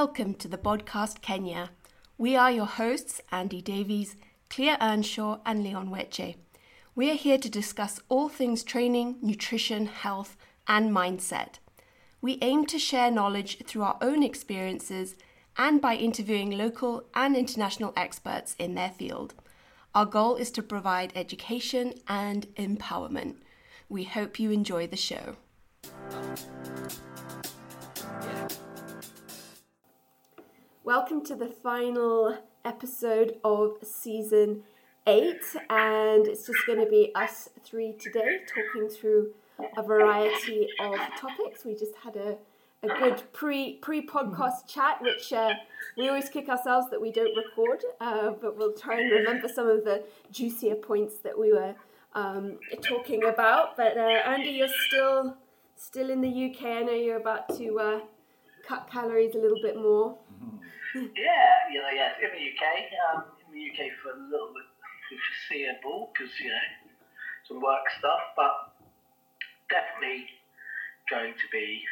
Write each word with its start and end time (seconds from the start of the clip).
Welcome 0.00 0.34
to 0.42 0.48
the 0.48 0.58
podcast 0.58 1.20
Kenya. 1.20 1.70
We 2.18 2.34
are 2.34 2.50
your 2.50 2.66
hosts, 2.66 3.20
Andy 3.30 3.62
Davies, 3.62 4.16
Clea 4.50 4.74
Earnshaw, 4.80 5.38
and 5.46 5.62
Leon 5.62 5.88
Weche. 5.88 6.34
We 6.96 7.12
are 7.12 7.14
here 7.14 7.38
to 7.38 7.48
discuss 7.48 8.00
all 8.08 8.28
things 8.28 8.64
training, 8.64 9.18
nutrition, 9.22 9.86
health, 9.86 10.36
and 10.66 10.90
mindset. 10.90 11.60
We 12.20 12.38
aim 12.42 12.66
to 12.66 12.78
share 12.80 13.12
knowledge 13.12 13.64
through 13.68 13.84
our 13.84 13.96
own 14.00 14.24
experiences 14.24 15.14
and 15.56 15.80
by 15.80 15.94
interviewing 15.94 16.50
local 16.50 17.04
and 17.14 17.36
international 17.36 17.92
experts 17.96 18.56
in 18.58 18.74
their 18.74 18.90
field. 18.90 19.34
Our 19.94 20.06
goal 20.06 20.34
is 20.34 20.50
to 20.50 20.62
provide 20.64 21.12
education 21.14 21.94
and 22.08 22.48
empowerment. 22.56 23.36
We 23.88 24.02
hope 24.02 24.40
you 24.40 24.50
enjoy 24.50 24.88
the 24.88 24.96
show. 24.96 25.36
Welcome 30.84 31.24
to 31.24 31.34
the 31.34 31.48
final 31.48 32.36
episode 32.62 33.36
of 33.42 33.78
season 33.82 34.64
eight, 35.06 35.40
and 35.70 36.26
it's 36.26 36.46
just 36.46 36.58
going 36.66 36.78
to 36.78 36.84
be 36.84 37.10
us 37.14 37.48
three 37.64 37.94
today 37.94 38.40
talking 38.46 38.90
through 38.90 39.30
a 39.78 39.82
variety 39.82 40.68
of 40.78 40.94
topics. 41.18 41.64
We 41.64 41.74
just 41.74 41.94
had 42.04 42.16
a, 42.16 42.36
a 42.82 42.88
good 42.98 43.22
pre 43.32 43.76
pre 43.76 44.06
podcast 44.06 44.68
chat, 44.68 45.00
which 45.00 45.32
uh, 45.32 45.54
we 45.96 46.06
always 46.08 46.28
kick 46.28 46.50
ourselves 46.50 46.90
that 46.90 47.00
we 47.00 47.10
don't 47.10 47.34
record, 47.34 47.82
uh, 48.02 48.32
but 48.32 48.58
we'll 48.58 48.74
try 48.74 49.00
and 49.00 49.10
remember 49.10 49.48
some 49.48 49.66
of 49.66 49.86
the 49.86 50.04
juicier 50.30 50.74
points 50.74 51.16
that 51.20 51.38
we 51.38 51.50
were 51.50 51.74
um, 52.12 52.58
talking 52.82 53.24
about. 53.24 53.74
But 53.78 53.96
uh, 53.96 54.20
Andy, 54.26 54.50
you're 54.50 54.68
still 54.68 55.38
still 55.76 56.10
in 56.10 56.20
the 56.20 56.50
UK. 56.50 56.62
I 56.62 56.82
know 56.82 56.92
you're 56.92 57.16
about 57.16 57.56
to 57.56 57.80
uh, 57.80 58.00
cut 58.68 58.88
calories 58.90 59.34
a 59.34 59.38
little 59.38 59.60
bit 59.62 59.76
more. 59.76 60.18
Yeah, 60.94 61.74
you 61.74 61.82
know, 61.82 61.90
yeah, 61.90 62.14
in 62.22 62.30
the 62.30 62.38
UK, 62.54 62.62
um, 63.10 63.24
in 63.42 63.50
the 63.50 63.66
UK 63.66 63.90
for 63.98 64.14
a 64.14 64.20
little 64.30 64.54
bit 64.54 64.62
foreseeable 65.10 66.14
because 66.14 66.30
you 66.38 66.54
know 66.54 66.66
some 67.48 67.58
work 67.58 67.82
stuff, 67.98 68.22
but 68.38 68.78
definitely 69.66 70.30
going 71.10 71.34
to 71.34 71.46
be 71.50 71.82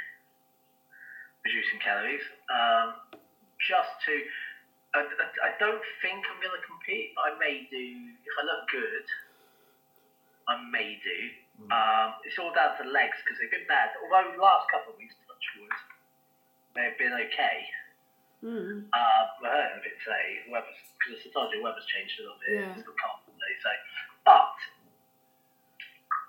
reducing 1.44 1.82
calories. 1.82 2.22
Um, 2.46 3.18
just 3.58 3.90
to, 4.06 4.14
I, 4.94 5.02
I 5.02 5.50
don't 5.58 5.82
think 6.02 6.22
I'm 6.26 6.38
going 6.38 6.54
to 6.54 6.64
compete. 6.66 7.14
But 7.14 7.34
I 7.34 7.38
may 7.38 7.66
do 7.68 7.84
if 8.22 8.34
I 8.38 8.42
look 8.46 8.64
good. 8.70 9.06
I 10.46 10.54
may 10.70 10.98
do. 11.02 11.18
Um, 11.70 12.18
it's 12.26 12.34
all 12.42 12.50
down 12.50 12.74
to 12.82 12.84
legs 12.90 13.14
because 13.22 13.38
they've 13.38 13.52
been 13.52 13.68
bad. 13.70 13.94
Although 14.02 14.34
the 14.34 14.42
last 14.42 14.66
couple 14.66 14.94
of 14.94 14.98
weeks, 14.98 15.14
touch 15.30 15.46
wood, 15.62 15.70
they've 16.74 16.98
been 16.98 17.12
okay. 17.12 17.58
Mm. 18.42 18.90
Uh, 18.90 19.22
I 19.44 19.48
heard 19.48 19.78
of 19.78 19.84
it 19.86 19.96
today. 20.02 20.50
Weather's 20.50 20.74
because 20.98 21.22
sometimes 21.22 21.54
the 21.54 21.62
weather's 21.62 21.86
changed 21.86 22.18
a 22.18 22.22
little 22.26 22.40
bit. 22.42 22.52
Yeah. 22.58 22.74
It's 22.74 22.82
still 22.82 22.98
cold 22.98 23.22
today, 23.26 23.54
so. 23.62 23.70
But 24.26 24.56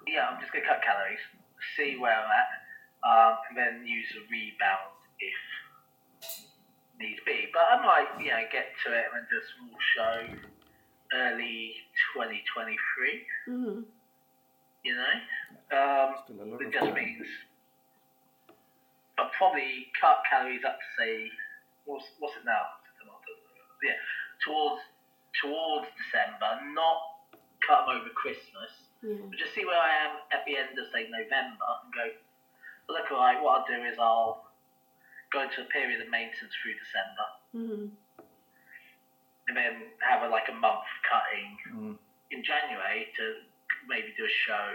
yeah, 0.05 0.29
I'm 0.29 0.37
just 0.41 0.53
gonna 0.53 0.65
cut 0.65 0.85
calories, 0.85 1.21
see 1.77 1.97
where 1.97 2.13
I'm 2.13 2.29
at, 2.29 2.49
um, 3.01 3.33
and 3.49 3.55
then 3.57 3.73
use 3.87 4.09
a 4.13 4.21
rebound 4.29 4.93
if 5.17 5.39
needs 6.99 7.21
be. 7.25 7.49
But 7.49 7.65
I 7.65 7.75
might, 7.81 8.09
you 8.21 8.29
know, 8.29 8.45
get 8.51 8.73
to 8.85 8.87
it 8.93 9.05
and 9.09 9.25
do 9.29 9.37
a 9.41 9.45
small 9.57 9.77
show 9.97 10.17
early 11.17 11.81
2023. 12.13 12.77
Mm. 13.49 13.83
You 14.83 14.95
know, 14.99 15.15
um, 15.73 16.15
Still 16.25 16.43
a 16.43 16.45
lot 16.45 16.61
it 16.61 16.73
just 16.73 16.93
means 16.93 17.25
I'll 17.25 17.52
probably 19.43 19.91
cut 19.99 20.23
calories 20.31 20.63
up 20.63 20.79
to 20.79 20.87
say 20.95 21.27
what's 21.83 22.07
what's 22.23 22.35
it 22.39 22.47
now? 22.47 22.79
Yeah, 23.83 23.99
towards 24.47 24.79
towards 25.43 25.91
December, 25.99 26.63
not 26.71 27.27
cut 27.67 27.83
them 27.83 27.99
over 27.99 28.07
Christmas, 28.15 28.71
Yeah. 29.03 29.19
but 29.27 29.35
just 29.35 29.51
see 29.51 29.67
where 29.67 29.75
I 29.79 29.91
am 30.07 30.23
at 30.31 30.47
the 30.47 30.55
end 30.55 30.71
of 30.79 30.87
say 30.95 31.11
November 31.11 31.67
and 31.83 31.91
go. 31.91 32.05
Look, 32.87 33.11
alright. 33.11 33.43
What 33.43 33.59
I'll 33.63 33.67
do 33.67 33.83
is 33.83 33.99
I'll 33.99 34.47
go 35.35 35.43
into 35.43 35.63
a 35.63 35.67
period 35.75 35.99
of 35.99 36.07
maintenance 36.07 36.55
through 36.63 36.75
December, 36.79 37.27
Mm. 37.55 37.85
and 39.47 39.53
then 39.57 39.73
have 39.99 40.23
a, 40.23 40.29
like 40.31 40.47
a 40.47 40.55
month 40.55 40.87
cutting 41.03 41.51
Mm. 41.75 41.95
in 42.31 42.39
January 42.43 43.11
to 43.19 43.23
maybe 43.87 44.13
do 44.15 44.23
a 44.23 44.35
show. 44.47 44.67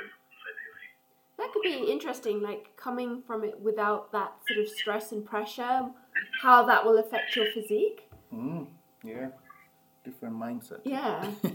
February. 1.38 1.46
That 1.46 1.52
could 1.52 1.62
be 1.62 1.92
interesting, 1.92 2.42
like 2.42 2.76
coming 2.76 3.22
from 3.26 3.44
it 3.44 3.60
without 3.60 4.12
that 4.12 4.32
sort 4.48 4.60
of 4.66 4.68
stress 4.72 5.12
and 5.12 5.24
pressure, 5.24 5.88
how 6.42 6.64
that 6.66 6.84
will 6.84 6.98
affect 6.98 7.34
your 7.36 7.46
physique. 7.54 8.10
Mm. 8.34 8.66
Yeah, 9.02 9.28
different 10.04 10.36
mindset. 10.36 10.80
Yeah. 10.84 11.24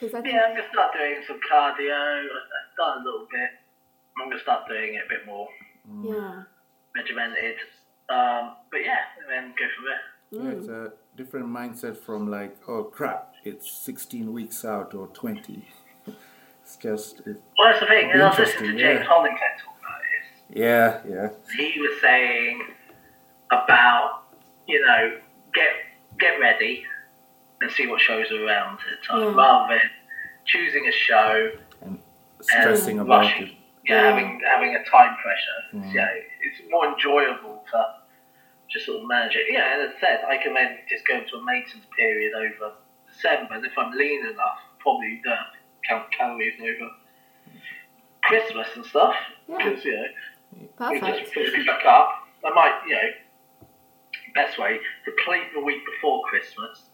Because 0.00 0.12
I 0.16 0.22
think, 0.22 0.34
Yeah, 0.34 0.46
I'm 0.48 0.56
gonna 0.56 0.68
start 0.72 0.92
doing 0.92 1.22
some 1.26 1.38
cardio. 1.50 1.94
I've 2.24 2.76
done 2.76 3.00
a 3.00 3.04
little 3.04 3.28
bit. 3.30 3.50
I'm 4.20 4.28
gonna 4.28 4.42
start 4.42 4.66
doing 4.68 4.94
it 4.94 5.02
a 5.06 5.08
bit 5.08 5.24
more 5.24 5.46
Mm. 5.88 6.08
yeah. 6.12 6.42
regimented. 6.96 7.54
Um, 8.08 8.56
but 8.72 8.78
yeah, 8.84 8.98
and 9.20 9.30
then 9.30 9.54
go 9.56 9.64
from 9.76 9.84
there. 9.86 10.52
Yeah, 10.52 10.58
it's 10.58 10.68
a 10.68 10.92
different 11.16 11.46
mindset 11.46 11.96
from 11.96 12.28
like, 12.28 12.56
oh 12.66 12.82
crap, 12.84 13.34
it's 13.44 13.70
16 13.70 14.32
weeks 14.32 14.64
out 14.64 14.94
or 14.94 15.06
20. 15.08 15.64
It's 16.64 16.76
just, 16.76 17.20
it, 17.20 17.36
Well, 17.58 17.68
that's 17.68 17.80
the 17.80 17.86
thing. 17.86 18.10
And 18.10 18.22
I 18.22 18.28
was 18.30 18.38
listening 18.38 18.62
to 18.62 18.66
Interesting, 18.70 18.78
James 18.78 19.00
yeah. 19.00 19.06
Hollingshead 19.06 19.54
talk 19.62 19.74
about 19.80 20.00
this. 20.00 20.56
yeah, 20.56 21.00
yeah. 21.08 21.28
He 21.74 21.78
was 21.80 22.00
saying 22.00 22.62
about 23.50 24.22
you 24.66 24.80
know 24.84 25.18
get 25.52 25.68
get 26.18 26.40
ready 26.40 26.84
and 27.60 27.70
see 27.70 27.86
what 27.86 28.00
shows 28.00 28.30
are 28.32 28.44
around 28.46 28.78
at 28.80 28.98
the 29.00 29.06
time, 29.06 29.20
Yeah. 29.20 29.34
rather 29.42 29.74
than 29.74 29.90
choosing 30.46 30.86
a 30.88 30.92
show 30.92 31.50
And 31.82 31.98
stressing 32.40 32.98
and 32.98 33.06
about 33.06 33.24
rushing. 33.24 33.48
it. 33.48 33.54
Yeah, 33.84 34.00
Yeah. 34.02 34.10
having 34.10 34.40
having 34.40 34.74
a 34.74 34.84
time 34.84 35.16
pressure. 35.22 35.60
Mm. 35.74 35.94
Yeah, 35.94 36.08
it's 36.40 36.60
more 36.70 36.86
enjoyable 36.94 37.62
to 37.72 37.84
just 38.70 38.86
sort 38.86 39.02
of 39.02 39.06
manage 39.06 39.36
it. 39.36 39.46
Yeah, 39.52 39.74
and 39.74 39.82
as 39.82 39.94
I 39.96 40.00
said, 40.00 40.24
I 40.26 40.38
can 40.38 40.54
then 40.54 40.78
just 40.88 41.06
go 41.06 41.16
into 41.18 41.36
a 41.36 41.44
maintenance 41.44 41.86
period 41.94 42.32
over 42.34 42.72
December, 43.12 43.54
and 43.54 43.66
if 43.66 43.76
I'm 43.76 43.92
lean 43.92 44.26
enough, 44.26 44.58
probably 44.78 45.20
don't 45.22 45.36
have 45.36 45.52
to 45.52 45.53
count 45.88 46.10
calories 46.16 46.54
over 46.60 46.90
Christmas 48.22 48.68
and 48.76 48.84
stuff. 48.86 49.14
Yeah. 49.48 49.56
Because, 49.58 49.84
you 49.84 49.92
know, 49.96 50.06
we 50.90 51.00
just 51.00 51.00
Perfect. 51.00 51.34
fill 51.34 51.42
it 51.44 51.66
back 51.66 51.84
up. 51.86 52.08
I 52.44 52.50
might, 52.54 52.80
you 52.86 52.94
know, 52.94 53.08
best 54.34 54.58
way, 54.58 54.78
deplete 55.04 55.44
the 55.54 55.60
week 55.62 55.80
before 55.94 56.22
Christmas, 56.28 56.88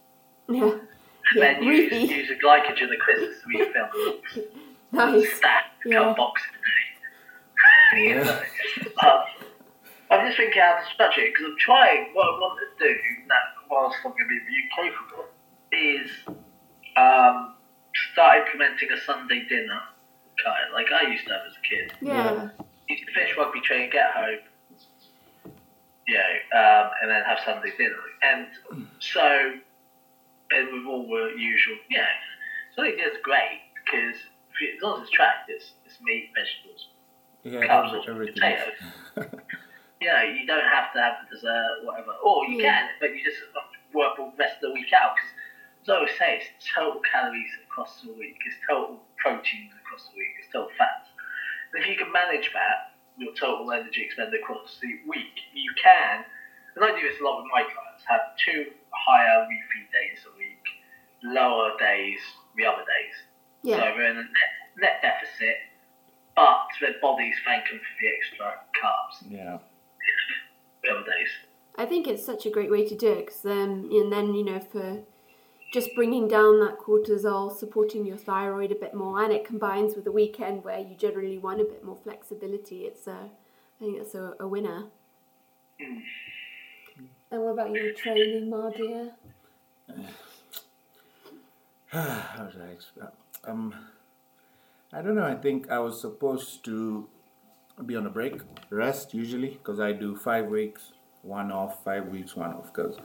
Yeah. 0.49 0.65
and 0.65 0.81
Yeah. 1.37 1.41
then 1.55 1.63
use, 1.63 1.91
Really. 1.91 2.05
use 2.15 2.31
a 2.31 2.35
glycogen 2.35 2.89
the 2.89 2.97
Christmas 2.97 3.37
to 3.43 3.47
refill. 3.59 4.45
Nice. 4.93 5.35
Stack, 5.37 5.67
Yeah. 5.87 5.99
cut 6.01 6.17
box 6.17 6.43
today. 7.95 8.03
you 8.09 8.15
know. 8.25 8.43
Uh, 9.03 9.25
I'm 10.11 10.27
just 10.27 10.37
thinking 10.37 10.61
how 10.61 10.81
to 10.81 10.85
structure 10.93 11.21
it 11.21 11.33
because 11.33 11.47
I'm 11.47 11.57
trying. 11.61 12.13
What 12.13 12.25
I 12.27 12.31
want 12.41 12.59
to 12.59 12.85
do 12.89 12.95
that 13.29 13.43
whilst 13.71 13.97
I'm 14.05 14.11
going 14.11 14.25
to 14.25 14.29
be 14.29 14.37
in 14.37 14.47
the 14.51 14.85
UK 14.85 14.93
for 14.97 15.25
is 15.73 16.11
um, 16.27 16.37
start 18.51 18.71
implementing 18.71 18.89
a 18.93 19.01
Sunday 19.05 19.47
dinner, 19.49 19.81
kind 20.45 20.57
of 20.69 20.75
like 20.75 20.87
I 20.93 21.11
used 21.11 21.27
to 21.27 21.33
have 21.33 21.43
as 21.47 21.55
a 21.57 21.69
kid. 21.69 21.93
Yeah. 22.01 22.49
Used 22.89 23.07
to 23.07 23.13
finish 23.13 23.37
rugby 23.37 23.61
training, 23.61 23.91
get 23.93 24.11
home, 24.13 24.39
you 26.09 26.15
know, 26.15 26.59
um, 26.59 26.91
and 27.03 27.11
then 27.11 27.23
have 27.25 27.39
Sunday 27.45 27.73
dinner. 27.77 27.97
And 28.23 28.47
so, 28.99 29.53
and 30.51 30.67
with 30.73 30.87
all 30.87 31.07
the 31.07 31.35
usual, 31.39 31.77
yeah, 31.89 32.07
Sunday 32.75 32.97
dinner's 32.97 33.19
great 33.23 33.61
because 33.85 34.17
as 34.77 34.83
long 34.83 34.97
as 35.01 35.03
it's 35.03 35.11
tracked, 35.11 35.49
it's, 35.49 35.73
it's 35.87 35.97
meat, 36.03 36.31
vegetables, 36.35 36.89
Yeah, 37.45 37.67
Carbs 37.67 38.07
or 38.09 38.27
potatoes. 38.27 38.75
you 40.01 40.09
know, 40.09 40.23
you 40.23 40.47
don't 40.47 40.67
have 40.67 40.93
to 40.95 41.01
have 41.01 41.15
the 41.31 41.37
dessert, 41.37 41.85
whatever. 41.85 42.13
Or 42.25 42.45
you 42.47 42.61
Yeah. 42.63 42.81
can, 42.81 42.89
but 43.01 43.11
you 43.17 43.23
just 43.25 43.39
have 43.39 43.71
to 43.71 43.97
work 43.99 44.17
the 44.17 44.31
rest 44.37 44.57
of 44.57 44.63
the 44.69 44.73
week 44.75 44.93
out. 44.93 45.15
Because 45.15 45.31
as 45.91 45.95
I 45.95 45.99
always 45.99 46.19
say, 46.19 46.39
it's 46.39 46.71
total 46.71 47.03
calories 47.03 47.51
across 47.67 47.99
the 48.07 48.15
week, 48.15 48.39
it's 48.47 48.55
total 48.63 49.03
proteins 49.19 49.75
across 49.83 50.07
the 50.07 50.15
week, 50.15 50.39
it's 50.39 50.47
total 50.55 50.71
fats. 50.79 51.11
And 51.75 51.83
if 51.83 51.91
you 51.91 51.99
can 51.99 52.15
manage 52.15 52.47
that, 52.55 52.95
your 53.19 53.35
total 53.35 53.67
energy 53.75 54.07
expended 54.07 54.39
across 54.39 54.79
the 54.79 55.03
week, 55.11 55.35
you 55.53 55.75
can, 55.83 56.23
and 56.79 56.85
I 56.87 56.95
do 56.95 57.03
this 57.03 57.19
a 57.19 57.25
lot 57.27 57.43
with 57.43 57.51
my 57.51 57.67
clients, 57.67 58.07
have 58.07 58.39
two 58.39 58.71
higher 58.95 59.43
refeed 59.51 59.91
days 59.91 60.23
a 60.31 60.33
week, 60.39 60.63
lower 61.27 61.75
days 61.79 62.23
the 62.55 62.67
other 62.71 62.87
days. 62.87 63.17
Yeah. 63.67 63.77
So 63.77 63.83
Yeah. 63.83 63.91
they're 63.91 64.11
in 64.15 64.17
a 64.17 64.23
net, 64.31 64.53
net 64.79 64.97
deficit, 65.03 65.59
but 66.39 66.71
their 66.81 67.03
body's 67.03 67.35
thanking 67.45 67.83
for 67.83 67.95
the 67.99 68.09
extra 68.15 68.47
carbs 68.79 69.27
yeah. 69.27 69.59
the 70.87 70.91
other 70.95 71.05
days. 71.05 71.31
I 71.77 71.87
think 71.87 72.07
it's 72.07 72.25
such 72.25 72.47
a 72.47 72.51
great 72.51 72.71
way 72.71 72.87
to 72.87 72.95
do 72.95 73.11
it 73.11 73.27
because 73.27 73.43
then, 73.43 73.91
and 73.91 74.13
then 74.13 74.35
you 74.35 74.45
know, 74.45 74.61
for 74.61 75.03
just 75.73 75.95
bringing 75.95 76.27
down 76.27 76.61
that 76.61 76.79
cortisol, 76.79 77.57
supporting 77.57 78.05
your 78.05 78.17
thyroid 78.17 78.73
a 78.73 78.75
bit 78.75 78.95
more, 78.95 79.23
and 79.23 79.33
it 79.33 79.45
combines 79.45 79.95
with 79.95 80.05
the 80.05 80.13
weekend 80.13 80.65
where 80.65 80.79
you 80.79 80.97
generally 80.97 81.39
want 81.39 81.61
a 81.61 81.65
bit 81.65 81.85
more 81.85 81.97
flexibility. 81.97 82.83
It's 82.85 83.07
a, 83.07 83.13
I 83.13 83.79
think 83.79 83.99
it's 83.99 84.15
a, 84.15 84.35
a 84.41 84.49
winner. 84.49 84.85
And 87.31 87.43
what 87.43 87.51
about 87.53 87.71
your 87.71 87.93
training, 87.93 88.51
Mardia? 88.51 89.13
How 91.89 92.49
did 92.53 92.63
I 92.63 92.67
explain? 92.73 93.09
Um, 93.45 93.75
I 94.93 95.03
don't 95.03 95.15
know. 95.15 95.25
I 95.27 95.35
think 95.37 95.71
I 95.71 95.79
was 95.79 96.01
supposed 96.01 96.65
to 96.65 97.09
be 97.87 97.97
on 97.97 98.07
a 98.07 98.11
break, 98.11 98.41
rest 98.71 99.15
usually, 99.15 99.51
because 99.51 99.81
I 99.81 99.93
do 99.93 100.17
five 100.17 100.47
weeks, 100.47 100.93
one 101.23 101.51
off, 101.53 101.85
five 101.85 102.09
weeks, 102.09 102.37
one 102.37 102.53
off. 102.53 102.73
Because 102.73 102.97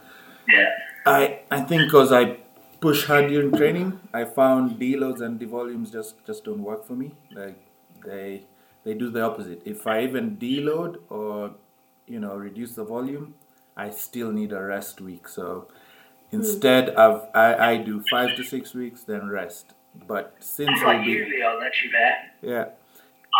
Yeah. 0.48 0.70
I 1.06 1.42
I 1.52 1.62
think 1.62 1.84
because 1.86 2.12
I 2.12 2.38
push 2.86 3.06
hard 3.06 3.30
during 3.30 3.52
training, 3.52 4.00
I 4.14 4.26
found 4.26 4.80
deloads 4.80 5.22
and 5.28 5.40
devolumes 5.40 5.92
just 5.92 6.24
just 6.28 6.44
don't 6.48 6.64
work 6.72 6.86
for 6.90 6.98
me. 7.02 7.08
Like 7.32 7.58
they 8.06 8.44
they 8.84 8.94
do 9.04 9.10
the 9.16 9.24
opposite. 9.28 9.64
If 9.74 9.88
I 9.94 9.96
even 10.04 10.38
deload 10.44 11.00
or 11.10 11.56
you 12.06 12.20
know 12.20 12.36
reduce 12.36 12.76
the 12.82 12.86
volume, 12.92 13.34
I 13.76 13.90
still 13.90 14.32
need 14.32 14.54
a 14.60 14.62
rest 14.62 15.02
week. 15.02 15.28
So 15.28 15.68
hmm. 16.30 16.38
instead, 16.38 16.96
I've, 17.06 17.22
I 17.46 17.48
I 17.70 17.78
do 17.90 18.04
five 18.12 18.36
to 18.38 18.48
six 18.54 18.76
weeks, 18.84 19.04
then 19.14 19.30
rest. 19.40 19.74
But 20.08 20.36
since 20.40 20.82
I'll 20.82 20.94
like 20.94 21.06
usually 21.08 21.42
I'll 21.42 21.60
let 21.60 21.82
you 21.82 21.92
there. 22.00 22.18
yeah 22.54 22.66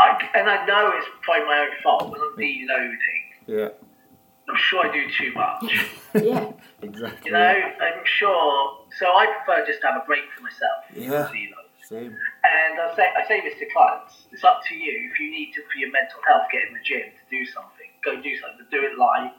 I, 0.02 0.30
and 0.40 0.50
I 0.50 0.66
know 0.66 0.92
it's 0.96 1.08
probably 1.22 1.46
my 1.46 1.60
own 1.64 1.76
fault 1.84 2.12
when 2.12 2.22
I'm 2.22 2.36
deloading. 2.38 3.24
yeah 3.56 3.70
I'm 4.50 4.58
sure 4.58 4.86
I 4.86 4.94
do 4.94 5.04
too 5.10 5.34
much. 5.34 5.90
Yeah. 6.16 6.52
exactly 6.82 7.28
You 7.28 7.32
know, 7.34 7.40
I'm 7.82 8.06
sure. 8.06 8.80
So 8.98 9.06
I 9.06 9.26
prefer 9.28 9.66
just 9.68 9.82
to 9.82 9.88
have 9.88 10.02
a 10.02 10.06
break 10.06 10.24
for 10.32 10.44
myself. 10.44 10.80
Yeah. 10.96 11.28
Deload. 11.28 11.68
same 11.84 12.16
And 12.48 12.80
I 12.80 12.96
say, 12.96 13.08
I 13.20 13.28
say 13.28 13.42
this 13.42 13.60
to 13.60 13.66
clients. 13.76 14.24
It's 14.32 14.46
up 14.46 14.62
to 14.70 14.76
you. 14.76 15.12
If 15.12 15.20
you 15.20 15.30
need 15.30 15.52
to, 15.56 15.62
for 15.68 15.78
your 15.78 15.92
mental 15.92 16.20
health, 16.26 16.48
get 16.54 16.70
in 16.70 16.74
the 16.74 16.80
gym 16.88 17.12
to 17.12 17.24
do 17.30 17.44
something. 17.52 17.90
Go 18.06 18.16
do 18.22 18.32
something. 18.40 18.66
Do 18.72 18.80
it 18.88 18.98
light. 18.98 19.34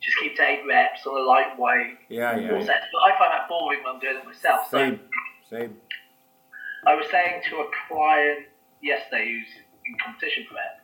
Just 0.00 0.16
keep 0.20 0.36
to 0.36 0.42
eight 0.46 0.62
reps 0.68 1.04
on 1.04 1.18
a 1.18 1.24
light 1.24 1.58
weight. 1.58 1.98
yeah 2.08 2.34
Four 2.34 2.62
yeah 2.62 2.66
sets. 2.66 2.86
But 2.92 3.02
I 3.02 3.18
find 3.18 3.32
that 3.32 3.48
boring 3.48 3.82
when 3.82 3.94
I'm 3.96 4.00
doing 4.00 4.18
it 4.22 4.24
myself. 4.24 4.70
So 4.70 4.78
same 4.78 5.00
same 5.50 5.76
I 6.86 6.94
was 6.94 7.06
saying 7.10 7.42
to 7.50 7.56
a 7.58 7.66
client 7.88 8.46
yesterday 8.82 9.32
who's 9.34 9.50
in 9.86 9.96
competition 9.98 10.44
prep, 10.46 10.78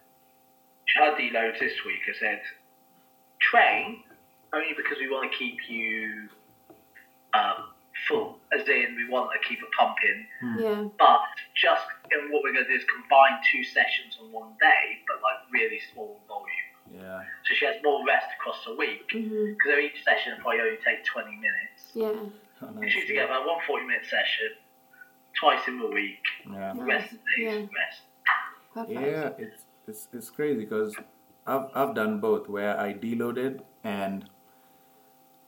she 0.86 0.98
had 0.98 1.14
deloads 1.14 1.60
this 1.60 1.76
week. 1.86 2.00
I 2.08 2.18
said, 2.18 2.40
train 3.40 4.02
only 4.52 4.72
because 4.76 4.98
we 4.98 5.08
want 5.10 5.31
to 5.31 5.37
keep 5.38 5.56
you 5.69 6.28
um, 7.34 7.70
full, 8.08 8.38
as 8.52 8.66
in 8.69 8.96
we 8.96 9.08
want 9.08 9.31
to 9.32 9.48
keep 9.48 9.58
a 9.62 9.66
it 9.66 9.70
pumping. 9.76 10.26
Yeah. 10.58 10.88
But 10.98 11.20
just 11.54 11.82
and 12.10 12.31
what 12.32 12.42
we're 12.42 12.52
going 12.52 12.64
to 12.66 12.70
do 12.70 12.76
is 12.76 12.84
combine 12.90 13.38
two 13.52 13.62
sessions 13.64 14.19
on 14.22 14.32
one 14.32 14.52
day, 14.60 14.98
but 15.06 15.22
like 15.22 15.38
really 15.52 15.81
small 15.92 16.20
volume. 16.26 16.70
yeah 16.92 17.22
So 17.46 17.54
she 17.54 17.64
has 17.66 17.76
more 17.84 18.04
rest 18.06 18.26
across 18.38 18.58
the 18.66 18.75
week 18.75 19.06
hmm 19.12 19.52
because 19.54 19.78
each 19.78 20.02
session 20.04 20.34
probably 20.40 20.60
only 20.60 20.78
take 20.84 21.04
20 21.04 21.31
minutes. 21.36 21.81
Yeah. 21.94 22.12
Oh, 22.62 22.69
We 22.75 22.81
nice, 22.86 22.93
shoot 22.93 23.06
yeah. 23.08 23.26
together 23.26 23.46
one 23.46 23.60
40 23.66 23.86
minute 23.86 24.04
session, 24.04 24.50
twice 25.38 25.62
in 25.69 25.78
the 25.78 25.86
week, 25.88 26.20
yeah. 26.50 26.75
rest 26.76 27.10
days, 27.12 27.20
Yeah. 27.38 27.54
rest. 27.81 28.00
Perfect. 28.75 29.00
Yeah, 29.00 29.31
it's 29.38 29.62
it's 29.88 30.08
it's 30.12 30.31
crazy 30.31 30.60
because 30.60 30.94
I've 31.50 31.67
I've 31.75 31.94
done 31.94 32.20
both 32.20 32.49
where 32.49 32.79
I 32.79 32.94
deloaded 32.94 33.61
and 33.82 34.29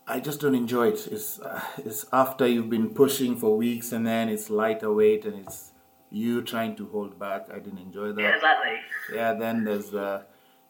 I 0.07 0.19
just 0.21 0.41
don't 0.41 0.55
enjoy 0.55 0.89
it. 0.89 1.07
It's 1.11 1.41
uh, 1.41 1.61
it's 1.79 2.05
after 2.13 2.47
you've 2.47 2.71
been 2.71 2.91
pushing 3.03 3.37
for 3.37 3.57
weeks 3.57 3.93
and 3.93 4.07
then 4.07 4.29
it's 4.29 4.51
lighter 4.51 4.93
weight 4.93 5.25
and 5.25 5.37
it's 5.47 5.71
you 6.11 6.43
trying 6.43 6.75
to 6.77 6.89
hold 6.89 7.19
back. 7.19 7.47
I 7.55 7.59
didn't 7.61 7.79
enjoy 7.79 8.13
that. 8.13 8.21
Yeah, 8.21 8.35
exactly. 8.35 8.77
Yeah, 9.15 9.33
then 9.35 9.65
there's 9.65 9.91
the 9.91 10.25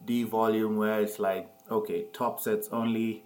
D 0.05 0.25
volume 0.25 0.77
where 0.77 1.01
it's 1.01 1.19
like 1.19 1.49
okay, 1.71 2.05
top 2.13 2.41
sets 2.41 2.69
only, 2.71 3.25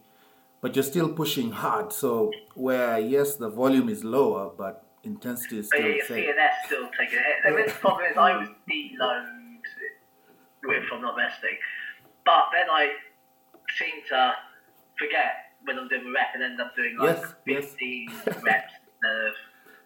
but 0.61 0.77
you're 0.77 0.91
still 0.95 1.09
pushing 1.23 1.51
hard. 1.51 1.93
So 1.93 2.31
where 2.55 2.99
yes, 3.01 3.35
the 3.37 3.49
volume 3.51 3.89
is 3.89 4.05
lower, 4.05 4.51
but 4.57 4.85
intensity 5.03 5.59
is 5.59 5.69
But 5.71 5.79
still 5.79 5.91
yeah, 5.91 6.03
the 6.03 6.07
same. 6.07 6.25
CNS 6.25 6.67
still 6.67 6.89
taking. 6.99 7.19
And 7.45 7.59
the 7.59 7.73
problem 7.73 8.07
is, 8.13 8.17
I 8.17 8.37
was 8.37 8.49
deload 8.71 9.33
if 10.69 10.93
I'm 10.93 11.01
not 11.03 11.17
resting, 11.17 11.57
but 12.27 12.45
then 12.53 12.69
I 12.71 12.91
seem 13.79 14.03
to 14.11 14.33
forget 14.99 15.55
when 15.65 15.79
I'm 15.79 15.89
doing 15.89 16.07
a 16.07 16.11
rep 16.13 16.35
and 16.35 16.43
end 16.43 16.61
up 16.61 16.75
doing 16.77 16.97
like 16.99 17.17
Yes, 17.17 17.35
yes. 17.47 17.65
15 17.73 18.09
reps 18.45 18.75
of 19.05 19.33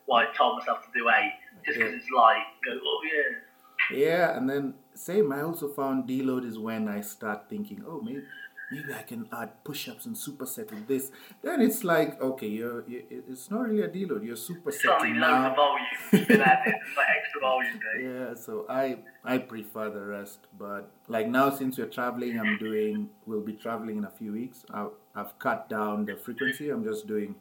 what 0.06 0.26
I 0.28 0.32
told 0.36 0.58
myself 0.58 0.78
to 0.86 0.98
do 0.98 1.08
eight, 1.08 1.34
just 1.64 1.78
because 1.78 1.92
Yeah. 1.92 1.98
it's 1.98 2.10
light. 2.16 2.44
Go, 2.64 2.72
oh 2.82 3.00
yeah. 3.04 3.96
Yeah, 3.96 4.36
and 4.36 4.48
then 4.48 4.74
same. 4.94 5.32
I 5.32 5.42
also 5.42 5.68
found 5.68 6.08
deload 6.08 6.44
is 6.46 6.58
when 6.58 6.88
I 6.88 7.00
start 7.00 7.48
thinking, 7.48 7.82
oh, 7.86 8.00
maybe 8.02 8.22
maybe 8.70 8.94
I 8.94 9.02
can 9.02 9.28
add 9.32 9.64
push-ups 9.64 10.06
and 10.06 10.14
superset 10.16 10.70
with 10.70 10.86
this. 10.86 11.10
Then 11.42 11.60
it's 11.60 11.82
like, 11.84 12.20
okay, 12.20 12.46
you're, 12.46 12.84
you 12.88 13.02
it's 13.10 13.50
not 13.50 13.68
really 13.68 13.82
a 13.82 13.88
deload. 13.88 14.24
You're 14.24 14.36
supersetting 14.36 15.16
now. 15.16 15.54
volume 15.54 16.26
been 16.26 16.40
added, 16.40 16.74
it's 16.74 16.96
like 16.96 17.06
extra 17.18 17.40
volume 17.40 17.78
day. 17.78 18.04
Yeah, 18.10 18.34
so 18.34 18.66
I 18.68 18.98
I 19.24 19.38
prefer 19.38 19.90
the 19.90 20.04
rest, 20.04 20.46
but 20.58 20.90
like 21.08 21.28
now 21.28 21.50
since 21.50 21.78
we're 21.78 21.86
traveling, 21.86 22.38
I'm 22.38 22.58
doing. 22.58 23.10
We'll 23.26 23.40
be 23.40 23.54
traveling 23.54 23.98
in 23.98 24.04
a 24.04 24.10
few 24.10 24.32
weeks. 24.32 24.64
I've 24.72 24.92
I've 25.14 25.38
cut 25.38 25.68
down 25.68 26.04
the 26.06 26.16
frequency. 26.16 26.70
I'm 26.70 26.84
just 26.84 27.06
doing. 27.06 27.34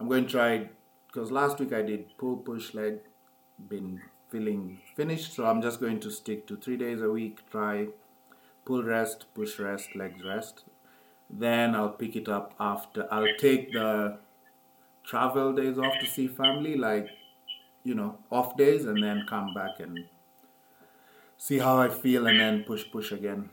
I'm 0.00 0.08
going 0.08 0.24
to 0.26 0.30
try 0.30 0.68
because 1.06 1.30
last 1.30 1.58
week 1.60 1.72
I 1.72 1.82
did 1.82 2.16
pull 2.18 2.36
push 2.36 2.74
leg, 2.74 2.98
been 3.68 4.00
feeling 4.30 4.80
finished, 4.96 5.34
so 5.34 5.46
I'm 5.46 5.62
just 5.62 5.80
going 5.80 6.00
to 6.00 6.10
stick 6.10 6.46
to 6.48 6.56
three 6.56 6.76
days 6.76 7.00
a 7.02 7.08
week. 7.10 7.38
Try 7.50 7.88
pull 8.64 8.82
rest, 8.82 9.26
push 9.34 9.58
rest, 9.58 9.94
legs 9.96 10.22
rest. 10.24 10.64
Then 11.30 11.74
I'll 11.74 11.90
pick 11.90 12.16
it 12.16 12.28
up 12.28 12.54
after. 12.60 13.06
I'll 13.12 13.34
take 13.38 13.72
the 13.72 14.18
travel 15.04 15.52
days 15.52 15.78
off 15.78 15.98
to 16.00 16.06
see 16.06 16.28
family, 16.28 16.76
like 16.76 17.08
you 17.84 17.94
know, 17.94 18.18
off 18.30 18.56
days 18.56 18.86
and 18.86 19.02
then 19.02 19.26
come 19.28 19.52
back 19.54 19.80
and 19.80 20.06
see 21.36 21.58
how 21.58 21.78
I 21.78 21.88
feel 21.88 22.26
and 22.26 22.40
then 22.40 22.64
push, 22.64 22.84
push 22.90 23.12
again. 23.12 23.50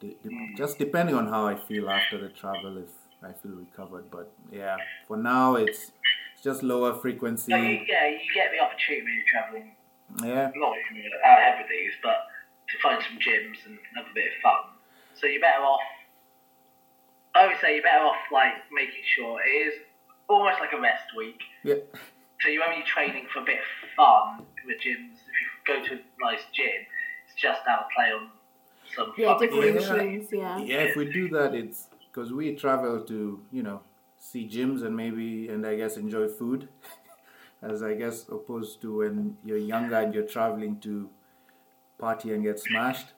De- 0.00 0.16
de- 0.22 0.54
just 0.56 0.78
depending 0.78 1.14
on 1.14 1.28
how 1.28 1.46
I 1.46 1.56
feel 1.56 1.88
after 1.90 2.18
the 2.18 2.28
travel, 2.28 2.78
if 2.78 2.90
I 3.22 3.32
feel 3.32 3.52
recovered. 3.52 4.10
But 4.10 4.30
yeah, 4.50 4.76
for 5.06 5.16
now 5.16 5.56
it's, 5.56 5.92
it's 6.34 6.42
just 6.42 6.62
lower 6.62 6.90
But 6.92 6.96
you, 6.96 7.00
frequency. 7.02 7.52
yeah, 7.52 8.08
you 8.08 8.18
get 8.34 8.50
the 8.52 8.60
opportunity 8.60 9.04
when 9.04 9.14
you're 9.14 9.24
travelling 9.30 9.72
Yeah, 10.22 10.50
not 10.56 10.76
out 11.24 11.38
everything, 11.40 11.90
but 12.02 12.26
to 12.72 12.78
find 12.82 13.02
some 13.02 13.18
gyms 13.18 13.64
and 13.66 13.78
have 13.96 14.06
a 14.10 14.14
bit 14.14 14.26
of 14.26 14.36
fun. 14.42 14.74
So 15.14 15.26
you're 15.26 15.40
better 15.40 15.62
off. 15.64 15.80
I 17.34 17.46
would 17.46 17.56
say 17.60 17.74
you're 17.74 17.82
better 17.82 18.04
off 18.04 18.16
like 18.32 18.52
making 18.72 19.02
sure 19.16 19.40
it 19.42 19.48
is 19.48 19.74
almost 20.28 20.60
like 20.60 20.72
a 20.72 20.80
rest 20.80 21.04
week. 21.16 21.40
yeah, 21.64 21.74
So 22.40 22.48
you're 22.48 22.64
only 22.64 22.84
training 22.84 23.26
for 23.32 23.40
a 23.40 23.44
bit 23.44 23.58
of 23.58 23.88
fun 23.96 24.46
with 24.66 24.76
gyms. 24.78 25.14
If 25.14 25.34
you 25.40 25.48
go 25.66 25.82
to 25.84 25.94
a 25.94 25.98
nice 26.20 26.42
gym, 26.52 26.86
it's 27.26 27.40
just 27.40 27.60
how 27.66 27.76
to 27.76 27.86
play 27.94 28.10
on 28.12 28.30
some 28.94 29.12
Yeah, 29.16 29.26
fun 29.34 29.40
different 29.40 29.64
Yeah. 29.80 29.92
machines. 29.94 30.28
Yeah. 30.32 30.58
yeah. 30.58 30.76
If 30.88 30.96
we 30.96 31.04
do 31.12 31.28
that, 31.30 31.54
it's 31.54 31.88
because 32.12 32.32
we 32.32 32.54
travel 32.56 33.02
to 33.04 33.40
you 33.52 33.62
know 33.62 33.80
see 34.18 34.48
gyms 34.48 34.82
and 34.82 34.96
maybe 34.96 35.48
and 35.48 35.66
I 35.66 35.76
guess 35.76 35.96
enjoy 35.96 36.28
food, 36.28 36.68
as 37.62 37.82
I 37.82 37.94
guess 37.94 38.28
opposed 38.28 38.80
to 38.82 38.98
when 38.98 39.36
you're 39.44 39.58
younger 39.58 39.96
and 39.96 40.14
you're 40.14 40.26
traveling 40.26 40.78
to 40.80 41.08
party 42.00 42.32
and 42.34 42.42
get 42.42 42.58
smashed. 42.58 43.08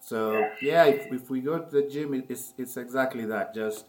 So 0.00 0.18
yeah, 0.62 0.84
if, 0.84 1.12
if 1.12 1.24
we 1.30 1.40
go 1.40 1.58
to 1.58 1.70
the 1.78 1.82
gym, 1.94 2.14
it's 2.28 2.54
it's 2.62 2.76
exactly 2.76 3.24
that. 3.26 3.54
Just 3.54 3.86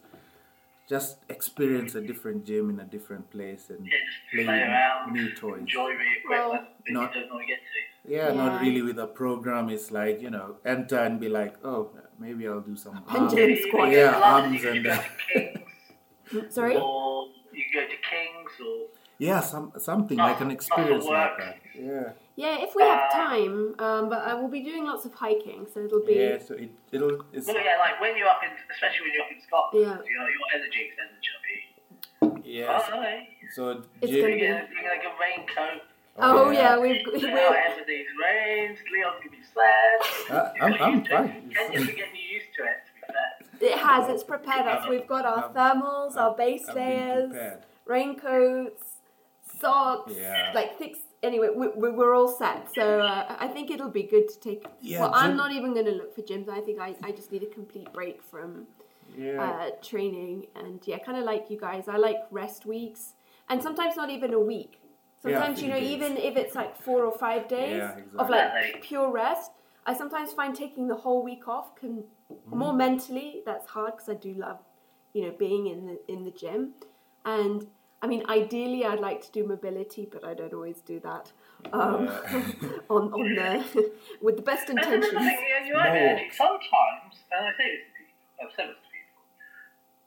just 0.93 1.17
experience 1.29 1.93
a 1.95 2.01
different 2.01 2.45
gym 2.49 2.69
in 2.71 2.79
a 2.79 2.87
different 2.95 3.29
place 3.35 3.69
and 3.69 3.85
Yeah, 3.85 3.93
play 4.31 4.45
play 4.45 4.61
around, 4.61 4.97
with 5.05 5.21
new 5.21 5.29
toys. 5.41 5.59
enjoy 5.59 5.89
the 6.01 6.07
equipment 6.19 6.63
that 6.85 6.93
Not- 6.93 7.15
you 7.15 7.21
don't 7.21 7.33
want 7.35 7.47
get 7.47 7.59
to. 7.59 7.79
Yeah, 8.15 8.27
Yeah. 8.29 8.33
not 8.43 8.61
really 8.63 8.81
with 8.89 8.97
a 9.07 9.09
program. 9.21 9.69
It's 9.75 9.91
like 9.91 10.17
you 10.25 10.31
know, 10.35 10.47
enter 10.65 10.97
and 11.05 11.19
be 11.25 11.29
like, 11.39 11.53
oh, 11.63 11.81
maybe 12.25 12.47
I'll 12.47 12.61
do 12.71 12.75
some. 12.75 12.95
Pendulum 13.03 13.49
arms. 13.51 13.59
squat. 13.67 13.91
Yeah, 13.91 14.11
Clubs, 14.11 14.25
arms 14.33 14.63
and 14.71 14.87
uh, 14.87 16.49
Sorry. 16.49 16.75
or 16.75 17.27
you 17.53 17.63
can 17.71 17.73
go 17.81 17.83
to 17.93 17.97
Kings, 18.11 18.51
or 18.67 18.87
yeah, 19.19 19.39
some 19.41 19.71
something 19.89 20.17
like 20.17 20.39
an 20.41 20.47
Muscle- 20.47 20.57
experience 20.59 21.05
like 21.05 21.37
that. 21.37 21.55
Yeah, 21.89 22.09
Yeah, 22.39 22.55
if 22.65 22.71
we 22.73 22.83
have 22.83 23.03
Uh, 23.11 23.15
time, 23.27 23.75
um, 23.79 24.03
but 24.11 24.19
I 24.29 24.33
will 24.33 24.47
be 24.47 24.61
doing 24.69 24.85
lots 24.85 25.03
of 25.05 25.13
hiking, 25.13 25.67
so 25.71 25.77
it'll 25.85 26.05
be 26.05 26.13
yeah. 26.13 26.37
So 26.47 26.53
it 26.55 26.69
it'll 26.93 27.15
it's 27.33 27.47
well, 27.47 27.57
yeah, 27.69 27.77
like 27.85 27.99
when 27.99 28.15
you're 28.17 28.29
up 28.35 28.41
in, 28.45 28.51
especially 28.75 29.01
when 29.07 29.13
you're 29.15 29.25
up 29.27 29.31
in 29.35 29.41
Scotland, 29.47 29.83
Yeah. 29.85 30.09
you 30.09 30.15
know, 30.17 30.27
your 30.35 30.45
energy 30.55 30.81
expenditure 30.87 31.37
be. 31.45 31.55
yeah. 32.49 32.79
Oh, 32.93 33.01
hey. 33.01 33.27
So 33.55 33.83
It's 34.01 34.11
gym- 34.11 34.21
gonna 34.21 34.35
You 34.35 34.39
be- 34.39 34.39
get, 34.39 34.69
you 34.69 34.81
get 34.81 34.91
like 34.97 35.03
a 35.11 35.13
raincoat. 35.23 35.81
Oh 36.21 36.49
yeah, 36.49 36.77
we've 36.79 37.01
You 37.23 37.27
know, 37.27 37.33
we're, 37.33 37.55
everything's 37.69 38.07
rains. 38.25 38.77
Leon's 38.93 39.19
gonna 39.19 39.35
be 39.39 39.43
sad. 39.57 39.97
Uh, 40.31 40.63
I'm 40.63 40.73
I'm 40.85 41.05
fine. 41.05 41.51
Kenya's 41.53 41.87
been 41.87 41.95
getting 42.03 42.15
used 42.35 42.51
to 42.57 42.61
it. 42.71 42.77
To 42.87 42.91
be 42.95 43.01
fair. 43.13 43.69
it 43.73 43.77
has 43.87 44.09
it's 44.13 44.23
prepared 44.23 44.65
us. 44.65 44.87
We've 44.87 45.07
got 45.15 45.25
our 45.25 45.43
I've- 45.45 45.53
thermals, 45.59 46.15
our 46.15 46.29
I've- 46.31 46.37
base 46.43 46.69
I've 46.69 46.75
layers, 46.77 47.33
raincoats, 47.85 48.85
socks, 49.59 50.13
Yeah. 50.15 50.53
like 50.55 50.77
thick. 50.79 50.95
Anyway, 51.21 51.49
we, 51.53 51.67
we, 51.75 51.91
we're 51.91 52.15
all 52.15 52.29
set, 52.29 52.73
so 52.73 53.01
uh, 53.01 53.35
I 53.39 53.47
think 53.47 53.71
it'll 53.71 53.89
be 53.91 54.03
good 54.03 54.29
to 54.29 54.39
take. 54.39 54.65
Yeah, 54.79 55.01
well, 55.01 55.11
I'm 55.13 55.35
not 55.35 55.51
even 55.51 55.73
going 55.73 55.85
to 55.85 55.91
look 55.91 56.15
for 56.15 56.21
gyms. 56.21 56.47
I 56.47 56.61
think 56.61 56.79
I, 56.79 56.95
I 57.03 57.11
just 57.11 57.31
need 57.31 57.43
a 57.43 57.47
complete 57.47 57.91
break 57.91 58.23
from 58.23 58.67
Yeah. 59.17 59.41
uh, 59.43 59.69
training. 59.81 60.47
And 60.55 60.79
yeah, 60.85 60.99
kind 60.99 61.17
of 61.17 61.25
like 61.25 61.49
you 61.49 61.59
guys, 61.59 61.89
I 61.89 61.97
like 61.97 62.21
rest 62.31 62.65
weeks, 62.65 63.15
and 63.49 63.61
sometimes 63.61 63.97
not 63.97 64.09
even 64.09 64.33
a 64.33 64.39
week. 64.39 64.81
Sometimes 65.21 65.61
you 65.61 65.67
know, 65.67 65.77
even 65.77 66.15
if 66.15 66.37
it's 66.37 66.55
like 66.55 66.81
four 66.81 67.03
or 67.03 67.17
five 67.17 67.49
days 67.49 67.81
Yeah, 67.83 67.95
of 68.17 68.29
like 68.29 68.81
pure 68.81 69.11
rest, 69.11 69.51
I 69.85 69.93
sometimes 69.93 70.31
find 70.31 70.55
taking 70.55 70.87
the 70.87 70.95
whole 70.95 71.21
week 71.23 71.47
off 71.49 71.75
can 71.75 72.05
more 72.45 72.73
mentally 72.73 73.41
that's 73.45 73.67
hard 73.67 73.93
because 73.97 74.07
I 74.09 74.13
do 74.13 74.33
love 74.35 74.59
you 75.13 75.23
know 75.25 75.33
being 75.37 75.67
in 75.67 75.85
the 75.87 75.99
in 76.07 76.23
the 76.23 76.31
gym, 76.31 76.73
and 77.25 77.67
I 78.01 78.07
mean 78.07 78.23
ideally 78.29 78.85
I'd 78.85 78.99
like 78.99 79.21
to 79.25 79.31
do 79.31 79.45
mobility, 79.45 80.07
but 80.09 80.23
I 80.23 80.33
don't 80.33 80.53
always 80.53 80.81
do 80.81 80.99
that. 81.01 81.31
Um, 81.73 82.05
Yeah. 82.05 82.43
on 82.89 83.11
on 83.13 83.35
the 83.35 83.91
with 84.21 84.37
the 84.37 84.41
best 84.41 84.69
And 84.69 84.79
then 84.79 84.89
the 85.01 85.07
intentions. 85.07 85.25
thing, 85.25 85.67
you're 85.67 85.77
right, 85.77 85.93
More. 85.99 86.09
Andy. 86.17 86.29
Sometimes, 86.31 87.13
and 87.31 87.45
I 87.45 87.51
say 87.57 87.67
this 87.75 87.83
to 87.85 87.91
people, 87.99 88.41
I've 88.41 88.53
said 88.55 88.67
this 88.71 88.79
to 88.79 88.89
people, 88.89 89.21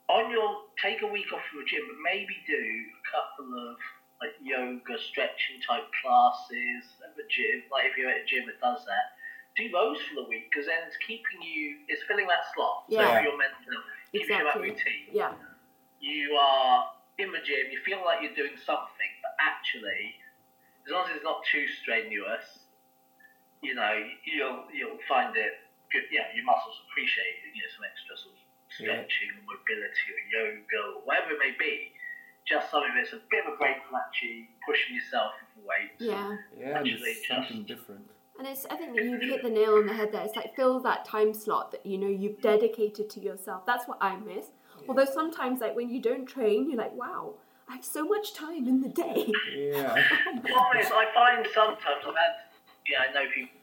on 0.09 0.31
your 0.31 0.49
take 0.81 1.01
a 1.03 1.07
week 1.07 1.29
off 1.33 1.41
from 1.49 1.61
the 1.61 1.67
gym, 1.69 1.81
but 1.87 1.99
maybe 2.03 2.33
do 2.47 2.57
a 2.57 3.03
couple 3.13 3.47
of 3.69 3.77
like 4.21 4.33
yoga, 4.41 4.95
stretching 5.11 5.59
type 5.67 5.85
classes 6.01 6.83
at 7.05 7.13
the 7.15 7.23
gym. 7.29 7.61
Like 7.71 7.91
if 7.91 7.97
you're 7.97 8.09
at 8.09 8.23
a 8.23 8.25
gym 8.25 8.47
that 8.49 8.57
does 8.63 8.81
that, 8.89 9.13
do 9.55 9.69
those 9.69 10.01
for 10.09 10.23
the 10.23 10.27
week 10.27 10.49
because 10.49 10.65
then 10.65 10.81
it's 10.87 10.97
keeping 11.05 11.43
you, 11.45 11.85
it's 11.87 12.01
filling 12.09 12.25
that 12.25 12.47
slot. 12.55 12.89
So 12.89 12.97
Yeah. 13.03 13.21
your 13.21 13.37
mental, 13.37 13.77
keeps 14.11 14.25
you 14.29 14.41
that 14.41 14.57
Exactly. 14.57 14.69
routine. 14.73 15.13
Yeah, 15.13 15.33
You 15.99 16.33
are 16.39 16.89
in 17.19 17.31
the 17.31 17.41
gym, 17.45 17.69
you 17.71 17.79
feel 17.85 18.01
like 18.05 18.21
you're 18.25 18.33
doing 18.35 18.57
something, 18.57 19.11
but 19.21 19.33
actually, 19.37 20.17
as 20.85 20.91
long 20.91 21.05
as 21.09 21.15
it's 21.17 21.23
not 21.23 21.45
too 21.45 21.65
strenuous, 21.81 22.65
you 23.61 23.75
know, 23.75 23.93
you'll 24.25 24.65
you'll 24.73 24.99
find 25.07 25.35
it 25.37 25.53
good. 25.91 26.03
Yeah, 26.11 26.27
your 26.35 26.43
muscles 26.45 26.75
appreciate 26.89 27.45
you 27.53 27.61
know 27.61 27.71
some 27.75 27.85
extra 27.87 28.13
sort 28.17 28.33
of 28.35 28.41
Yeah. 28.81 28.97
stretching 29.05 29.29
or 29.37 29.55
mobility 29.55 30.07
or 30.09 30.21
yoga 30.33 30.79
or 30.97 31.01
whatever 31.05 31.31
it 31.37 31.39
may 31.39 31.53
be. 31.57 31.93
Just 32.45 32.71
something 32.71 32.91
that's 32.97 33.13
a 33.13 33.21
bit 33.31 33.45
of 33.47 33.53
a 33.53 33.57
break 33.57 33.77
from 33.87 33.95
actually 33.95 34.49
pushing 34.67 34.95
yourself 34.99 35.31
with 35.55 35.63
weights. 35.63 35.95
yeah. 36.01 36.35
Yeah, 36.59 36.81
and 36.81 36.89
Actually, 36.89 37.11
it's 37.15 37.27
something 37.27 37.63
different. 37.63 38.03
And 38.37 38.47
it's, 38.47 38.65
I 38.69 38.75
think 38.75 38.97
you've 38.99 39.21
hit 39.21 39.43
the 39.43 39.49
nail 39.49 39.75
on 39.75 39.85
the 39.85 39.93
head 39.93 40.11
there. 40.11 40.25
It's 40.25 40.35
like 40.35 40.55
fill 40.55 40.81
that 40.81 41.05
time 41.05 41.33
slot 41.33 41.71
that 41.71 41.85
you 41.85 41.97
know 41.97 42.07
you've 42.09 42.41
dedicated 42.41 43.09
to 43.11 43.21
yourself. 43.21 43.65
That's 43.65 43.87
what 43.87 43.99
I 44.01 44.17
miss. 44.17 44.47
Although 44.87 45.05
sometimes, 45.05 45.61
like 45.61 45.75
when 45.75 45.89
you 45.89 46.01
don't 46.01 46.25
train, 46.25 46.69
you're 46.69 46.77
like, 46.79 46.93
wow, 46.95 47.33
I 47.69 47.75
have 47.75 47.85
so 47.85 48.05
much 48.05 48.33
time 48.33 48.67
in 48.67 48.81
the 48.81 48.89
day. 48.89 49.31
Yeah. 49.55 49.95
Well, 50.43 50.69
I 50.75 51.05
find 51.13 51.47
sometimes 51.53 52.03
I've 52.05 52.15
had, 52.15 52.35
yeah, 52.87 52.99
I 53.09 53.13
know 53.13 53.25
people 53.33 53.57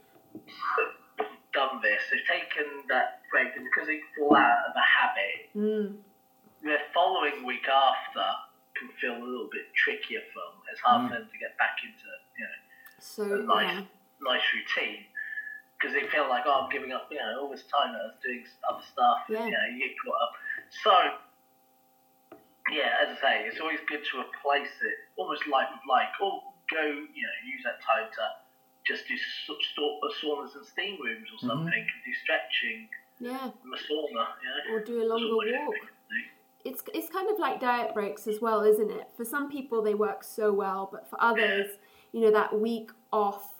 have 1.18 1.26
done 1.52 1.80
this. 1.82 2.00
They've 2.10 2.26
taken 2.26 2.64
that 2.88 3.20
break, 3.30 3.48
and 3.56 3.64
because 3.64 3.86
they 3.88 4.00
fall 4.16 4.34
out 4.36 4.70
of 4.70 4.74
a 4.74 4.80
habit, 4.84 5.50
Mm, 5.54 5.96
the 6.62 6.76
following 6.94 7.44
week 7.46 7.66
after 7.68 8.24
can 8.78 8.88
feel 9.00 9.12
a 9.12 9.22
little 9.22 9.48
bit 9.52 9.66
trickier 9.74 10.22
for 10.32 10.40
them. 10.40 10.62
It's 10.72 10.80
hard 10.80 11.10
for 11.10 11.18
them 11.18 11.28
to 11.30 11.38
get 11.38 11.56
back 11.58 11.76
into 11.84 12.06
you 12.38 12.44
know 12.46 12.58
so 13.00 13.22
a 13.24 13.42
nice, 13.44 13.76
yeah, 13.76 13.84
nice 14.22 14.46
routine 14.54 15.04
because 15.76 15.92
they 15.92 16.06
feel 16.08 16.28
like 16.28 16.44
oh 16.46 16.64
I'm 16.64 16.70
giving 16.70 16.92
up 16.92 17.08
you 17.10 17.18
know 17.18 17.40
all 17.42 17.50
this 17.50 17.64
time 17.68 17.92
that 17.92 18.00
I 18.00 18.06
was 18.14 18.20
doing 18.22 18.44
other 18.70 18.84
stuff. 18.86 19.18
Yeah. 19.28 19.44
You 19.44 19.52
know 19.52 19.64
you 19.74 19.78
get 19.88 19.96
caught 20.00 20.16
up. 20.22 20.32
So 20.70 20.92
yeah, 22.72 23.02
as 23.02 23.16
I 23.18 23.20
say, 23.20 23.34
it's 23.46 23.60
always 23.60 23.80
good 23.88 24.00
to 24.12 24.20
replace 24.20 24.70
it 24.82 24.96
almost 25.16 25.42
like 25.50 25.68
with 25.70 25.82
like 25.88 26.08
or 26.22 26.42
go 26.70 26.82
you 26.86 27.22
know 27.26 27.36
use 27.44 27.62
that 27.64 27.82
time 27.82 28.06
to 28.14 28.22
just 28.86 29.06
do 29.08 29.14
s- 29.14 29.20
st- 29.46 30.14
saunas 30.22 30.54
and 30.56 30.64
steam 30.66 30.98
rooms 31.02 31.26
or 31.34 31.38
Mhm. 31.46 31.48
something, 31.50 31.86
do 32.04 32.12
stretching 32.22 32.88
yeah, 33.18 33.50
in 33.64 33.70
the 33.70 33.76
sauna. 33.76 34.26
You 34.42 34.70
know. 34.70 34.74
or 34.74 34.80
do 34.80 35.02
a 35.02 35.06
longer 35.06 35.26
Sort 35.28 35.48
of 35.48 35.66
walk. 35.66 35.74
It's 36.64 36.82
it's 36.94 37.08
kind 37.08 37.28
of 37.30 37.38
like 37.38 37.58
diet 37.60 37.94
breaks 37.94 38.26
as 38.26 38.40
well, 38.40 38.62
isn't 38.62 38.90
it? 38.90 39.08
For 39.16 39.24
some 39.24 39.50
people, 39.50 39.82
they 39.82 39.94
work 39.94 40.22
so 40.22 40.52
well, 40.52 40.88
but 40.92 41.08
for 41.08 41.20
others, 41.20 41.78
you 42.12 42.20
know, 42.20 42.30
that 42.30 42.58
week 42.58 42.90
off, 43.12 43.54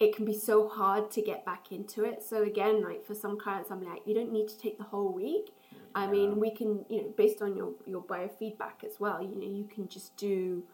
it 0.00 0.16
can 0.16 0.24
be 0.24 0.32
so 0.34 0.66
hard 0.66 1.10
to 1.12 1.22
get 1.22 1.44
back 1.44 1.70
into 1.70 2.04
it. 2.04 2.22
So 2.24 2.42
again, 2.42 2.82
like 2.82 3.04
for 3.04 3.14
some 3.14 3.38
clients, 3.38 3.70
I'm 3.70 3.82
like, 3.82 4.02
you 4.06 4.14
don't 4.14 4.32
need 4.32 4.48
to 4.48 4.58
take 4.58 4.78
the 4.78 4.84
whole 4.84 5.12
week. 5.12 5.54
I 5.94 6.06
mean, 6.06 6.40
we 6.40 6.50
can, 6.50 6.84
you 6.88 7.02
know, 7.02 7.08
based 7.16 7.42
on 7.42 7.56
your 7.56 7.72
your 7.86 8.02
biofeedback 8.02 8.84
as 8.84 8.98
well. 8.98 9.22
You 9.22 9.34
know, 9.36 9.46
you 9.46 9.64
can 9.64 9.88
just 9.88 10.16
do, 10.16 10.64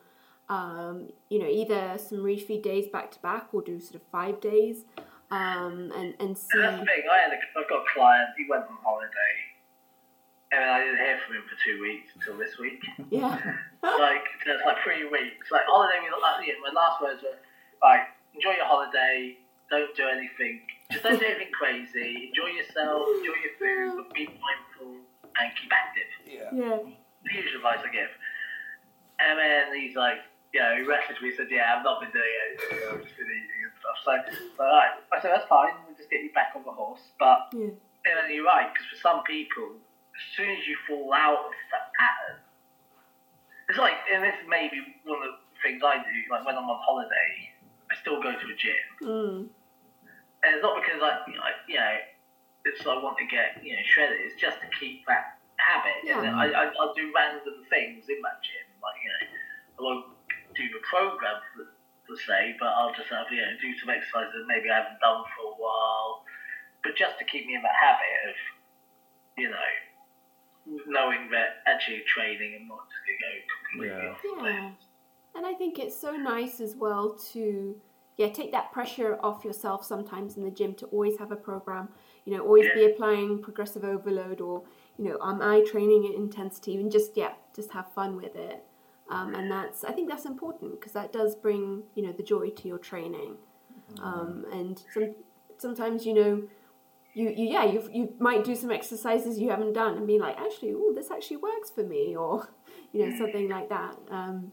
um, 0.48 1.08
you 1.28 1.38
know, 1.38 1.48
either 1.48 1.98
some 1.98 2.18
refeed 2.18 2.62
days 2.62 2.86
back 2.88 3.10
to 3.12 3.18
back, 3.20 3.48
or 3.52 3.62
do 3.62 3.80
sort 3.80 3.96
of 3.96 4.02
five 4.12 4.40
days, 4.40 4.84
um, 5.30 5.92
and 5.96 6.14
and 6.20 6.36
see. 6.38 6.48
And 6.54 6.64
that's 6.64 6.80
the 6.80 6.86
thing. 6.86 7.02
I 7.10 7.18
had 7.18 7.32
a, 7.32 7.60
I've 7.60 7.68
got 7.68 7.82
a 7.82 7.88
client. 7.94 8.30
He 8.36 8.46
went 8.48 8.64
on 8.64 8.78
holiday, 8.82 9.34
and 10.52 10.64
I 10.64 10.78
didn't 10.80 10.98
hear 10.98 11.18
from 11.26 11.36
him 11.36 11.42
for 11.48 11.56
two 11.64 11.80
weeks 11.82 12.12
until 12.14 12.36
this 12.38 12.58
week. 12.58 12.82
Yeah, 13.10 13.28
like 13.82 14.24
it's 14.46 14.64
like 14.66 14.76
three 14.84 15.08
weeks. 15.08 15.50
Like 15.50 15.62
holiday. 15.66 15.98
We 16.02 16.10
like, 16.10 16.46
yeah, 16.46 16.54
my 16.62 16.72
last 16.78 17.00
words 17.02 17.22
were 17.22 17.38
like, 17.82 18.08
enjoy 18.34 18.56
your 18.56 18.66
holiday. 18.66 19.36
Don't 19.70 19.94
do 19.96 20.08
anything. 20.08 20.60
Just 20.90 21.04
don't 21.04 21.20
do 21.20 21.26
anything 21.26 21.52
crazy. 21.52 22.32
Enjoy 22.32 22.48
yourself. 22.48 23.04
Enjoy 23.20 23.36
your 23.36 23.56
food. 23.60 24.00
But 24.00 24.14
be 24.14 24.24
mindful 24.24 24.96
and 25.36 25.46
keep 25.60 25.70
active. 25.72 26.10
Yeah. 26.24 26.48
yeah, 26.52 26.78
The 27.24 27.30
usual 27.34 27.60
advice 27.60 27.84
I 27.84 27.90
give. 27.92 28.10
And 29.18 29.38
then 29.38 29.74
he's 29.74 29.96
like, 29.96 30.22
you 30.54 30.60
know, 30.60 30.72
he 30.78 30.82
messaged 30.88 31.20
me. 31.20 31.30
He 31.30 31.36
said, 31.36 31.48
yeah, 31.50 31.74
I've 31.76 31.84
not 31.84 32.00
been 32.00 32.10
doing 32.14 32.24
it. 32.24 32.50
You 32.72 32.80
know, 32.80 32.96
I've 32.96 33.04
just 33.04 33.16
been 33.18 33.26
eating 33.28 33.60
and 33.66 33.74
stuff. 33.82 33.98
So, 34.06 34.10
so 34.56 34.62
all 34.64 34.72
right. 34.72 34.94
I 35.12 35.20
said, 35.20 35.30
that's 35.34 35.48
fine. 35.50 35.74
We'll 35.86 35.96
just 35.98 36.08
get 36.08 36.22
you 36.24 36.32
back 36.32 36.54
on 36.56 36.62
the 36.64 36.72
horse. 36.72 37.02
But 37.18 37.52
yeah, 37.52 38.14
then 38.16 38.32
you're 38.32 38.46
right, 38.48 38.70
because 38.72 38.86
for 38.88 38.96
some 39.02 39.20
people, 39.28 39.76
as 39.76 40.24
soon 40.38 40.48
as 40.54 40.64
you 40.66 40.76
fall 40.88 41.12
out 41.12 41.52
of 41.52 41.54
that 41.74 41.92
pattern, 41.98 42.40
it's 43.68 43.76
like, 43.78 43.98
and 44.08 44.24
this 44.24 44.32
is 44.40 44.48
maybe 44.48 44.80
one 45.04 45.20
of 45.20 45.28
the 45.28 45.36
things 45.60 45.82
I 45.84 46.00
do, 46.00 46.08
like 46.32 46.46
when 46.46 46.56
I'm 46.56 46.64
on 46.70 46.80
holiday, 46.80 47.52
I 47.92 47.94
still 48.00 48.22
go 48.22 48.32
to 48.32 48.46
a 48.48 48.56
gym. 48.56 48.86
mm, 49.04 49.38
And 49.44 50.48
it's 50.56 50.62
not 50.64 50.80
because 50.80 51.02
I, 51.04 51.20
you 51.68 51.76
know, 51.76 51.94
I- 52.68 52.76
you 52.76 52.76
know 52.76 52.76
it's 52.76 52.86
I 52.86 53.02
want 53.02 53.16
to 53.18 53.26
get, 53.26 53.64
you 53.64 53.72
know, 53.72 53.82
shredded, 53.84 54.20
it's 54.20 54.40
just 54.40 54.60
to 54.60 54.68
keep 54.78 55.06
that 55.06 55.38
habit. 55.56 56.04
Yeah. 56.04 56.22
And 56.22 56.36
I, 56.36 56.46
I, 56.52 56.64
I'll 56.78 56.94
do 56.94 57.12
random 57.14 57.64
things 57.70 58.04
in 58.08 58.20
that 58.22 58.42
gym, 58.44 58.66
like, 58.82 58.98
you 59.02 59.08
know, 59.08 59.24
I 59.78 59.80
won't 59.82 60.06
do 60.54 60.64
the 60.68 60.80
program 60.88 61.40
per, 61.56 61.64
per 62.08 62.16
se, 62.16 62.56
but 62.60 62.68
I'll 62.68 62.92
just 62.94 63.08
have, 63.10 63.26
you 63.30 63.40
know, 63.40 63.52
do 63.60 63.72
some 63.78 63.90
exercises 63.90 64.32
that 64.36 64.46
maybe 64.46 64.70
I 64.70 64.82
haven't 64.84 65.00
done 65.00 65.24
for 65.36 65.52
a 65.52 65.56
while, 65.56 66.24
but 66.84 66.96
just 66.96 67.18
to 67.18 67.24
keep 67.24 67.46
me 67.46 67.54
in 67.54 67.62
that 67.62 67.78
habit 67.78 68.12
of, 68.28 68.36
you 69.38 69.48
know, 69.50 69.70
knowing 70.86 71.30
that 71.30 71.64
actually 71.66 72.02
training 72.06 72.54
and 72.60 72.68
not 72.68 72.84
just 72.92 73.00
going 73.06 73.16
to 73.16 73.24
go 73.24 73.32
completely 73.72 73.96
Yeah. 73.96 74.12
off 74.12 74.22
the 74.22 74.50
Yeah. 74.50 74.70
And 75.36 75.46
I 75.46 75.54
think 75.54 75.78
it's 75.78 75.98
so 75.98 76.12
nice 76.16 76.60
as 76.60 76.74
well 76.76 77.16
to 77.32 77.80
yeah 78.16 78.28
take 78.28 78.50
that 78.50 78.72
pressure 78.72 79.16
off 79.22 79.44
yourself 79.44 79.84
sometimes 79.84 80.36
in 80.36 80.42
the 80.42 80.50
gym 80.50 80.74
to 80.74 80.86
always 80.86 81.16
have 81.18 81.30
a 81.30 81.36
program. 81.36 81.88
You 82.28 82.36
know, 82.36 82.42
always 82.42 82.66
be 82.74 82.84
applying 82.84 83.40
progressive 83.40 83.84
overload 83.84 84.42
or 84.42 84.62
you 84.98 85.04
know, 85.06 85.18
am 85.22 85.40
I 85.40 85.64
training 85.66 86.10
at 86.12 86.14
intensity 86.14 86.76
and 86.76 86.92
just 86.92 87.16
yeah, 87.16 87.32
just 87.56 87.72
have 87.72 87.90
fun 87.94 88.16
with 88.16 88.36
it. 88.36 88.62
Um, 89.08 89.34
and 89.34 89.50
that's 89.50 89.82
I 89.82 89.92
think 89.92 90.10
that's 90.10 90.26
important 90.26 90.72
because 90.72 90.92
that 90.92 91.10
does 91.10 91.34
bring 91.34 91.84
you 91.94 92.02
know 92.02 92.12
the 92.12 92.22
joy 92.22 92.50
to 92.50 92.68
your 92.68 92.76
training. 92.76 93.36
Um, 94.02 94.44
and 94.52 94.82
some 94.92 95.14
sometimes 95.56 96.04
you 96.04 96.12
know 96.12 96.42
you, 97.14 97.30
you 97.30 97.48
yeah 97.48 97.64
you 97.64 97.88
you 97.90 98.12
might 98.18 98.44
do 98.44 98.54
some 98.54 98.70
exercises 98.70 99.38
you 99.38 99.48
haven't 99.48 99.72
done 99.72 99.96
and 99.96 100.06
be 100.06 100.18
like 100.18 100.36
actually 100.38 100.74
oh 100.74 100.92
this 100.94 101.10
actually 101.10 101.38
works 101.38 101.70
for 101.70 101.82
me 101.82 102.14
or 102.14 102.46
you 102.92 103.06
know 103.06 103.16
something 103.16 103.48
like 103.48 103.70
that. 103.70 103.96
Um, 104.10 104.52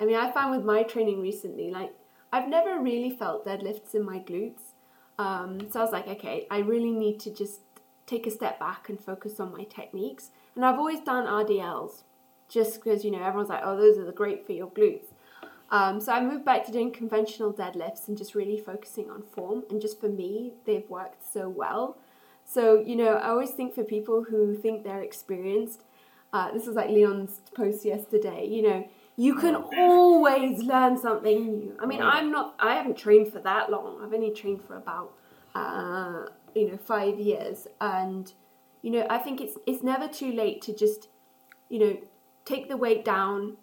I 0.00 0.06
mean, 0.06 0.16
I 0.16 0.30
found 0.32 0.56
with 0.56 0.64
my 0.64 0.82
training 0.82 1.20
recently, 1.20 1.70
like 1.70 1.92
I've 2.32 2.48
never 2.48 2.80
really 2.80 3.10
felt 3.10 3.44
deadlifts 3.44 3.94
in 3.94 4.02
my 4.02 4.18
glutes. 4.18 4.71
Um, 5.18 5.70
so 5.70 5.80
I 5.80 5.82
was 5.82 5.92
like, 5.92 6.08
okay, 6.08 6.46
I 6.50 6.58
really 6.58 6.90
need 6.90 7.20
to 7.20 7.30
just 7.30 7.60
take 8.06 8.26
a 8.26 8.30
step 8.30 8.58
back 8.58 8.88
and 8.88 8.98
focus 9.00 9.38
on 9.40 9.52
my 9.52 9.64
techniques. 9.64 10.30
And 10.54 10.64
I've 10.64 10.78
always 10.78 11.00
done 11.00 11.26
RDLs, 11.26 12.02
just 12.48 12.82
because 12.82 13.04
you 13.04 13.10
know 13.10 13.22
everyone's 13.22 13.48
like, 13.48 13.62
oh, 13.64 13.76
those 13.76 13.98
are 13.98 14.04
the 14.04 14.12
great 14.12 14.44
for 14.46 14.52
your 14.52 14.68
glutes. 14.68 15.06
Um, 15.70 16.00
so 16.00 16.12
I 16.12 16.22
moved 16.22 16.44
back 16.44 16.66
to 16.66 16.72
doing 16.72 16.90
conventional 16.90 17.52
deadlifts 17.52 18.06
and 18.06 18.18
just 18.18 18.34
really 18.34 18.58
focusing 18.58 19.10
on 19.10 19.22
form. 19.22 19.64
And 19.70 19.80
just 19.80 19.98
for 19.98 20.08
me, 20.08 20.52
they've 20.66 20.88
worked 20.90 21.24
so 21.32 21.48
well. 21.48 21.96
So 22.44 22.80
you 22.80 22.96
know, 22.96 23.14
I 23.14 23.28
always 23.28 23.50
think 23.50 23.74
for 23.74 23.84
people 23.84 24.24
who 24.24 24.54
think 24.54 24.84
they're 24.84 25.02
experienced, 25.02 25.82
uh, 26.32 26.50
this 26.52 26.66
was 26.66 26.76
like 26.76 26.90
Leon's 26.90 27.40
post 27.54 27.84
yesterday. 27.84 28.46
You 28.46 28.62
know, 28.62 28.88
you 29.16 29.34
can 29.34 29.56
always 29.56 30.62
learn 30.62 30.96
something 30.96 31.46
new. 31.46 31.76
I 31.80 31.86
mean. 31.86 32.00
I'm 32.02 32.30
not. 32.30 32.54
I 32.58 32.74
haven't 32.74 32.96
trained 32.96 33.32
for 33.32 33.40
that 33.40 33.70
long. 33.70 34.00
I've 34.02 34.12
only 34.12 34.30
trained 34.30 34.62
for 34.64 34.76
about, 34.76 35.12
uh, 35.54 36.26
you 36.54 36.70
know, 36.70 36.76
five 36.76 37.18
years, 37.18 37.66
and 37.80 38.32
you 38.82 38.90
know, 38.90 39.06
I 39.10 39.18
think 39.18 39.40
it's 39.40 39.56
it's 39.66 39.82
never 39.82 40.08
too 40.08 40.32
late 40.32 40.62
to 40.62 40.74
just, 40.74 41.08
you 41.68 41.78
know, 41.78 41.98
take 42.44 42.68
the 42.68 42.76
weight 42.76 43.04
down, 43.04 43.56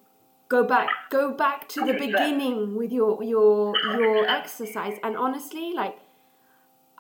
go 0.48 0.64
back, 0.64 0.90
go 1.10 1.32
back 1.34 1.68
to 1.70 1.86
the 1.86 1.94
beginning 1.94 2.76
with 2.76 2.92
your 2.92 3.24
your 3.24 3.74
your 3.98 4.28
exercise. 4.28 4.98
And 5.04 5.18
honestly, 5.18 5.74
like, 5.74 5.98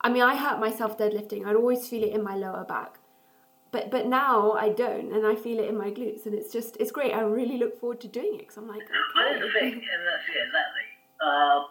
I 0.02 0.10
mean, 0.10 0.24
I 0.24 0.36
hurt 0.36 0.60
myself 0.60 0.98
deadlifting. 0.98 1.46
I'd 1.46 1.56
always 1.56 1.88
feel 1.88 2.04
it 2.04 2.14
in 2.14 2.24
my 2.24 2.36
lower 2.36 2.64
back. 2.64 2.99
But 3.72 3.92
but 3.92 4.06
now 4.08 4.54
I 4.54 4.70
don't, 4.70 5.12
and 5.14 5.26
I 5.26 5.36
feel 5.36 5.60
it 5.60 5.70
in 5.70 5.78
my 5.78 5.90
glutes, 5.92 6.26
and 6.26 6.34
it's 6.36 6.52
just 6.52 6.78
it's 6.80 6.92
great. 6.92 7.14
I 7.14 7.22
really 7.22 7.58
look 7.58 7.80
forward 7.80 8.02
to 8.02 8.08
doing 8.08 8.36
it 8.36 8.40
because 8.40 8.58
I'm 8.58 8.68
like, 8.68 8.82
Well, 9.16 9.26
that's 9.34 9.42
the 9.46 9.52
thing, 9.60 9.74
and 9.74 10.02
that's 10.08 10.26
yeah, 10.34 10.44
exactly. 10.46 10.88
Um, 11.22 11.66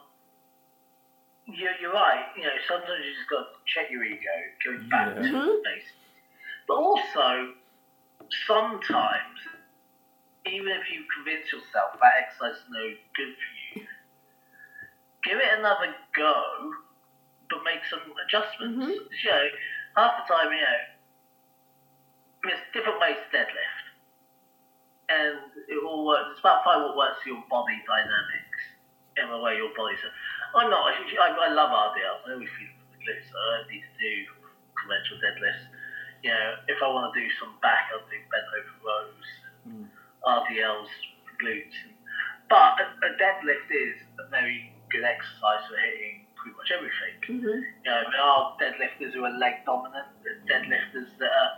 you're, 1.47 1.73
you're 1.81 1.93
right. 1.93 2.27
You 2.37 2.45
know, 2.45 2.51
sometimes 2.69 3.01
you 3.05 3.13
just 3.15 3.31
got 3.31 3.39
to 3.41 3.59
check 3.67 3.91
your 3.91 4.05
ego, 4.05 4.21
going 4.65 4.89
back 4.91 5.17
Yeah. 5.17 5.23
to 5.23 5.33
the 5.33 5.63
basics. 5.65 5.93
But 6.69 6.75
also, 6.75 7.55
sometimes, 8.47 9.39
even 10.47 10.69
if 10.69 10.85
you 10.93 11.05
convince 11.17 11.47
yourself 11.53 11.97
that 12.01 12.13
exercise 12.21 12.57
is 12.61 12.69
no 12.71 12.85
good 13.17 13.33
for 13.35 13.81
you, 13.81 13.87
give 15.25 15.39
it 15.39 15.59
another 15.59 15.95
go, 16.15 16.73
but 17.49 17.65
make 17.65 17.81
some 17.89 18.01
adjustments. 18.27 18.77
Mhm. 18.85 19.25
You 19.25 19.31
know, 19.31 19.49
half 19.97 20.27
the 20.29 20.35
time, 20.35 20.53
you 20.53 20.61
know, 20.61 20.67
there's 20.69 20.98
different 22.73 23.01
ways 23.01 23.17
to 23.21 23.29
deadlift 23.37 23.85
and 25.09 25.41
it 25.69 25.81
all 25.85 26.05
works. 26.07 26.37
It's 26.37 26.41
about 26.41 26.65
finding 26.65 26.85
what 26.89 26.97
works 26.97 27.19
for 27.25 27.33
your 27.33 27.45
body 27.49 27.81
dynamics 27.89 28.61
and 29.17 29.33
the 29.33 29.41
way 29.41 29.57
your 29.57 29.73
body's. 29.73 29.99
I'm 30.55 30.69
not. 30.71 30.85
I, 30.93 31.29
I 31.33 31.49
love 31.53 31.73
RDLs. 31.73 32.29
I 32.29 32.33
always 32.37 32.53
feel 32.57 32.73
the 32.93 32.99
glutes. 33.01 33.29
I 33.29 33.41
don't 33.57 33.69
need 33.73 33.85
to 33.85 33.95
do 33.97 34.13
conventional 34.77 35.19
deadlifts. 35.25 35.65
You 36.23 36.31
know, 36.35 36.49
if 36.69 36.79
I 36.83 36.89
want 36.93 37.09
to 37.09 37.15
do 37.17 37.27
some 37.41 37.57
back, 37.65 37.89
I'll 37.95 38.05
do 38.05 38.19
bent 38.29 38.49
over 38.53 38.75
rows, 38.85 39.29
Mm. 39.69 39.85
RDLs, 40.25 40.93
glutes. 41.43 41.77
But 42.49 42.81
a, 42.81 42.87
a 43.05 43.11
deadlift 43.21 43.69
is 43.69 43.97
a 44.25 44.29
very 44.31 44.73
good 44.91 45.05
exercise 45.05 45.61
for 45.69 45.77
hitting 45.77 46.25
pretty 46.37 46.57
much 46.57 46.71
everything. 46.73 47.15
hmm 47.27 47.61
You 47.85 47.91
know, 47.91 48.03
there 48.13 48.23
are 48.23 48.57
deadlifters 48.61 49.13
who 49.13 49.25
are 49.25 49.35
leg 49.37 49.65
dominant, 49.67 50.07
there's 50.25 50.41
deadlifters 50.49 51.11
that 51.19 51.29
are 51.33 51.53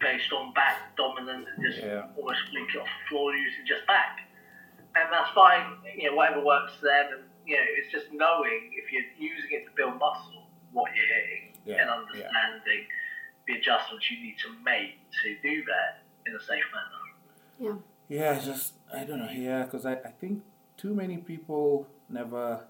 very 0.00 0.20
on 0.36 0.52
back 0.54 0.96
dominant 0.96 1.46
and 1.48 1.64
just 1.64 1.78
Yeah. 1.82 2.06
almost 2.16 2.40
link 2.52 2.74
it 2.74 2.78
off 2.78 2.88
the 2.88 3.08
floor 3.08 3.34
using 3.34 3.66
just 3.66 3.86
back. 3.86 4.20
And 4.96 5.12
that's 5.12 5.30
fine, 5.30 5.78
you 5.96 6.10
know, 6.10 6.16
whatever 6.16 6.44
works 6.44 6.74
for 6.76 6.86
them. 6.86 7.06
And, 7.12 7.22
you 7.46 7.56
know, 7.56 7.66
it's 7.78 7.90
just 7.90 8.12
knowing 8.12 8.70
if 8.72 8.92
you're 8.92 9.10
using 9.18 9.50
it 9.52 9.64
to 9.66 9.72
build 9.72 9.98
muscle, 9.98 10.46
what 10.72 10.90
you're 10.94 11.06
hitting 11.06 11.56
Yeah, 11.64 11.80
and 11.82 11.90
understanding 11.90 12.86
the 13.46 13.54
adjustments 13.54 14.10
you 14.10 14.20
need 14.22 14.36
to 14.38 14.50
make 14.64 14.98
to 15.22 15.36
do 15.42 15.64
that 15.64 16.02
in 16.26 16.34
a 16.36 16.40
safe 16.40 16.64
manner. 16.74 17.80
Yeah, 18.08 18.34
Yeah, 18.34 18.38
just 18.38 18.74
I 18.92 19.04
don't 19.04 19.18
know. 19.18 19.30
Yeah, 19.30 19.64
because 19.64 19.86
I, 19.86 19.94
I 19.94 20.10
think 20.20 20.42
too 20.76 20.94
many 20.94 21.18
people 21.18 21.86
never 22.08 22.66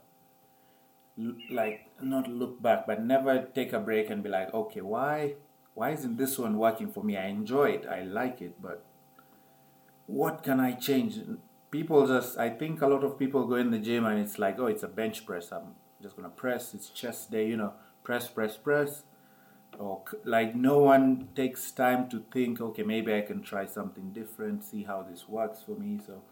like 1.51 1.87
not 2.03 2.29
look 2.29 2.61
back, 2.61 2.87
but 2.87 3.03
never 3.03 3.43
take 3.55 3.73
a 3.73 3.79
break 3.79 4.11
and 4.11 4.23
be 4.23 4.29
like, 4.29 4.53
okay, 4.53 4.81
why 4.81 5.35
why 5.75 5.91
isn't 5.91 6.17
this 6.17 6.39
one 6.39 6.57
working 6.59 6.91
for 6.91 7.03
me? 7.03 7.17
I 7.17 7.27
enjoy 7.27 7.71
it, 7.71 7.87
I 7.91 8.03
like 8.03 8.41
it, 8.41 8.61
but 8.63 8.85
what 10.07 10.43
can 10.43 10.61
I 10.61 10.73
change? 10.73 11.21
People 11.71 12.07
just 12.07 12.39
I 12.39 12.51
think 12.51 12.83
a 12.83 12.87
lot 12.87 13.05
of 13.05 13.19
people 13.19 13.47
go 13.47 13.57
in 13.57 13.71
the 13.71 13.79
gym 13.79 14.07
and 14.07 14.19
it's 14.21 14.39
like, 14.39 14.59
oh, 14.59 14.67
it's 14.67 14.83
a 14.83 14.89
bench 14.89 15.27
press. 15.27 15.51
I'm 15.51 15.75
just 16.01 16.17
gonna 16.17 16.29
press. 16.29 16.75
It's 16.75 16.89
chest 16.91 17.31
day, 17.31 17.49
you 17.49 17.57
know, 17.57 17.73
press, 18.05 18.29
press, 18.29 18.57
press 18.57 19.03
or 19.79 20.03
like 20.25 20.55
no 20.55 20.79
one 20.79 21.29
takes 21.35 21.71
time 21.71 22.09
to 22.09 22.25
think 22.33 22.61
okay 22.61 22.83
maybe 22.83 23.15
i 23.15 23.21
can 23.21 23.43
try 23.43 23.65
something 23.67 24.11
different 24.13 24.65
see 24.65 24.85
how 24.85 25.03
this 25.03 25.29
works 25.29 25.63
for 25.63 25.73
me 25.73 25.99
so 26.07 26.23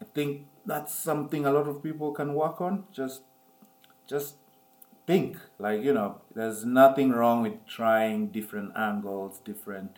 i 0.00 0.04
think 0.14 0.46
that's 0.64 0.94
something 0.94 1.44
a 1.44 1.52
lot 1.52 1.68
of 1.68 1.82
people 1.82 2.12
can 2.12 2.34
work 2.34 2.60
on 2.60 2.84
just 2.92 3.22
just 4.06 4.36
think 5.06 5.36
like 5.58 5.82
you 5.82 5.92
know 5.92 6.20
there's 6.34 6.64
nothing 6.64 7.12
wrong 7.12 7.42
with 7.42 7.64
trying 7.66 8.26
different 8.28 8.76
angles 8.76 9.38
different 9.44 9.96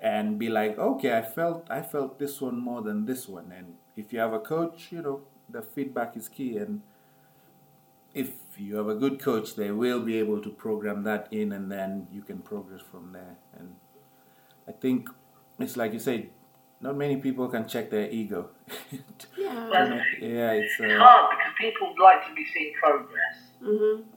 and 0.00 0.38
be 0.38 0.48
like 0.48 0.78
okay 0.78 1.16
i 1.16 1.22
felt 1.22 1.66
i 1.70 1.80
felt 1.82 2.18
this 2.18 2.40
one 2.40 2.58
more 2.58 2.82
than 2.82 3.06
this 3.06 3.28
one 3.28 3.52
and 3.56 3.74
if 3.96 4.12
you 4.12 4.18
have 4.18 4.32
a 4.32 4.38
coach 4.38 4.88
you 4.90 5.02
know 5.02 5.20
the 5.48 5.62
feedback 5.62 6.16
is 6.16 6.28
key 6.28 6.56
and 6.56 6.80
if 8.14 8.30
you 8.56 8.76
have 8.76 8.88
a 8.88 8.94
good 8.94 9.20
coach, 9.20 9.56
they 9.56 9.70
will 9.70 10.00
be 10.00 10.16
able 10.18 10.40
to 10.40 10.50
program 10.50 11.02
that 11.04 11.28
in, 11.30 11.52
and 11.52 11.70
then 11.70 12.06
you 12.10 12.22
can 12.22 12.38
progress 12.38 12.80
from 12.90 13.12
there. 13.12 13.36
And 13.58 13.76
I 14.66 14.72
think 14.72 15.08
it's 15.58 15.76
like 15.76 15.92
you 15.92 15.98
say, 15.98 16.30
not 16.80 16.96
many 16.96 17.16
people 17.16 17.48
can 17.48 17.68
check 17.68 17.90
their 17.90 18.10
ego. 18.10 18.50
Yeah. 19.36 19.68
Well, 19.70 20.00
yeah, 20.20 20.52
it's 20.52 20.80
It's 20.80 20.92
uh, 20.92 20.98
hard 20.98 21.30
because 21.30 21.52
people 21.58 21.94
like 22.02 22.26
to 22.26 22.34
be 22.34 22.44
seeing 22.52 22.72
progress. 22.82 23.36
hmm 23.62 24.15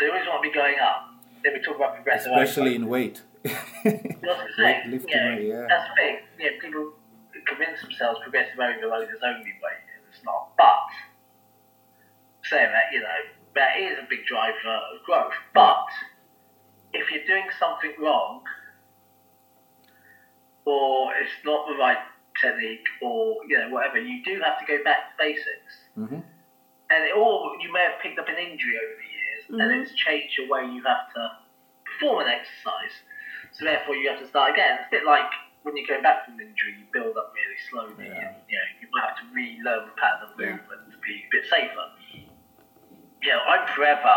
They 0.00 0.08
always 0.08 0.26
want 0.26 0.42
to 0.42 0.48
be 0.48 0.54
going 0.54 0.76
up. 0.82 1.08
Then 1.42 1.54
we 1.54 1.60
talk 1.60 1.76
about 1.76 1.94
progressive 1.94 2.32
especially 2.32 2.74
in 2.74 2.86
weight. 2.86 3.22
That's 3.44 3.54
the 3.84 3.90
thing. 4.56 4.90
Lifting 4.90 5.08
you 5.08 5.20
know, 5.20 5.36
weight, 5.36 5.46
yeah. 5.46 5.66
That's 5.68 5.88
the 5.88 5.94
thing. 5.96 6.16
Know, 6.38 6.50
people 6.60 6.92
convince 7.46 7.80
themselves 7.80 8.20
progressive 8.22 8.58
overload 8.58 9.08
is 9.08 9.20
only 9.22 9.54
weight, 9.62 9.84
and 9.94 10.02
it's 10.10 10.24
not. 10.24 10.56
But 10.56 10.90
saying 12.44 12.70
that, 12.72 12.92
you 12.92 13.00
know, 13.00 13.20
that 13.54 13.78
is 13.78 13.98
a 13.98 14.06
big 14.08 14.26
driver 14.26 14.56
of 14.94 15.02
growth. 15.04 15.32
But 15.54 15.86
if 16.92 17.10
you're 17.10 17.26
doing 17.26 17.48
something 17.58 17.92
wrong, 18.00 18.42
or 20.64 21.12
it's 21.14 21.32
not 21.44 21.66
the 21.68 21.76
right 21.76 21.98
technique, 22.40 22.84
or 23.00 23.36
you 23.48 23.58
know 23.58 23.70
whatever, 23.70 23.98
you 24.00 24.22
do 24.24 24.40
have 24.42 24.58
to 24.58 24.66
go 24.66 24.82
back 24.84 25.10
to 25.10 25.24
basics. 25.24 25.72
hmm 25.94 26.20
And 26.90 27.00
it 27.04 27.14
all 27.16 27.56
you 27.62 27.72
may 27.72 27.82
have 27.90 28.02
picked 28.02 28.18
up 28.18 28.28
an 28.28 28.36
injury 28.36 28.76
over 28.76 28.94
the 29.00 29.05
years, 29.48 29.60
and 29.60 29.70
it's 29.82 29.92
changed 29.94 30.34
the 30.38 30.46
way 30.50 30.66
you 30.66 30.82
have 30.84 31.12
to 31.14 31.22
perform 31.84 32.26
an 32.26 32.28
exercise. 32.28 32.94
So 33.52 33.64
therefore, 33.64 33.94
you 33.96 34.10
have 34.10 34.20
to 34.20 34.28
start 34.28 34.52
again. 34.52 34.78
It's 34.80 34.88
a 34.88 34.90
bit 34.90 35.04
like 35.06 35.26
when 35.62 35.76
you're 35.76 35.86
going 35.86 36.02
back 36.02 36.24
from 36.24 36.34
an 36.34 36.46
injury, 36.46 36.76
you 36.78 36.86
build 36.92 37.16
up 37.16 37.32
really 37.34 37.58
slowly, 37.70 38.06
Yeah. 38.06 38.28
and 38.30 38.36
you 38.48 38.56
know 38.58 38.66
you 38.80 38.86
might 38.92 39.06
have 39.08 39.16
to 39.18 39.26
relearn 39.34 39.86
the 39.86 39.94
pattern 40.00 40.28
of 40.30 40.40
Yeah. 40.40 40.46
movement 40.58 40.92
to 40.92 40.98
be 41.02 41.24
a 41.24 41.28
bit 41.32 41.44
safer. 41.50 41.86
You 43.22 43.30
know, 43.32 43.40
I'm 43.48 43.66
forever 43.74 44.14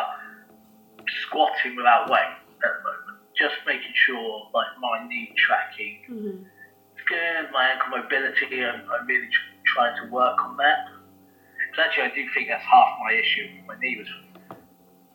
squatting 1.25 1.75
without 1.75 2.09
weight 2.09 2.21
at 2.21 2.59
the 2.61 2.81
moment, 2.83 3.19
just 3.37 3.55
making 3.65 3.93
sure 4.05 4.47
like 4.53 4.67
my 4.79 5.07
knee 5.07 5.33
tracking 5.37 6.03
hmm 6.05 6.43
is 6.95 7.03
good, 7.07 7.49
my 7.51 7.69
ankle 7.69 7.97
mobility, 7.97 8.63
I'm, 8.63 8.83
I'm 8.91 9.07
really 9.07 9.27
tr- 9.27 9.55
trying 9.73 9.95
to 10.03 10.11
work 10.11 10.37
on 10.43 10.57
that. 10.57 10.85
Because 11.71 11.85
actually, 11.87 12.03
I 12.11 12.15
do 12.15 12.25
think 12.33 12.49
that's 12.49 12.63
half 12.63 12.97
my 12.99 13.13
issue 13.13 13.47
my 13.67 13.75
knee 13.79 13.97
was 13.97 14.07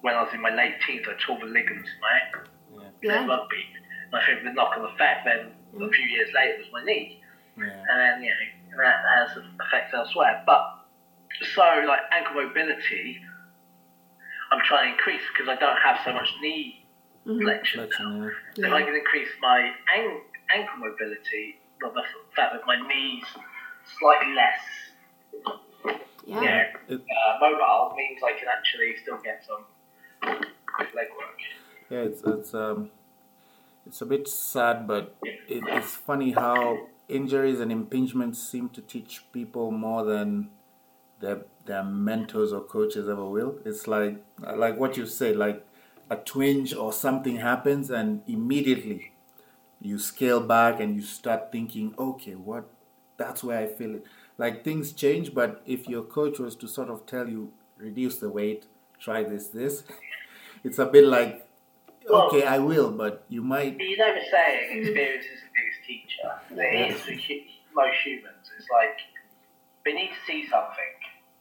when 0.05 0.13
I 0.15 0.21
was 0.23 0.35
in 0.35 0.43
my 0.43 0.53
late 0.55 0.77
teens, 0.87 1.07
I 1.09 1.17
tore 1.17 1.39
the 1.41 1.47
ligaments 1.49 1.89
in 1.89 2.01
my 2.05 2.13
ankle 2.21 2.45
Yeah. 2.77 2.91
playing 3.01 3.27
Yeah. 3.27 3.35
rugby. 3.37 3.65
And 4.13 4.15
I 4.21 4.27
think 4.27 4.45
the 4.45 4.53
knock 4.53 4.77
on 4.77 4.85
effect 4.85 5.25
then 5.25 5.57
a 5.81 5.89
few 5.91 6.05
years 6.05 6.31
later 6.35 6.59
was 6.59 6.71
my 6.73 6.85
knee. 6.85 7.25
Yeah. 7.57 7.65
And 7.89 7.97
then, 8.01 8.23
you 8.23 8.29
know, 8.29 8.85
that 8.85 9.01
has 9.17 9.39
effects 9.65 9.95
elsewhere. 9.95 10.43
But 10.45 10.63
so, 11.55 11.85
like 11.89 12.01
ankle 12.13 12.35
mobility, 12.43 13.19
I'm 14.53 14.61
trying 14.69 14.93
to 14.93 14.93
increase 14.93 15.23
because 15.33 15.49
I 15.49 15.57
don't 15.57 15.81
have 15.81 15.99
so 16.05 16.13
much 16.13 16.29
knee 16.43 16.85
hmm 17.25 17.41
flexion 17.41 17.81
now. 17.81 17.87
Flexion, 17.87 18.23
yeah. 18.23 18.31
So 18.57 18.67
if 18.69 18.73
I 18.75 18.83
can 18.83 18.95
increase 18.95 19.31
my 19.41 19.73
an- 19.97 20.21
ankle 20.51 20.77
mobility, 20.85 21.61
well, 21.81 21.93
the 21.93 22.05
fact 22.37 22.53
that 22.53 22.67
my 22.67 22.77
knees 22.87 23.25
slightly 23.99 24.35
less 24.35 24.61
Yeah. 26.27 26.41
you 26.41 26.41
know, 26.41 26.73
It- 26.89 27.01
uh, 27.01 27.39
mobile 27.41 27.95
means 27.97 28.21
I 28.23 28.33
can 28.39 28.49
actually 28.49 28.97
still 28.99 29.17
get 29.19 29.43
some 29.47 29.65
work. 30.27 30.47
Yeah, 31.91 31.99
it's 31.99 32.23
it's 32.25 32.55
um, 32.55 32.91
it's 33.87 34.01
a 34.01 34.07
bit 34.07 34.29
sad, 34.29 34.87
but 34.87 35.15
it, 35.23 35.63
it's 35.69 35.95
funny 35.95 36.33
how 36.33 36.89
injuries 37.09 37.61
and 37.61 37.71
impingements 37.71 38.37
seem 38.37 38.69
to 38.71 38.81
teach 38.81 39.25
people 39.33 39.71
more 39.71 40.05
than 40.05 40.51
their 41.21 41.43
their 41.67 41.85
mentors 41.85 42.53
or 42.53 42.63
coaches 42.63 43.09
ever 43.09 43.25
will. 43.25 43.57
It's 43.65 43.87
like 43.87 44.23
like 44.57 44.79
what 44.79 44.97
you 44.97 45.07
say, 45.07 45.35
like 45.35 45.67
a 46.11 46.17
twinge 46.17 46.75
or 46.75 46.93
something 46.93 47.37
happens, 47.37 47.91
and 47.91 48.23
immediately 48.27 49.13
you 49.81 49.99
scale 49.99 50.41
back 50.41 50.81
and 50.81 50.97
you 50.97 51.03
start 51.03 51.53
thinking, 51.53 51.95
okay, 51.99 52.35
what? 52.35 52.69
That's 53.17 53.45
where 53.45 53.59
I 53.59 53.67
feel 53.67 53.97
it. 53.97 54.05
Like 54.39 54.65
things 54.65 54.93
change, 54.93 55.35
but 55.35 55.63
if 55.67 55.89
your 55.89 56.03
coach 56.03 56.39
was 56.39 56.57
to 56.57 56.69
sort 56.69 56.89
of 56.91 57.07
tell 57.07 57.29
you 57.29 57.53
reduce 57.79 58.19
the 58.19 58.29
weight, 58.29 58.67
try 59.05 59.23
this, 59.23 59.49
this, 59.49 59.85
it's 60.65 60.79
a 60.79 60.87
bit 60.87 61.05
like 61.05 61.47
Well- 62.09 62.23
okay, 62.29 62.45
I 62.45 62.59
will, 62.59 62.91
but 62.91 63.25
you 63.29 63.43
might. 63.43 63.79
You 63.81 63.97
know 64.01 64.13
the 64.15 64.25
saying, 64.31 64.79
experience 64.81 65.27
is 65.35 65.41
the 65.45 65.51
biggest 65.57 65.81
teacher. 65.89 66.29
It 66.51 66.91
is 66.97 67.01
for 67.05 67.81
most 67.83 67.97
humans. 68.05 68.45
It's 68.59 68.69
like 68.79 68.97
they 69.85 69.93
need 69.93 70.11
to 70.17 70.21
see 70.27 70.41
something 70.55 70.95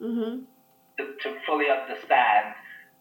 hmm 0.04 0.36
to, 0.98 1.04
to 1.24 1.30
fully 1.48 1.70
understand 1.74 2.54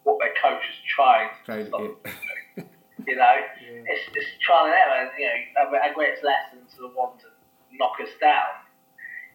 what 0.04 0.16
their 0.20 0.32
coach 0.40 0.62
is 0.72 0.78
trying 0.96 1.28
to 1.28 1.44
Try 1.44 1.60
stop. 1.68 1.80
to 1.80 2.64
You 3.10 3.16
know, 3.16 3.34
it's, 3.92 4.04
it's 4.14 4.30
trial 4.46 4.66
and 4.66 4.74
error. 4.74 5.10
You 5.18 5.26
know, 5.26 5.38
our, 5.60 5.76
our 5.84 5.92
greatest 5.94 6.22
lessons 6.24 6.70
are 6.78 6.88
the 6.88 6.94
ones 6.96 7.20
that 7.22 7.34
knock 7.78 7.96
us 8.02 8.08
down. 8.20 8.52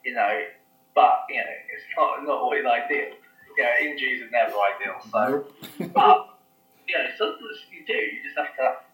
You 0.05 0.13
know, 0.15 0.33
but 0.95 1.25
you 1.29 1.37
know, 1.43 1.55
it's 1.73 1.85
not 1.97 2.23
not 2.23 2.39
always 2.39 2.63
ideal. 2.65 3.11
You 3.57 3.63
know, 3.63 3.73
injuries 3.81 4.21
are 4.21 4.29
never 4.29 4.53
ideal. 4.53 5.01
So, 5.11 5.45
Nope. 5.79 5.93
but 5.93 6.37
you 6.87 6.95
know, 6.97 7.09
sometimes 7.17 7.57
you 7.71 7.85
do. 7.85 7.93
You 7.93 8.23
just 8.23 8.37
have 8.37 8.55
to 8.55 8.87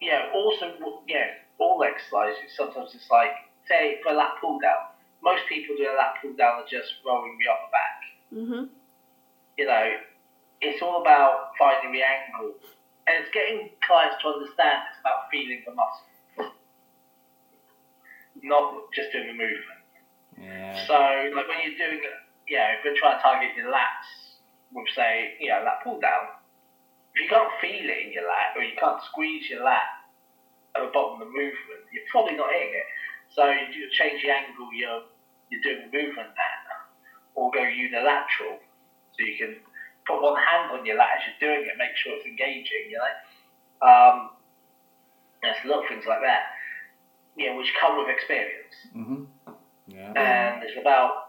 you 0.00 0.10
know, 0.10 0.30
also, 0.34 0.66
you 1.06 1.14
know, 1.14 1.30
all 1.58 1.82
exercises, 1.82 2.52
sometimes 2.56 2.94
it's 2.94 3.10
like, 3.10 3.32
say, 3.68 3.98
for 4.02 4.12
a 4.12 4.16
lat 4.16 4.36
pull 4.40 4.58
down, 4.60 4.92
most 5.22 5.42
people 5.48 5.74
do 5.76 5.84
a 5.84 5.96
lat 5.96 6.20
pull 6.20 6.34
down 6.34 6.60
and 6.60 6.68
just 6.68 7.00
rolling 7.04 7.38
the 7.40 7.48
upper 7.48 7.70
back. 7.72 7.98
Mm-hmm. 8.34 8.64
You 9.56 9.66
know, 9.66 9.86
it's 10.60 10.82
all 10.82 11.00
about 11.00 11.52
finding 11.58 11.92
the 11.92 12.02
angle. 12.04 12.54
And 13.06 13.22
it's 13.22 13.32
getting 13.32 13.70
clients 13.86 14.16
to 14.22 14.28
understand 14.28 14.82
it's 14.90 15.00
about 15.00 15.30
feeling 15.30 15.62
the 15.64 15.72
muscle, 15.72 16.52
not 18.42 18.92
just 18.92 19.12
doing 19.12 19.28
the 19.28 19.32
movement. 19.32 19.82
Yeah. 20.36 20.86
So, 20.86 20.94
like 21.34 21.48
when 21.48 21.62
you're 21.62 21.78
doing, 21.78 22.02
you 22.46 22.56
know, 22.56 22.68
if 22.78 22.84
you're 22.84 22.98
trying 22.98 23.18
to 23.18 23.22
target 23.22 23.56
your 23.56 23.70
lats 23.70 24.38
with, 24.72 24.86
say, 24.94 25.34
you 25.40 25.50
know, 25.50 25.62
lat 25.64 25.82
pull 25.82 25.98
down, 26.00 26.30
if 27.14 27.22
you 27.22 27.28
can't 27.28 27.50
feel 27.60 27.86
it 27.86 27.98
in 28.06 28.12
your 28.12 28.28
lat 28.28 28.54
or 28.54 28.62
you 28.62 28.76
can't 28.78 29.02
squeeze 29.10 29.48
your 29.50 29.64
lat 29.64 30.06
at 30.76 30.84
the 30.84 30.90
bottom 30.92 31.20
of 31.20 31.26
the 31.26 31.32
movement, 31.32 31.88
you're 31.90 32.06
probably 32.10 32.36
not 32.36 32.52
hitting 32.52 32.74
it. 32.76 32.88
So 33.34 33.42
you 33.50 33.88
change 33.92 34.22
the 34.22 34.30
angle 34.30 34.70
you're, 34.72 35.02
you're 35.50 35.64
doing 35.64 35.88
the 35.88 35.92
movement 35.92 36.30
at, 36.30 36.62
or 37.34 37.50
go 37.50 37.62
unilateral, 37.62 38.60
so 39.12 39.18
you 39.20 39.36
can 39.36 39.56
put 40.06 40.22
one 40.22 40.36
hand 40.40 40.72
on 40.72 40.86
your 40.86 40.96
lat 40.96 41.18
as 41.18 41.22
you're 41.26 41.50
doing 41.50 41.66
it, 41.66 41.74
make 41.76 41.96
sure 41.96 42.14
it's 42.16 42.26
engaging, 42.26 42.88
you 42.88 42.98
know. 43.00 43.14
Um, 43.82 44.30
there's 45.42 45.56
a 45.64 45.68
lot 45.68 45.82
of 45.82 45.88
things 45.88 46.04
like 46.08 46.20
that, 46.22 46.54
know, 47.50 47.56
which 47.56 47.72
come 47.80 47.98
with 47.98 48.08
experience. 48.08 48.76
Mm-hmm. 48.94 49.52
Yeah. 49.88 50.12
And 50.16 50.62
it's 50.62 50.78
about 50.80 51.25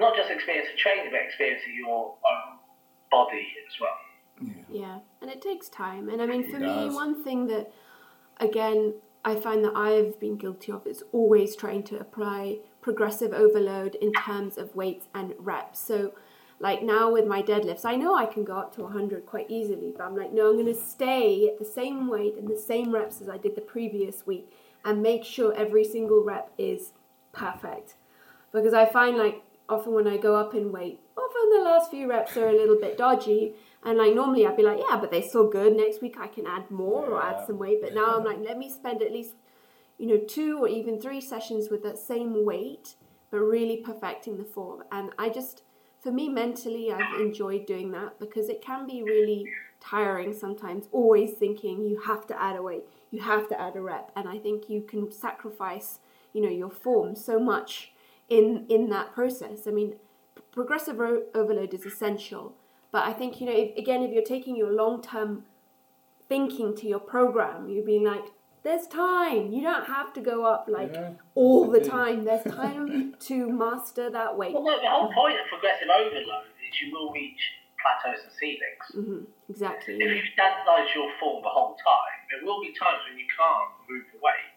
not 0.00 0.16
just 0.16 0.30
experience 0.30 0.68
of 0.72 0.78
training, 0.78 1.06
but 1.10 1.20
experience 1.20 1.62
of 1.66 1.74
your 1.74 1.88
own 1.88 2.58
body 3.10 3.46
as 3.68 3.80
well. 3.80 3.90
Yeah, 4.68 4.98
and 5.20 5.30
it 5.30 5.40
takes 5.40 5.68
time. 5.68 6.08
And 6.08 6.20
I 6.20 6.26
mean, 6.26 6.50
for 6.50 6.58
me, 6.58 6.88
one 6.90 7.22
thing 7.22 7.46
that, 7.46 7.70
again, 8.40 8.94
I 9.24 9.36
find 9.36 9.64
that 9.64 9.76
I've 9.76 10.18
been 10.18 10.36
guilty 10.36 10.72
of 10.72 10.86
is 10.86 11.02
always 11.12 11.56
trying 11.56 11.84
to 11.84 11.98
apply 11.98 12.58
progressive 12.82 13.32
overload 13.32 13.94
in 13.94 14.12
terms 14.12 14.58
of 14.58 14.74
weights 14.74 15.06
and 15.14 15.34
reps. 15.38 15.78
So, 15.78 16.12
like 16.60 16.82
now 16.82 17.12
with 17.12 17.26
my 17.26 17.42
deadlifts, 17.42 17.84
I 17.84 17.96
know 17.96 18.14
I 18.14 18.26
can 18.26 18.44
go 18.44 18.56
up 18.56 18.74
to 18.76 18.82
100 18.82 19.26
quite 19.26 19.50
easily, 19.50 19.92
but 19.96 20.04
I'm 20.04 20.16
like, 20.16 20.32
no, 20.32 20.50
I'm 20.50 20.56
going 20.56 20.66
to 20.66 20.74
stay 20.74 21.48
at 21.48 21.58
the 21.58 21.64
same 21.64 22.08
weight 22.08 22.36
and 22.36 22.48
the 22.48 22.56
same 22.56 22.92
reps 22.92 23.20
as 23.20 23.28
I 23.28 23.38
did 23.38 23.54
the 23.54 23.60
previous 23.60 24.26
week 24.26 24.52
and 24.84 25.02
make 25.02 25.24
sure 25.24 25.54
every 25.54 25.84
single 25.84 26.22
rep 26.22 26.50
is 26.58 26.92
perfect. 27.32 27.94
Because 28.52 28.74
I 28.74 28.86
find 28.86 29.16
like 29.16 29.42
often 29.68 29.94
when 29.94 30.06
I 30.06 30.16
go 30.16 30.36
up 30.36 30.54
in 30.54 30.72
weight, 30.72 31.00
often 31.16 31.50
the 31.50 31.64
last 31.64 31.90
few 31.90 32.08
reps 32.08 32.36
are 32.36 32.48
a 32.48 32.52
little 32.52 32.78
bit 32.80 32.98
dodgy. 32.98 33.54
And 33.82 33.98
like 33.98 34.14
normally 34.14 34.46
I'd 34.46 34.56
be 34.56 34.62
like, 34.62 34.80
yeah, 34.88 34.98
but 34.98 35.10
they're 35.10 35.22
still 35.22 35.48
good. 35.48 35.76
Next 35.76 36.00
week 36.00 36.16
I 36.18 36.26
can 36.26 36.46
add 36.46 36.70
more 36.70 37.06
or 37.06 37.22
add 37.22 37.46
some 37.46 37.58
weight. 37.58 37.78
But 37.82 37.94
now 37.94 38.16
I'm 38.16 38.24
like, 38.24 38.38
let 38.40 38.58
me 38.58 38.70
spend 38.70 39.02
at 39.02 39.12
least, 39.12 39.34
you 39.98 40.06
know, 40.06 40.18
two 40.18 40.58
or 40.58 40.68
even 40.68 41.00
three 41.00 41.20
sessions 41.20 41.68
with 41.70 41.82
that 41.82 41.98
same 41.98 42.44
weight, 42.44 42.94
but 43.30 43.38
really 43.38 43.78
perfecting 43.78 44.38
the 44.38 44.44
form. 44.44 44.84
And 44.90 45.10
I 45.18 45.28
just, 45.28 45.62
for 46.02 46.12
me 46.12 46.28
mentally, 46.28 46.92
I've 46.92 47.20
enjoyed 47.20 47.66
doing 47.66 47.90
that 47.92 48.18
because 48.18 48.48
it 48.48 48.62
can 48.62 48.86
be 48.86 49.02
really 49.02 49.46
tiring 49.80 50.32
sometimes, 50.32 50.88
always 50.92 51.34
thinking 51.34 51.84
you 51.84 52.00
have 52.06 52.26
to 52.26 52.40
add 52.40 52.56
a 52.56 52.62
weight, 52.62 52.84
you 53.10 53.20
have 53.20 53.48
to 53.48 53.60
add 53.60 53.76
a 53.76 53.80
rep. 53.80 54.10
And 54.16 54.28
I 54.28 54.38
think 54.38 54.68
you 54.68 54.82
can 54.82 55.12
sacrifice, 55.12 55.98
you 56.32 56.40
know, 56.40 56.48
your 56.48 56.70
form 56.70 57.14
so 57.14 57.38
much 57.38 57.92
in 58.28 58.66
in 58.68 58.88
that 58.90 59.12
process. 59.14 59.66
I 59.66 59.70
mean, 59.70 59.94
progressive 60.52 61.00
o- 61.00 61.24
overload 61.34 61.74
is 61.74 61.84
essential, 61.86 62.54
but 62.90 63.04
I 63.04 63.12
think 63.12 63.40
you 63.40 63.46
know, 63.46 63.52
if, 63.56 63.76
again, 63.76 64.02
if 64.02 64.12
you're 64.12 64.22
taking 64.22 64.56
your 64.56 64.72
long 64.72 65.02
term 65.02 65.44
thinking 66.28 66.74
to 66.76 66.86
your 66.88 67.00
program, 67.00 67.68
you're 67.68 67.84
being 67.84 68.04
like, 68.04 68.24
there's 68.62 68.86
time. 68.86 69.52
You 69.52 69.62
don't 69.62 69.84
have 69.86 70.12
to 70.14 70.20
go 70.20 70.44
up 70.46 70.66
like 70.68 70.94
Yeah, 70.94 71.10
all 71.34 71.70
the 71.70 71.78
that's 71.80 71.88
time. 71.90 72.24
There's 72.24 72.44
time 72.44 73.14
to 73.28 73.50
master 73.50 74.08
that 74.10 74.36
weight. 74.38 74.54
Well, 74.54 74.64
no, 74.64 74.80
the 74.80 74.88
whole 74.88 75.12
point 75.12 75.36
of 75.38 75.46
progressive 75.48 75.88
overload 75.88 76.48
is 76.64 76.80
you 76.80 76.90
will 76.92 77.12
reach 77.12 77.40
plateaus 77.76 78.24
and 78.24 78.32
ceilings. 78.40 78.86
hmm 78.94 79.24
exactly. 79.50 79.94
If 80.00 80.00
you 80.16 80.22
standardise 80.32 80.88
your 80.94 81.12
form 81.20 81.42
the 81.42 81.52
whole 81.52 81.76
time, 81.76 82.18
there 82.32 82.40
will 82.48 82.62
be 82.62 82.72
times 82.72 83.04
when 83.04 83.18
you 83.20 83.26
can't 83.28 83.68
move 83.90 84.04
the 84.16 84.18
weight. 84.24 84.53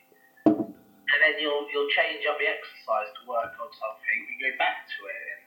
And 1.08 1.20
then 1.24 1.39
you'll 1.39 1.65
you'll 1.72 1.89
change 1.96 2.28
up 2.28 2.36
the 2.38 2.48
exercise 2.52 3.10
to 3.15 3.22
work 3.28 3.56
on 3.58 3.70
something 3.80 4.17
and 4.28 4.36
go 4.43 4.52
back 4.60 4.88
to 4.88 5.00
it 5.08 5.22
and 5.36 5.41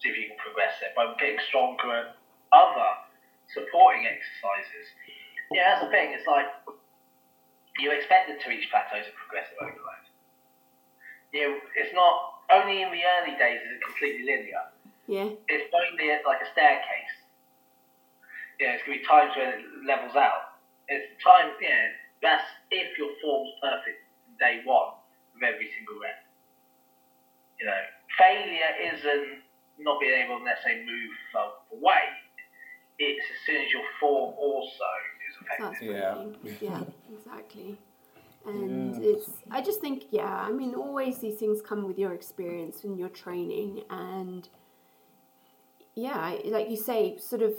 see 0.00 0.12
if 0.12 0.16
you 0.20 0.26
can 0.28 0.38
progress 0.40 0.76
it 0.84 0.92
by 0.92 1.08
getting 1.16 1.40
stronger 1.48 1.88
at 1.92 2.08
other 2.52 2.90
supporting 3.52 4.04
exercises. 4.04 4.86
Yeah, 5.50 5.72
that's 5.72 5.86
the 5.86 5.90
thing, 5.94 6.12
it's 6.12 6.26
like 6.26 6.50
you're 7.78 7.94
expected 7.94 8.42
to 8.42 8.46
reach 8.50 8.66
plateaus 8.68 9.06
of 9.06 9.14
progressive 9.14 9.56
overload. 9.62 10.04
You 11.32 11.40
know, 11.40 11.52
it's 11.78 11.94
not 11.94 12.42
only 12.50 12.82
in 12.82 12.90
the 12.90 13.02
early 13.04 13.38
days 13.38 13.60
is 13.62 13.70
it 13.78 13.82
completely 13.84 14.26
linear 14.26 14.66
yeah, 15.06 15.30
it's 15.46 15.70
only 15.70 16.10
like 16.26 16.42
a 16.42 16.50
staircase. 16.50 17.14
Yeah, 18.58 18.74
it's 18.74 18.82
gonna 18.82 18.98
be 18.98 19.06
times 19.06 19.32
when 19.38 19.48
it 19.54 19.62
levels 19.86 20.16
out. 20.18 20.58
It's 20.88 21.06
time, 21.22 21.54
yeah, 21.62 21.94
that's 22.22 22.42
if 22.70 22.98
your 22.98 23.14
form's 23.22 23.54
perfect 23.62 24.02
day 24.38 24.62
one 24.64 24.94
with 25.34 25.42
every 25.42 25.68
single 25.76 26.00
rep. 26.00 26.24
You 27.60 27.66
know, 27.66 27.82
failure 28.18 28.72
isn't 28.94 29.42
not 29.78 30.00
being 30.00 30.24
able 30.24 30.38
to 30.38 30.44
necessarily 30.44 30.84
move 30.84 31.12
the, 31.32 31.42
the 31.72 31.76
weight. 31.80 32.16
It's 32.98 33.24
as 33.24 33.38
soon 33.46 33.62
as 33.64 33.72
your 33.72 33.84
form 34.00 34.34
also 34.38 34.90
is 35.28 35.36
that's 35.58 35.80
affected. 35.80 36.36
Yeah. 36.42 36.56
yeah, 36.60 36.82
exactly. 37.12 37.78
And 38.46 38.94
Yeah. 38.94 39.10
it's, 39.10 39.30
I 39.50 39.60
just 39.60 39.80
think, 39.80 40.04
yeah, 40.10 40.32
I 40.48 40.50
mean, 40.52 40.74
always 40.74 41.18
these 41.18 41.38
things 41.38 41.60
come 41.60 41.86
with 41.86 41.98
your 41.98 42.12
experience 42.14 42.84
and 42.84 42.98
your 42.98 43.08
training, 43.08 43.82
and 43.90 44.48
yeah, 45.94 46.36
like 46.44 46.70
you 46.70 46.76
say, 46.76 47.18
sort 47.18 47.42
of 47.42 47.54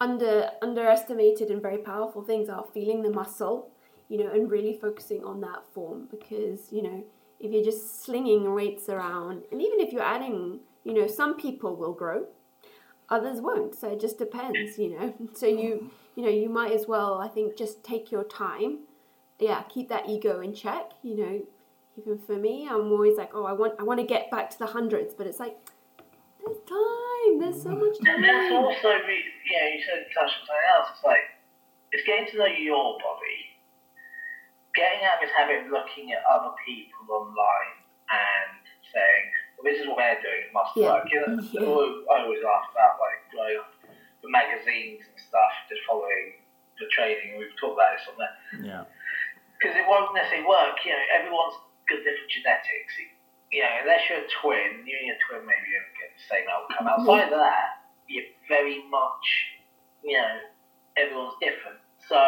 under 0.00 0.50
underestimated 0.62 1.50
and 1.50 1.60
very 1.60 1.78
powerful 1.78 2.22
things 2.22 2.48
are 2.48 2.64
feeling 2.72 3.02
the 3.02 3.10
muscle, 3.10 3.70
you 4.08 4.18
know, 4.18 4.30
and 4.30 4.50
really 4.50 4.78
focusing 4.80 5.24
on 5.24 5.40
that 5.40 5.62
form 5.72 6.08
because 6.10 6.72
you 6.72 6.82
know 6.82 7.04
if 7.40 7.52
you're 7.52 7.64
just 7.64 8.04
slinging 8.04 8.54
weights 8.54 8.88
around, 8.88 9.42
and 9.52 9.60
even 9.60 9.80
if 9.80 9.92
you're 9.92 10.02
adding, 10.02 10.60
you 10.84 10.94
know, 10.94 11.06
some 11.06 11.36
people 11.36 11.76
will 11.76 11.92
grow, 11.92 12.26
others 13.08 13.40
won't. 13.40 13.74
So 13.74 13.92
it 13.92 14.00
just 14.00 14.18
depends, 14.18 14.78
you 14.78 14.98
know. 14.98 15.14
So 15.34 15.46
you 15.46 15.90
you 16.14 16.22
know 16.22 16.30
you 16.30 16.48
might 16.48 16.72
as 16.72 16.86
well, 16.86 17.20
I 17.20 17.28
think, 17.28 17.56
just 17.56 17.84
take 17.84 18.10
your 18.10 18.24
time. 18.24 18.80
Yeah, 19.38 19.62
keep 19.62 19.88
that 19.88 20.08
ego 20.08 20.40
in 20.40 20.54
check. 20.54 20.92
You 21.02 21.16
know, 21.16 21.42
even 21.98 22.18
for 22.18 22.36
me, 22.36 22.68
I'm 22.70 22.92
always 22.92 23.16
like, 23.16 23.30
oh, 23.34 23.44
I 23.44 23.52
want 23.52 23.74
I 23.78 23.82
want 23.82 24.00
to 24.00 24.06
get 24.06 24.30
back 24.30 24.50
to 24.50 24.58
the 24.58 24.66
hundreds, 24.66 25.14
but 25.14 25.26
it's 25.26 25.40
like 25.40 25.56
there's 26.44 26.58
time. 26.68 27.40
There's 27.40 27.62
so 27.62 27.70
much 27.70 27.98
time. 28.04 28.16
And 28.16 28.24
that's 28.24 28.52
also, 28.52 28.88
know, 28.88 29.66
you 29.74 29.82
said 29.84 30.06
touch 30.14 30.24
on 30.24 30.46
something 30.46 30.68
else. 30.76 30.88
It's 30.94 31.04
like 31.04 31.24
it's 31.92 32.06
getting 32.06 32.26
to 32.32 32.38
know 32.38 32.46
your 32.46 32.98
body, 32.98 33.43
getting 34.74 35.02
out 35.06 35.22
of 35.22 35.28
this 35.28 35.34
habit 35.36 35.64
of 35.64 35.70
looking 35.70 36.12
at 36.12 36.22
other 36.26 36.52
people 36.66 37.06
online 37.10 37.76
and 38.10 38.60
saying, 38.92 39.24
"Well, 39.56 39.64
this 39.70 39.80
is 39.80 39.86
what 39.88 39.98
they're 39.98 40.20
doing. 40.20 40.50
It 40.50 40.52
must 40.52 40.76
Yeah. 40.76 40.92
work." 40.98 41.06
You 41.10 41.20
know, 41.24 41.32
Yeah. 41.52 41.60
I 41.60 41.64
always- 41.66 42.06
I 42.10 42.14
always 42.22 42.42
laugh 42.42 42.66
about 42.70 42.98
like 43.00 43.20
growing 43.30 43.58
up 43.58 43.70
the 44.22 44.28
magazines 44.30 45.04
and 45.06 45.16
stuff, 45.20 45.52
just 45.68 45.82
following 45.86 46.40
the 46.78 46.86
training. 46.88 47.38
We've 47.38 47.54
talked 47.60 47.74
about 47.78 47.96
this 47.98 48.08
on 48.08 48.16
there 48.18 48.36
Yeah. 48.66 48.84
because 49.58 49.76
it 49.76 49.86
won't 49.86 50.14
necessarily 50.14 50.46
work. 50.46 50.84
You 50.84 50.92
know, 50.92 51.04
everyone's 51.12 51.54
got 51.88 51.98
different 52.02 52.30
genetics. 52.30 52.94
You 53.52 53.62
know, 53.62 53.70
unless 53.82 54.08
you're 54.10 54.18
a 54.24 54.28
twin, 54.42 54.82
you 54.86 54.96
and 54.98 55.06
your 55.06 55.16
twin 55.28 55.46
maybe 55.46 55.70
you 55.70 55.80
get 56.00 56.10
the 56.16 56.22
same 56.26 56.48
outcome. 56.50 56.88
Outside 56.88 57.30
of 57.32 57.38
that, 57.38 57.84
you're 58.08 58.24
very 58.48 58.82
much, 58.90 59.26
you 60.02 60.16
know, 60.18 60.40
everyone's 60.96 61.34
different. 61.40 61.78
So 62.08 62.18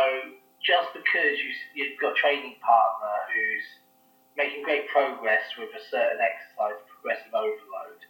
just 0.67 0.91
because 0.91 1.39
you, 1.39 1.51
you've 1.79 1.97
got 2.03 2.13
a 2.13 2.19
training 2.19 2.59
partner 2.59 3.15
who's 3.31 3.67
making 4.35 4.67
great 4.67 4.91
progress 4.91 5.47
with 5.55 5.71
a 5.73 5.83
certain 5.89 6.19
exercise, 6.19 6.83
progressive 6.91 7.33
overload, 7.33 8.03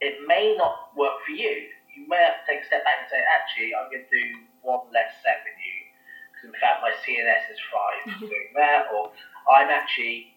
it 0.00 0.24
may 0.26 0.56
not 0.56 0.90
work 0.96 1.20
for 1.22 1.36
you. 1.36 1.68
You 1.92 2.08
may 2.08 2.18
have 2.18 2.42
to 2.42 2.44
take 2.48 2.64
a 2.64 2.66
step 2.66 2.82
back 2.82 3.06
and 3.06 3.08
say, 3.12 3.22
actually, 3.22 3.70
I'm 3.76 3.86
going 3.92 4.02
to 4.02 4.10
do 4.10 4.26
one 4.64 4.88
less 4.90 5.14
set 5.22 5.44
than 5.46 5.54
you 5.60 5.78
because 6.44 6.50
in 6.50 6.56
fact 6.58 6.82
my 6.82 6.92
CNS 7.04 7.44
is 7.52 7.60
fried 7.70 8.00
from 8.02 8.12
mm-hmm. 8.12 8.32
doing 8.32 8.50
that, 8.56 8.90
or 8.90 9.12
I'm 9.48 9.70
actually 9.70 10.34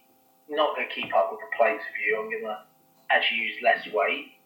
not 0.48 0.76
going 0.76 0.88
to 0.88 0.94
keep 0.94 1.12
up 1.16 1.32
with 1.32 1.42
the 1.42 1.52
plates 1.58 1.84
of 1.84 1.96
you. 1.98 2.20
I'm 2.20 2.30
going 2.30 2.48
to 2.48 2.64
actually 3.10 3.44
use 3.44 3.58
less 3.64 3.82
weight, 3.92 4.38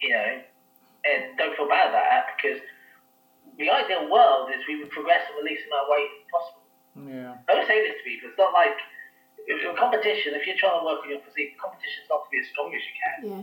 you 0.00 0.10
know, 0.10 0.40
and 1.06 1.36
don't 1.36 1.54
feel 1.54 1.68
bad 1.68 1.90
about 1.90 2.06
that 2.06 2.26
because 2.34 2.62
the 3.62 3.70
ideal 3.70 4.10
world 4.10 4.50
is 4.50 4.58
we 4.66 4.82
would 4.82 4.90
progress 4.90 5.22
the 5.30 5.46
least 5.46 5.62
amount 5.70 5.86
of 5.86 5.90
weight 5.94 6.10
as 6.10 6.24
possible. 6.34 6.66
Yeah. 7.06 7.38
I 7.46 7.48
always 7.54 7.70
say 7.70 7.78
this 7.86 7.94
to 7.94 8.02
people. 8.02 8.34
It's 8.34 8.40
not 8.42 8.50
like 8.50 8.74
if 9.46 9.62
you're 9.62 9.74
a 9.74 9.78
competition. 9.78 10.34
If 10.34 10.46
you're 10.46 10.58
trying 10.58 10.82
to 10.82 10.84
work 10.84 11.06
on 11.06 11.10
your 11.14 11.22
physique, 11.22 11.54
competition's 11.62 12.10
not 12.10 12.26
to 12.26 12.28
be 12.34 12.42
as 12.42 12.50
strong 12.50 12.74
as 12.74 12.82
you 12.82 12.94
can. 12.98 13.16
Yeah, 13.22 13.42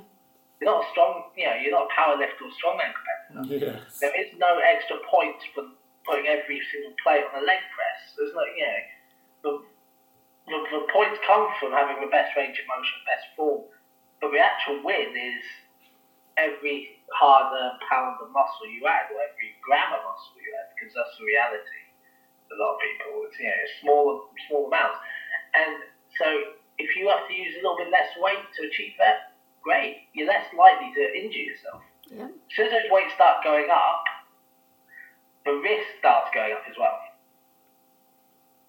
You're 0.59 0.69
not 0.75 0.83
a 0.83 0.87
strong, 0.91 1.31
you 1.39 1.47
know, 1.47 1.55
you're 1.55 1.75
not 1.75 1.87
a 1.87 1.93
power 1.95 2.19
lifter 2.19 2.43
or 2.47 2.51
strongman 2.51 2.91
competitor. 2.91 3.79
Yes. 3.79 4.03
There 4.03 4.15
is 4.19 4.35
no 4.35 4.59
extra 4.59 4.99
points 5.07 5.43
for 5.55 5.63
putting 6.03 6.27
every 6.27 6.59
single 6.71 6.95
plate 6.99 7.23
on 7.31 7.39
a 7.39 7.43
leg 7.43 7.63
press. 7.71 7.99
There's 8.19 8.35
like, 8.35 8.51
you 8.55 8.67
know, 8.67 8.79
the, 9.43 9.51
the, 10.51 10.57
the 10.79 10.81
points 10.91 11.19
come 11.23 11.47
from 11.63 11.71
having 11.71 12.03
the 12.03 12.11
best 12.11 12.35
range 12.35 12.59
of 12.59 12.65
motion, 12.67 12.97
best 13.07 13.25
form. 13.35 13.67
But 14.19 14.35
the 14.35 14.39
actual 14.43 14.83
win 14.83 15.15
is 15.15 15.43
every 16.39 17.03
harder 17.11 17.75
pound 17.91 18.17
of 18.23 18.31
muscle 18.31 18.67
you 18.71 18.87
add, 18.87 19.11
or 19.11 19.19
every 19.19 19.59
gram 19.59 19.91
of 19.91 20.01
muscle 20.07 20.39
you 20.39 20.51
add, 20.55 20.71
because 20.73 20.95
that's 20.95 21.15
the 21.19 21.27
reality. 21.27 21.81
A 22.49 22.57
lot 22.57 22.75
of 22.75 22.81
people, 22.81 23.27
it's, 23.29 23.37
you 23.37 23.45
know, 23.45 23.65
small, 23.83 24.05
small 24.47 24.63
amounts. 24.71 24.97
And 25.53 25.85
so 26.17 26.27
if 26.81 26.95
you 26.97 27.11
have 27.11 27.27
to 27.27 27.35
use 27.35 27.53
a 27.59 27.61
little 27.61 27.77
bit 27.77 27.91
less 27.93 28.09
weight 28.17 28.41
to 28.41 28.61
achieve 28.65 28.97
that, 28.97 29.37
great. 29.61 30.09
You're 30.13 30.27
less 30.27 30.47
likely 30.57 30.89
to 30.95 31.03
injure 31.13 31.45
yourself. 31.45 31.83
Yeah. 32.09 32.31
As 32.33 32.53
soon 32.55 32.67
as 32.67 32.73
those 32.73 32.89
weights 32.89 33.13
start 33.13 33.43
going 33.43 33.69
up, 33.69 34.01
the 35.45 35.53
risk 35.61 35.85
starts 35.99 36.33
going 36.33 36.53
up 36.53 36.65
as 36.65 36.75
well. 36.79 36.97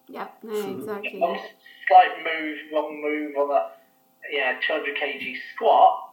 Yeah, 0.07 0.27
no, 0.43 0.53
exactly. 0.53 1.19
One 1.19 1.39
slight 1.87 2.21
move, 2.21 2.57
wrong 2.73 3.01
move 3.01 3.35
on 3.37 3.49
a 3.49 3.71
yeah 4.31 4.59
200 4.67 4.95
kg 4.95 5.35
squat, 5.55 6.10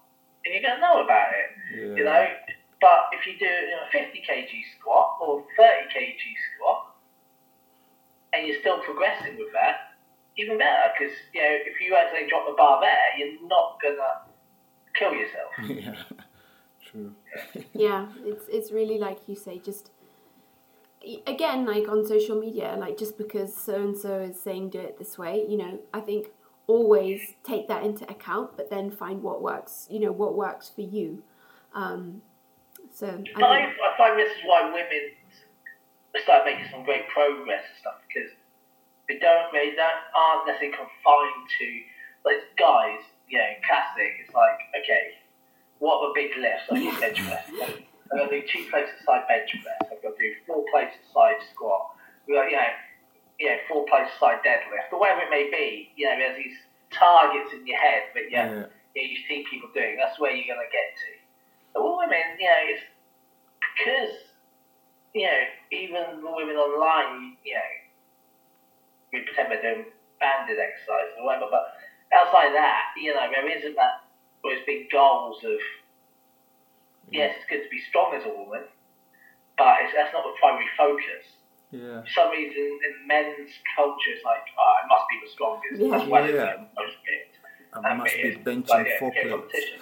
and 0.49 0.55
you're 0.57 0.65
gonna 0.65 0.81
know 0.81 1.05
about 1.05 1.29
it. 1.37 1.49
Yeah. 1.77 1.95
You 1.97 2.05
know. 2.05 2.27
But 2.81 3.11
if 3.13 3.27
you 3.27 3.37
do 3.39 3.45
you 3.45 3.75
know, 3.75 3.85
a 3.89 3.91
50 3.91 4.23
kg 4.23 4.51
squat 4.79 5.19
or 5.21 5.45
30 5.59 5.93
kg 5.93 6.23
squat, 6.55 6.95
and 8.33 8.47
you're 8.47 8.61
still 8.61 8.79
progressing 8.81 9.37
with 9.37 9.53
that, 9.53 9.99
even 10.39 10.59
better. 10.59 10.89
Because 10.97 11.15
you 11.35 11.43
know, 11.43 11.53
if 11.53 11.81
you 11.81 11.97
actually 11.97 12.29
drop 12.29 12.47
the 12.47 12.55
bar 12.57 12.81
there, 12.81 13.19
you're 13.19 13.47
not 13.49 13.79
gonna 13.83 14.25
kill 14.95 15.13
yourself. 15.13 15.53
yeah. 15.69 16.19
True. 16.91 17.13
yeah 17.75 18.07
it's 18.25 18.47
it's 18.49 18.73
really 18.73 18.97
like 18.97 19.19
you 19.27 19.37
say 19.37 19.59
just 19.59 19.91
again 21.27 21.67
like 21.67 21.87
on 21.87 22.07
social 22.07 22.41
media 22.41 22.77
like 22.79 22.97
just 22.97 23.19
because 23.19 23.55
so 23.55 23.75
and 23.75 23.95
so 23.97 24.21
is 24.21 24.41
saying 24.41 24.71
do 24.71 24.79
it 24.79 24.99
this 24.99 25.19
way 25.19 25.45
you 25.47 25.59
know 25.59 25.79
i 25.93 26.01
think 26.01 26.29
always 26.69 27.35
take 27.43 27.67
that 27.67 27.83
into 27.83 28.09
account 28.09 28.57
but 28.57 28.71
then 28.71 28.91
find 28.91 29.23
what 29.23 29.43
works 29.43 29.87
you 29.91 29.99
know 29.99 30.13
what 30.13 30.35
works 30.35 30.71
for 30.73 30.83
you 30.83 31.23
um 31.75 32.23
so 32.95 33.07
I, 33.37 33.43
I 33.43 33.59
I 33.67 33.99
find 33.99 34.19
this 34.19 34.31
is 34.31 34.43
why 34.45 34.65
women 34.71 35.11
start 36.23 36.45
making 36.45 36.67
some 36.71 36.85
great 36.85 37.09
progress 37.09 37.65
and 37.65 37.79
stuff 37.81 37.99
because 38.07 38.31
they 39.09 39.19
don't 39.19 39.53
they 39.53 39.73
don't 39.73 40.03
aren't 40.15 40.47
necessarily 40.47 40.77
confined 40.77 41.45
to 41.59 41.67
like 42.25 42.45
guys, 42.59 43.01
you 43.29 43.39
know, 43.39 43.51
classic. 43.65 44.21
It's 44.21 44.35
like 44.35 44.61
okay, 44.77 45.17
what 45.79 46.05
are 46.05 46.13
the 46.13 46.15
big 46.15 46.37
lifts? 46.37 46.69
I 46.71 46.77
do 46.77 46.93
bench 47.01 47.19
press. 47.25 47.45
I'm 48.13 48.19
gonna 48.19 48.31
do 48.31 48.43
two 48.45 48.69
plates 48.71 48.93
of 48.93 49.05
side 49.05 49.25
bench 49.29 49.51
press. 49.63 49.81
I've 49.93 50.03
got 50.03 50.17
to 50.17 50.21
do 50.21 50.33
four 50.47 50.65
plates 50.71 50.97
of 50.97 51.05
side 51.13 51.41
squat. 51.53 51.97
We 52.27 52.35
got 52.35 52.51
you 52.51 52.57
know, 52.57 52.73
you 53.39 53.47
know, 53.47 53.57
four 53.69 53.83
of 53.87 54.09
side 54.19 54.41
deadlift, 54.45 54.93
or 54.93 55.01
whatever 55.01 55.23
it 55.23 55.31
may 55.31 55.49
be. 55.51 55.93
You 55.97 56.07
know, 56.11 56.17
there's 56.19 56.37
these 56.37 56.57
targets 56.91 57.53
in 57.55 57.67
your 57.67 57.79
head 57.79 58.11
that 58.15 58.31
yeah, 58.31 58.51
Yeah. 58.51 58.67
yeah, 58.95 59.03
you 59.03 59.17
see 59.29 59.45
people 59.51 59.71
doing. 59.75 59.97
That's 59.97 60.19
where 60.19 60.33
you're 60.33 60.55
gonna 60.55 60.69
get 60.71 60.89
to. 60.99 61.11
But 61.75 61.85
with 61.85 61.97
women, 61.99 62.39
you 62.39 62.47
know, 62.47 62.63
it's 62.75 62.83
because 63.61 64.15
you 65.15 65.25
know, 65.25 65.41
even 65.73 66.21
the 66.21 66.31
women 66.31 66.57
online, 66.57 67.37
you 67.45 67.55
know, 67.55 67.71
we 69.13 69.25
pretend 69.25 69.51
they're 69.51 69.63
doing 69.63 69.87
banded 70.21 70.59
exercise 70.59 71.15
or 71.19 71.25
whatever, 71.25 71.47
but 71.51 71.73
outside 72.13 72.53
that, 72.55 72.93
you 73.01 73.15
know, 73.15 73.27
there 73.31 73.49
isn't 73.49 73.75
that 73.77 74.05
those 74.45 74.61
big 74.67 74.91
goals 74.91 75.43
of 75.45 75.59
yes, 77.11 77.35
it's 77.37 77.49
good 77.49 77.65
to 77.65 77.71
be 77.71 77.81
strong 77.89 78.15
as 78.15 78.23
a 78.25 78.29
woman, 78.29 78.63
but 79.57 79.79
it's, 79.83 79.95
that's 79.97 80.13
not 80.13 80.25
the 80.25 80.35
primary 80.39 80.69
focus. 80.77 81.25
Yeah. 81.71 82.01
For 82.03 82.09
some 82.15 82.31
reason, 82.31 82.57
in 82.87 83.07
men's 83.07 83.51
culture, 83.77 84.13
it's 84.15 84.25
like, 84.25 84.41
uh, 84.57 84.61
oh, 84.61 84.75
I 84.83 84.87
must 84.89 85.05
be 85.11 85.17
the 85.25 85.31
strongest 85.31 85.81
Yeah. 85.81 86.03
as 86.03 86.09
well 86.09 86.25
Yeah. 86.27 86.51
as 86.51 86.57
the 86.57 86.83
most 86.83 86.97
fit. 87.05 87.85
I 87.85 87.95
must 87.95 88.15
be 88.17 88.37
benching 88.37 88.69
like, 88.69 88.87
yeah, 88.87 88.99
four 88.99 89.13
yeah, 89.15 89.23
plates. 89.37 89.55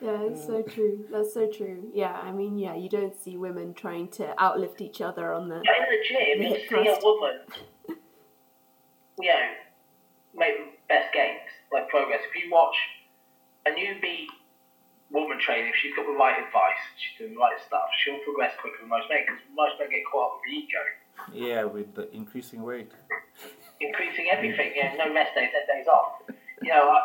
yeah 0.00 0.20
it's 0.22 0.44
so 0.46 0.60
true 0.62 1.06
that's 1.10 1.32
so 1.32 1.46
true 1.48 1.88
yeah 1.94 2.12
i 2.24 2.30
mean 2.32 2.58
yeah 2.58 2.74
you 2.74 2.88
don't 2.90 3.16
see 3.16 3.36
women 3.38 3.72
trying 3.72 4.08
to 4.08 4.34
outlift 4.38 4.80
each 4.80 5.00
other 5.00 5.32
on 5.32 5.48
the 5.48 5.62
But 5.64 5.76
in 5.78 5.86
the 5.88 6.04
gym, 6.04 6.38
The 6.38 6.44
you'll 6.44 6.54
hip 6.54 6.68
see 6.68 6.88
a 6.88 7.04
woman, 7.04 7.38
you 9.20 9.28
know, 9.30 9.48
make 10.34 10.88
best 10.88 11.14
gains, 11.14 11.48
like 11.72 11.88
progress. 11.88 12.20
If 12.28 12.42
you 12.44 12.50
watch 12.50 12.76
a 13.66 13.70
newbie 13.70 14.26
woman 15.10 15.38
training, 15.40 15.68
if 15.70 15.76
she's 15.82 15.94
got 15.94 16.06
the 16.06 16.12
right 16.16 16.38
advice, 16.38 16.80
she's 16.96 17.18
doing 17.18 17.34
the 17.34 17.40
right 17.40 17.56
stuff, 17.66 17.86
she'll 18.02 18.18
progress 18.24 18.52
quicker 18.60 18.78
than 18.80 18.88
most 18.88 19.08
men 19.08 19.20
because 19.26 19.40
most 19.54 19.74
men 19.78 19.90
get 19.90 20.02
caught 20.10 20.32
up 20.32 20.40
with 20.42 20.52
ego. 20.52 20.82
Yeah, 21.32 21.64
with 21.64 21.94
the 21.94 22.10
increasing 22.14 22.62
weight. 22.62 22.90
increasing 23.80 24.26
everything. 24.30 24.72
You 24.74 24.84
know, 24.98 25.06
no 25.06 25.14
rest 25.14 25.34
days, 25.34 25.50
ten 25.54 25.64
days 25.70 25.86
off. 25.86 26.22
You 26.62 26.70
know, 26.70 26.90
I, 26.90 27.00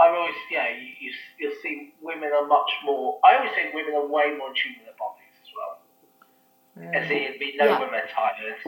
I 0.00 0.08
always, 0.14 0.34
you 0.50 0.56
know, 0.56 0.68
you, 0.70 0.90
you, 1.00 1.10
you'll 1.38 1.58
see 1.62 1.94
women 2.00 2.30
are 2.32 2.46
much 2.46 2.70
more. 2.84 3.18
I 3.24 3.36
always 3.36 3.52
think 3.54 3.74
women 3.74 3.94
are 3.94 4.06
way 4.06 4.32
more 4.38 4.48
in 4.50 4.56
tune 4.56 4.78
with 4.80 4.86
their 4.88 4.98
bodies 4.98 5.34
as 5.42 5.50
well. 5.52 5.74
And 6.78 7.04
Yeah. 7.04 7.08
see, 7.08 7.36
we 7.40 7.56
know 7.56 7.66
Yeah. 7.74 7.80
when 7.80 7.90
they're 7.92 8.08
tired. 8.14 8.62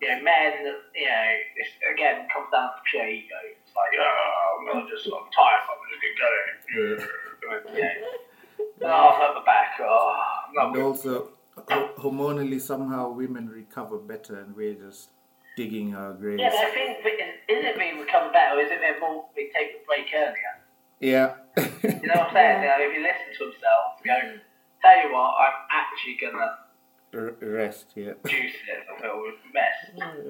You 0.00 0.08
know, 0.10 0.22
men, 0.22 0.52
you 0.94 1.06
know, 1.08 1.26
it's, 1.56 1.70
again, 1.92 2.28
comes 2.32 2.50
down 2.52 2.68
to 2.76 2.80
pure 2.90 3.08
ego. 3.08 3.34
It's 3.56 3.72
like, 3.74 3.92
oh, 3.98 4.70
I'm 4.74 4.88
just, 4.88 5.06
I'm 5.06 5.28
tired, 5.32 5.64
I'm 5.64 5.80
just 5.88 6.00
gonna 6.02 6.18
go. 6.20 7.06
Yeah. 7.74 7.92
Oh, 8.82 8.86
I'm 8.86 9.22
at 9.30 9.34
the 9.34 9.40
back. 9.44 9.72
Oh, 9.80 10.20
I'm 10.48 10.54
not 10.54 10.74
And 10.76 10.82
also, 10.84 11.28
hormonally, 11.98 12.60
somehow 12.60 13.10
women 13.10 13.48
recover 13.48 13.98
better, 13.98 14.38
and 14.40 14.54
we're 14.56 14.74
just 14.74 15.10
digging 15.56 15.94
our 15.94 16.12
graves. 16.12 16.40
Yeah, 16.40 16.50
but 16.50 16.60
I 16.66 16.70
think, 16.70 16.98
is, 17.04 17.34
is 17.48 17.64
it 17.64 17.76
we 17.76 18.00
recovered 18.00 18.32
better, 18.32 18.56
or 18.56 18.60
is 18.60 18.70
it 18.70 18.78
they're 18.80 19.00
more, 19.00 19.24
they 19.36 19.48
take 19.56 19.82
a 19.82 19.86
break 19.86 20.06
earlier? 20.14 20.54
Yeah. 21.00 21.34
You 21.56 22.08
know 22.08 22.14
what 22.16 22.28
I'm 22.28 22.34
saying? 22.34 22.62
Yeah. 22.62 22.78
You 22.78 22.84
know, 22.84 22.90
if 22.90 22.96
you 22.96 23.02
listen 23.02 23.28
to 23.38 23.44
themselves, 23.44 24.00
go, 24.04 24.16
tell 24.82 24.96
you 25.02 25.12
what, 25.14 25.34
I'm 25.38 25.56
actually 25.70 26.16
gonna 26.20 26.58
R- 27.14 27.36
Rest. 27.40 27.92
Yeah. 27.94 28.14
juice 28.26 28.54
it 28.66 28.86
a 28.90 29.06
little 29.06 29.30
mess, 29.52 29.76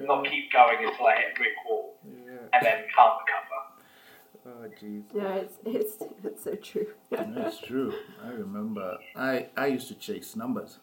not 0.05 0.25
keep 0.25 0.51
going 0.51 0.77
until 0.85 1.07
I 1.07 1.15
hit 1.17 1.33
a 1.33 1.35
brick 1.37 1.53
wall, 1.67 1.95
Yeah. 2.05 2.49
and 2.53 2.65
then 2.65 2.77
can't 2.93 3.15
recover. 3.25 3.59
Oh, 4.47 4.67
jeez. 4.79 5.03
yeah 5.13 5.35
it's 5.35 5.57
it's, 5.65 5.95
it's 6.23 6.43
so 6.43 6.55
true 6.55 6.87
That's 7.09 7.59
true. 7.59 7.93
I 8.23 8.29
remember. 8.29 8.97
I 9.15 9.47
I 9.57 9.67
used 9.67 9.87
to 9.87 9.95
chase 9.95 10.35
numbers. 10.35 10.79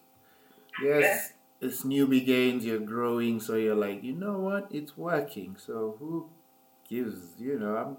Yes, 0.83 1.33
it's 1.61 1.83
newbie 1.85 2.25
gains. 2.27 2.65
You're 2.65 2.81
growing, 2.81 3.39
so 3.41 3.55
you're 3.57 3.77
like, 3.77 4.03
you 4.03 4.15
know 4.15 4.39
what? 4.39 4.69
It's 4.71 4.97
working. 4.97 5.57
So 5.59 5.97
who 5.99 6.29
gives? 6.89 7.35
You 7.39 7.59
know, 7.59 7.77
I'm 7.77 7.97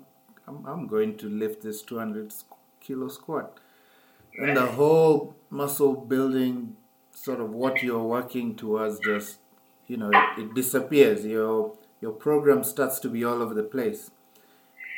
I'm 0.47 0.65
I'm 0.65 0.87
going 0.87 1.17
to 1.17 1.29
lift 1.29 1.61
this 1.61 1.81
200 1.81 2.33
kilo 2.81 3.07
squat, 3.07 3.59
and 4.37 4.57
the 4.57 4.65
whole 4.65 5.35
muscle 5.49 5.95
building, 5.95 6.75
sort 7.11 7.39
of 7.39 7.51
what 7.51 7.81
you're 7.83 8.03
working 8.03 8.55
towards, 8.55 8.99
just 8.99 9.37
you 9.87 9.97
know, 9.97 10.09
it, 10.09 10.41
it 10.41 10.53
disappears. 10.55 11.25
Your 11.25 11.73
your 12.01 12.11
program 12.11 12.63
starts 12.63 12.99
to 12.99 13.09
be 13.09 13.23
all 13.23 13.41
over 13.41 13.53
the 13.53 13.63
place 13.63 14.11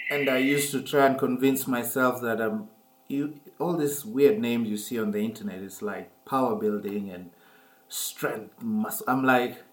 and 0.10 0.30
I 0.30 0.38
used 0.38 0.72
to 0.72 0.82
try 0.82 1.06
and 1.08 1.18
convince 1.18 1.68
myself 1.68 2.22
that 2.22 2.42
um, 2.42 2.70
you 3.08 3.40
all 3.60 3.76
these 3.78 4.06
weird 4.06 4.40
names 4.40 4.70
you 4.70 4.78
see 4.78 5.00
on 5.00 5.12
the 5.12 5.20
internet 5.20 5.60
is 5.60 5.82
like 5.82 6.10
power 6.26 6.56
building 6.56 7.10
and 7.10 7.32
strength 7.88 8.62
muscle. 8.62 9.06
I'm 9.08 9.24
like, 9.24 9.64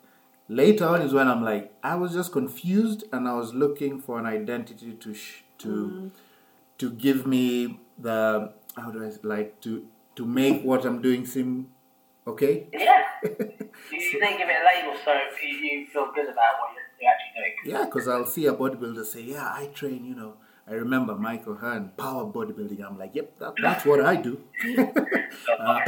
later 0.49 0.87
on 0.87 1.03
is 1.03 1.13
when 1.13 1.29
I'm 1.29 1.43
like, 1.43 1.73
I 1.83 1.95
was 1.97 2.13
just 2.13 2.33
confused 2.33 3.05
and 3.13 3.29
I 3.29 3.35
was 3.35 3.55
looking 3.55 4.01
for 4.01 4.19
an 4.19 4.27
identity 4.27 4.93
to 4.93 5.15
sh- 5.15 5.43
to 5.59 6.11
to 6.79 6.91
give 6.91 7.27
me 7.27 7.81
the 7.99 8.53
how 8.77 8.91
do 8.91 9.05
I 9.05 9.11
like 9.23 9.61
to 9.63 9.87
to 10.17 10.27
make 10.27 10.63
what 10.63 10.85
I'm 10.85 11.01
doing 11.03 11.27
seem 11.27 11.69
okay. 12.27 12.67
Yeah. 12.73 13.05
You, 13.91 13.99
you 13.99 14.21
then 14.21 14.37
give 14.37 14.49
it 14.49 14.57
a 14.63 14.65
label 14.65 14.99
so 15.03 15.13
you, 15.43 15.49
you 15.49 15.87
feel 15.87 16.13
good 16.15 16.29
about 16.29 16.61
what 16.61 16.71
you're, 16.75 16.82
you're 17.03 17.11
actually 17.11 17.35
doing. 17.43 17.55
Yeah, 17.75 17.85
because 17.85 18.09
I'll 18.09 18.27
see 18.27 18.47
a 18.47 18.55
bodybuilder 18.55 19.05
say, 19.05 19.23
"Yeah, 19.23 19.45
I 19.61 19.67
train." 19.75 20.05
You 20.05 20.15
know, 20.15 20.35
I 20.67 20.75
remember 20.75 21.15
Mike 21.17 21.47
O'Hearn, 21.47 21.91
power 21.97 22.25
bodybuilding. 22.25 22.83
I'm 22.89 22.99
like, 22.99 23.15
"Yep, 23.15 23.39
that, 23.41 23.55
that's 23.63 23.85
what 23.85 24.01
I 24.01 24.17
do." 24.17 24.41
uh, 25.59 25.81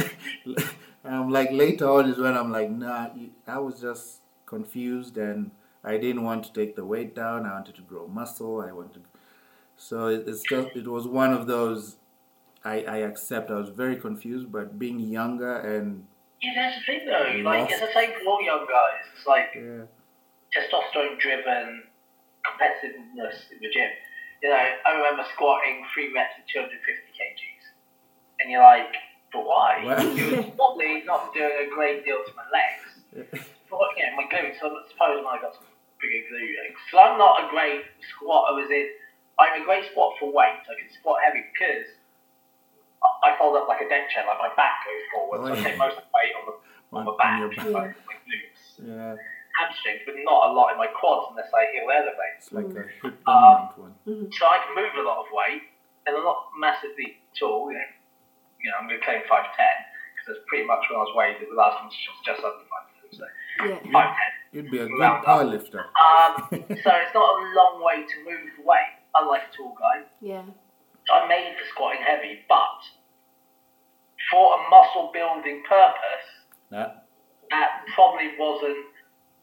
I'm 1.04 1.30
like, 1.30 1.50
later 1.52 1.88
on 1.90 2.08
is 2.08 2.18
when 2.18 2.36
I'm 2.36 2.50
like, 2.52 2.70
"Nah, 2.70 3.08
I 3.46 3.58
was 3.58 3.80
just 3.80 4.20
confused 4.46 5.16
and 5.18 5.50
I 5.82 5.98
didn't 5.98 6.22
want 6.24 6.44
to 6.44 6.52
take 6.52 6.76
the 6.76 6.84
weight 6.84 7.14
down. 7.14 7.46
I 7.46 7.52
wanted 7.54 7.74
to 7.76 7.82
grow 7.82 8.06
muscle. 8.06 8.60
I 8.60 8.72
wanted." 8.72 9.02
So 9.76 10.06
it- 10.08 10.24
it's 10.28 10.42
just 10.42 10.68
it 10.76 10.88
was 10.88 11.06
one 11.06 11.32
of 11.32 11.46
those. 11.46 11.96
I, 12.64 12.76
I 12.84 12.96
accept 12.98 13.50
I 13.50 13.56
was 13.56 13.68
very 13.68 13.96
confused, 13.96 14.50
but 14.50 14.78
being 14.78 14.98
younger 14.98 15.56
and 15.58 16.06
Yeah, 16.40 16.52
that's 16.56 16.78
the 16.78 16.84
thing 16.86 17.06
though. 17.06 17.42
Like, 17.50 17.70
it's 17.70 17.80
the 17.80 17.92
same 17.92 18.10
for 18.12 18.30
all 18.30 18.42
young 18.42 18.64
guys. 18.66 19.02
It's 19.16 19.26
like 19.26 19.48
yeah, 19.54 19.82
testosterone 20.54 21.18
driven 21.18 21.82
competitiveness 22.46 23.50
in 23.52 23.58
the 23.60 23.70
gym. 23.70 23.90
You 24.42 24.50
know, 24.50 24.56
I 24.86 24.90
remember 24.94 25.24
squatting 25.34 25.84
three 25.92 26.12
reps 26.14 26.34
at 26.38 26.46
250 26.48 26.78
kgs. 27.16 27.64
And 28.40 28.50
you're 28.50 28.62
like, 28.62 28.92
but 29.32 29.44
why? 29.46 29.80
Why? 29.82 30.02
You're 30.14 30.42
probably 30.54 31.02
not 31.06 31.32
doing 31.34 31.66
a 31.66 31.74
great 31.74 32.04
deal 32.04 32.22
to 32.24 32.32
my 32.36 32.46
legs. 32.52 33.42
Well, 33.72 33.88
yeah, 33.98 34.14
my 34.14 34.22
glutes. 34.30 34.62
I 34.62 34.70
suppose 34.86 35.24
I 35.26 35.40
got 35.42 35.50
some 35.56 35.66
bigger 35.98 36.22
glutes. 36.30 36.78
So 36.92 36.98
I'm 37.00 37.18
not 37.18 37.42
a 37.42 37.50
great 37.50 37.82
squatter. 38.06 38.60
As 38.62 38.70
in, 38.70 38.86
I'm 39.40 39.62
a 39.62 39.64
great 39.64 39.90
squat 39.90 40.14
for 40.20 40.30
weight. 40.30 40.62
I 40.62 40.74
can 40.78 40.86
squat 40.94 41.18
heavy 41.26 41.42
because 41.50 41.88
I- 43.24 43.34
fold 43.36 43.56
up 43.56 43.66
like 43.66 43.80
a 43.80 43.88
deck 43.88 44.10
chair. 44.14 44.22
Like 44.28 44.38
my 44.38 44.54
back 44.54 44.84
goes 44.86 45.02
forward, 45.10 45.38
so 45.42 45.46
Oh, 45.50 45.58
I 45.58 45.64
take 45.64 45.78
most 45.78 45.96
of 45.98 46.04
the 46.06 46.12
weight 46.14 46.32
on 46.38 46.44
the 46.46 46.54
on 46.94 47.02
On- 47.02 47.04
my 47.04 47.10
on 47.10 47.18
back, 47.18 47.40
your 47.40 47.50
back. 47.50 47.66
like 47.66 48.06
my 48.06 48.14
glutes, 48.22 48.62
Yeah, 48.78 49.16
hamstrings, 49.58 50.02
but 50.06 50.14
not 50.24 50.50
a 50.50 50.52
lot 50.52 50.72
in 50.72 50.78
my 50.78 50.88
quads 50.90 51.30
unless 51.30 51.50
I 51.54 51.70
heel 51.72 51.86
elevate. 51.90 52.34
it's 52.38 52.52
like 52.52 52.70
a 52.74 52.84
hip 53.02 53.14
Uh, 53.26 53.68
one. 53.78 53.94
So 54.34 54.42
I 54.46 54.58
can 54.66 54.74
move 54.74 54.92
a 54.98 55.04
lot 55.06 55.22
of 55.24 55.26
weight, 55.32 55.62
and 56.06 56.16
I'm 56.16 56.24
not 56.24 56.50
massively 56.58 57.18
tall. 57.38 57.70
You 57.70 57.78
know, 57.78 57.90
you 58.60 58.70
know 58.70 58.76
I'm 58.80 58.88
going 58.88 59.00
to 59.00 59.04
claim 59.06 59.22
five 59.28 59.46
ten 59.56 59.74
because 60.14 60.34
that's 60.34 60.44
pretty 60.48 60.66
much 60.66 60.82
when 60.90 60.98
I 60.98 61.02
was 61.06 61.14
weighed. 61.14 61.38
at 61.42 61.48
The 61.48 61.54
last 61.56 61.78
one 61.82 61.86
was 61.90 61.98
just 62.26 62.42
under 62.42 62.66
five 62.66 62.86
ten, 62.98 63.08
so 63.14 63.24
Yeah. 63.62 63.78
five 63.92 64.10
ten. 64.18 64.30
You'd 64.54 64.70
be 64.70 64.78
a 64.78 64.86
good 64.86 64.98
Round 65.02 65.18
up. 65.18 65.24
power 65.26 65.44
lifter. 65.44 65.82
Um, 65.98 66.32
so 66.50 66.90
it's 67.02 67.14
not 67.14 67.26
a 67.26 67.36
long 67.58 67.82
way 67.82 68.02
to 68.06 68.16
move 68.22 68.50
weight, 68.62 68.94
unlike 69.14 69.50
a 69.50 69.56
tall 69.56 69.74
guy. 69.78 70.06
Yeah. 70.20 70.42
I'm 71.12 71.28
made 71.28 71.54
for 71.58 71.66
squatting 71.74 72.00
heavy, 72.02 72.40
but 72.48 72.80
for 74.30 74.56
a 74.56 74.70
muscle 74.70 75.10
building 75.12 75.62
purpose, 75.68 76.26
Yeah, 76.70 76.92
that 77.50 77.84
probably 77.94 78.30
wasn't. 78.38 78.86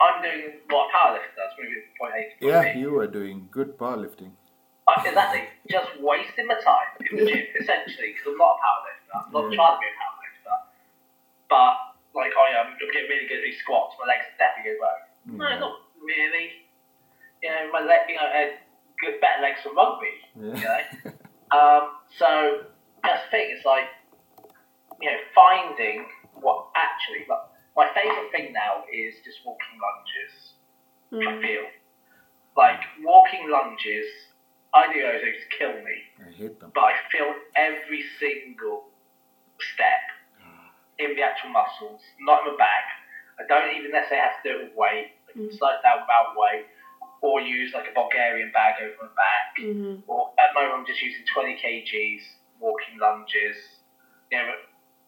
I'm 0.01 0.21
doing 0.21 0.59
what 0.69 0.89
a 0.89 0.97
powerlifter 0.97 1.33
does, 1.37 1.51
moving 1.61 1.81
from 1.85 1.93
point 2.01 2.13
A 2.17 2.21
to 2.25 2.33
point 2.41 2.41
yeah, 2.41 2.73
B. 2.73 2.79
you 2.79 2.97
are 2.99 3.07
doing 3.07 3.47
good 3.51 3.77
powerlifting. 3.77 4.33
Uh, 4.89 4.97
exactly, 5.05 5.45
just 5.69 5.89
wasting 6.01 6.47
my 6.47 6.57
time 6.59 6.89
in 7.05 7.21
the 7.21 7.25
gym, 7.29 7.45
essentially, 7.61 8.17
because 8.17 8.33
I'm 8.33 8.37
not 8.41 8.57
a 8.57 8.59
powerlifter. 8.65 9.13
I'm 9.13 9.31
not 9.31 9.45
Yeah. 9.51 9.55
trying 9.55 9.75
to 9.77 9.81
be 9.81 9.87
a 9.93 9.95
powerlifter, 10.01 10.55
but 11.49 11.73
like 12.17 12.33
I 12.35 12.47
am, 12.59 12.73
I'm 12.73 12.89
getting 12.91 13.07
really 13.09 13.27
good 13.29 13.39
at 13.39 13.45
these 13.45 13.59
squats. 13.61 13.95
My 14.01 14.07
legs 14.09 14.25
are 14.25 14.37
definitely 14.41 14.73
good 14.73 14.79
work. 14.81 15.01
No, 15.37 15.47
Yeah. 15.47 15.59
not 15.59 15.75
really. 16.01 16.47
You 17.43 17.49
know, 17.49 17.71
my 17.71 17.81
leg, 17.81 18.01
you 18.09 18.15
know, 18.15 18.27
had 18.29 18.57
good, 18.99 19.21
better 19.21 19.41
legs 19.41 19.61
for 19.63 19.73
rugby. 19.73 20.13
You 20.35 20.57
Yeah. 20.57 20.65
know. 20.65 21.13
Um, 21.51 21.99
so 22.17 22.63
that's 23.03 23.25
the 23.25 23.31
thing. 23.31 23.51
It's 23.51 23.65
like 23.65 23.83
you 25.01 25.11
know 25.11 25.17
finding 25.35 26.05
what 26.39 26.67
actually. 26.75 27.25
Like, 27.27 27.43
my 27.81 27.89
favourite 27.97 28.29
thing 28.31 28.53
now 28.53 28.85
is 28.93 29.15
just 29.25 29.41
walking 29.45 29.75
lunges. 29.81 30.33
I 31.13 31.33
Mm. 31.33 31.41
feel 31.41 31.65
like 32.55 32.81
walking 33.03 33.49
lunges. 33.49 34.07
I 34.73 34.81
do 34.93 35.01
those 35.01 35.21
things 35.21 35.43
kill 35.57 35.73
me, 35.89 35.95
I 36.27 36.29
hate 36.31 36.59
them. 36.59 36.71
but 36.73 36.83
I 36.91 36.93
feel 37.11 37.29
every 37.55 38.01
single 38.19 38.77
step 39.59 40.03
in 41.03 41.15
the 41.15 41.23
actual 41.29 41.49
muscles, 41.49 42.01
not 42.19 42.45
in 42.45 42.51
my 42.53 42.57
back. 42.57 42.85
I 43.39 43.43
don't 43.51 43.75
even 43.75 43.91
necessarily 43.91 44.23
have 44.27 44.37
to 44.37 44.43
do 44.47 44.51
it 44.55 44.63
with 44.65 44.75
weight. 44.75 45.07
I 45.27 45.31
can 45.33 45.47
Mm. 45.49 45.57
slow 45.57 45.73
down 45.83 45.97
without 46.03 46.35
weight, 46.37 46.65
or 47.21 47.41
use 47.41 47.73
like 47.73 47.87
a 47.89 47.93
Bulgarian 48.01 48.51
bag 48.51 48.81
over 48.81 48.95
my 49.03 49.11
back 49.25 49.47
Mhm. 49.59 50.03
or 50.07 50.33
at 50.39 50.53
the 50.53 50.59
moment 50.59 50.73
I'm 50.79 50.85
just 50.85 51.01
using 51.01 51.25
20 51.33 51.55
kgs, 51.63 52.23
walking 52.59 52.97
lunges. 52.97 53.57
You 54.31 54.37
know, 54.37 54.55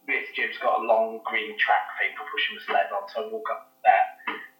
this 0.07 0.27
gym's 0.35 0.57
got 0.61 0.81
a 0.81 0.83
long 0.83 1.19
green 1.25 1.57
track 1.57 1.85
thing 1.99 2.11
for 2.17 2.25
pushing 2.31 2.55
the 2.59 2.63
sled 2.67 2.87
on, 2.91 3.07
so 3.13 3.27
I 3.27 3.31
walk 3.31 3.47
up 3.51 3.71
there 3.83 4.05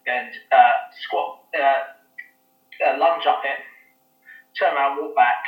and 0.08 0.32
uh, 0.52 0.72
squat, 1.04 1.40
uh, 1.56 2.88
uh, 2.88 2.98
lunge 3.00 3.26
up 3.26 3.42
it, 3.44 3.60
turn 4.60 4.74
around, 4.76 4.98
walk 5.02 5.16
back, 5.16 5.44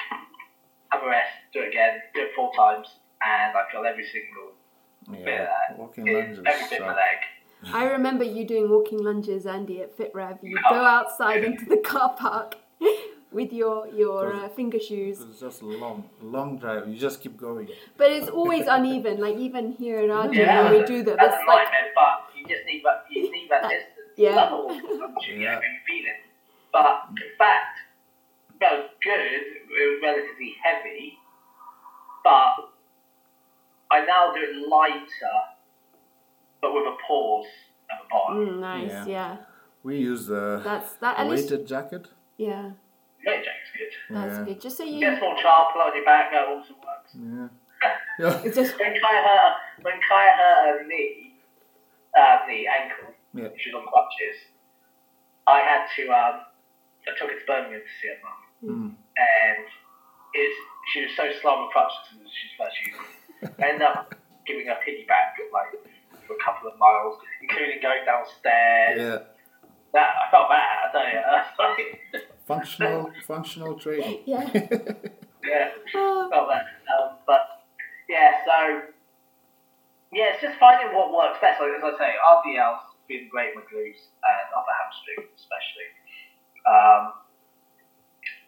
have 0.91 1.03
a 1.03 1.07
rest, 1.07 1.31
do 1.53 1.61
it 1.61 1.69
again, 1.69 1.99
do 2.13 2.21
it 2.21 2.31
four 2.35 2.51
times, 2.55 2.87
and 3.25 3.55
I 3.55 3.71
feel 3.71 3.85
every 3.85 4.05
single 4.05 4.53
bit 5.11 5.19
of 5.21 5.27
Yeah, 5.27 5.45
that, 5.69 5.77
walking 5.77 6.05
lunges. 6.05 6.39
every 6.45 6.69
bit 6.69 6.81
of 6.81 6.87
my 6.87 6.95
leg. 6.95 7.17
I 7.73 7.85
remember 7.85 8.23
you 8.23 8.45
doing 8.45 8.69
walking 8.69 8.99
lunges, 9.03 9.45
Andy, 9.45 9.81
at 9.81 9.97
FitRev. 9.97 10.39
You 10.43 10.57
go 10.69 10.75
outside 10.75 11.43
into 11.43 11.65
the 11.65 11.77
car 11.77 12.15
park 12.17 12.55
with 13.35 13.51
your 13.61 13.77
your 14.01 14.21
uh, 14.33 14.47
finger 14.57 14.79
shoes, 14.79 15.19
It's 15.21 15.41
just 15.45 15.61
a 15.61 15.65
long, 15.83 15.97
long 16.35 16.57
drive. 16.61 16.87
You 16.91 16.97
just 17.07 17.17
keep 17.23 17.35
going. 17.47 17.67
but 18.01 18.09
it's 18.15 18.29
always 18.29 18.65
uneven. 18.77 19.15
Like 19.25 19.37
even 19.47 19.73
here 19.81 19.99
in 20.05 20.09
our 20.17 20.27
gym, 20.27 20.45
Yeah, 20.47 20.63
when 20.63 20.79
we 20.79 20.85
do 20.93 20.97
that, 21.07 21.17
that's 21.21 21.35
it's 21.35 21.43
a 21.43 21.51
like 21.53 21.65
nightmare, 21.65 21.91
but 22.01 22.15
you 22.37 22.43
just 22.53 22.63
need 22.69 22.81
that, 22.87 22.97
you 23.11 23.23
need 23.35 23.47
that 23.53 23.63
distance. 23.63 24.11
Yeah. 24.17 24.35
Love 24.39 24.51
a 24.53 24.59
walking 24.65 24.99
lunge, 25.01 25.27
you 25.27 25.35
know, 25.35 25.43
Yeah. 25.47 25.59
when 25.63 25.71
you 25.77 25.81
feel 25.89 26.05
it. 26.13 26.19
But 26.75 26.95
in 27.25 27.31
fact, 27.41 27.73
that 28.61 28.71
was 28.77 28.89
good, 29.03 29.19
it 29.19 29.43
was 29.91 29.99
relatively 30.07 30.51
heavy, 30.63 31.03
but 32.23 32.53
I 33.95 34.05
now 34.13 34.23
do 34.33 34.39
it 34.47 34.53
lighter, 34.75 35.37
but 36.61 36.73
with 36.73 36.87
a 36.93 36.95
pause 37.07 37.45
at 37.91 37.97
the 38.01 38.07
bottom. 38.13 38.37
mm, 38.47 38.59
nice. 38.59 38.91
Yeah. 38.91 39.05
Yeah. 39.17 39.37
We 39.83 39.97
use 39.97 40.25
the 40.25 40.61
that's 40.63 40.93
that. 41.03 41.19
At 41.19 41.29
least 41.29 41.51
weighted 41.51 41.67
jacket. 41.67 42.07
yeah, 42.37 42.71
Weight 43.25 43.43
jack's 43.43 43.71
good. 43.75 43.91
that's 44.15 44.37
yeah. 44.39 44.45
good. 44.45 44.61
Just 44.61 44.77
so 44.77 44.83
Get 44.85 44.93
a 44.93 44.97
you, 45.13 45.17
small 45.17 45.35
charcoal 45.41 45.81
on 45.81 45.95
your 45.95 46.05
back, 46.05 46.31
that 46.31 46.47
also 46.47 46.73
works. 46.83 47.11
Yeah. 47.15 47.47
Yeah. 48.17 48.41
it's 48.47 48.55
just 48.55 48.79
When 48.79 48.95
Kaya 48.97 49.21
hurt, 49.21 49.53
when 49.83 49.99
Kaya 50.07 50.31
hurt 50.31 50.79
her 50.79 50.87
knee, 50.87 51.35
uh, 52.17 52.39
knee, 52.47 52.65
ankle, 52.65 53.13
Yeah. 53.33 53.49
she 53.59 53.69
was 53.69 53.83
on 53.83 53.87
crutches, 53.91 54.37
I 55.45 55.59
had 55.59 55.85
to, 55.97 56.03
um, 56.09 56.35
I 57.05 57.11
took 57.19 57.29
her 57.29 57.37
to 57.37 57.45
Birmingham 57.45 57.81
to 57.81 57.93
see 58.01 58.07
her 58.09 58.19
mum. 58.23 58.39
Mm. 58.63 58.89
and 59.19 59.65
it's, 60.33 60.57
she 60.93 61.01
was 61.05 61.11
so 61.15 61.29
slow 61.41 61.51
on 61.59 61.67
the 61.67 61.71
crutches 61.75 62.17
and 62.17 62.25
she's 62.25 62.53
first 62.57 62.73
using 62.81 63.03
it. 63.43 63.53
I 63.61 63.69
ended 63.69 63.83
up 63.85 64.15
giving 64.47 64.65
her 64.67 64.79
piggyback 64.81 65.37
like 65.53 65.75
for 66.25 66.33
a 66.33 66.41
couple 66.43 66.71
of 66.71 66.79
miles, 66.79 67.19
including 67.43 67.81
going 67.81 68.01
downstairs. 68.05 68.97
Yeah. 68.97 69.34
That 69.95 70.11
I 70.19 70.29
felt 70.29 70.49
bad, 70.51 70.67
I 70.83 70.91
tell 70.91 71.07
you. 71.07 71.19
I 71.23 71.39
like, 71.55 72.23
Functional, 72.45 73.09
functional 73.25 73.79
training. 73.79 74.19
yeah. 74.25 74.43
yeah, 74.53 75.69
Oh, 75.95 76.27
felt 76.29 76.49
that. 76.51 76.65
Um, 76.91 77.15
but 77.25 77.63
yeah, 78.09 78.31
so 78.45 78.81
yeah, 80.11 80.35
it's 80.35 80.41
just 80.43 80.59
finding 80.59 80.93
what 80.95 81.09
works 81.15 81.39
best. 81.41 81.59
Like 81.61 81.71
as 81.79 81.83
I 81.83 81.93
say, 81.97 82.11
RDL's 82.11 82.83
been 83.07 83.27
great 83.31 83.55
with 83.55 83.65
glutes 83.71 84.03
and 84.19 84.45
upper 84.51 84.73
hamstring 84.83 85.31
especially. 85.33 85.89
Um, 86.67 87.03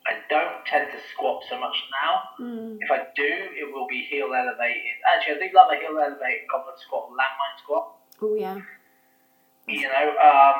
I 0.07 0.19
don't 0.29 0.63
tend 0.65 0.91
to 0.91 0.99
squat 1.13 1.43
so 1.49 1.59
much 1.59 1.75
now. 1.91 2.43
mm, 2.43 2.77
If 2.79 2.89
I 2.91 3.07
do, 3.15 3.27
it 3.55 3.71
will 3.73 3.87
be 3.87 4.07
heel 4.09 4.29
elevated. 4.33 4.95
Actually, 5.15 5.43
I 5.43 5.47
do 5.47 5.55
love 5.55 5.69
a 5.71 5.75
heel 5.79 5.97
elevated 5.99 6.47
goblet 6.51 6.75
squat, 6.79 7.09
landmine 7.11 7.57
squat. 7.63 7.95
oh 8.21 8.35
yeah. 8.35 8.57
You 9.67 9.83
know, 9.89 10.07
um, 10.23 10.55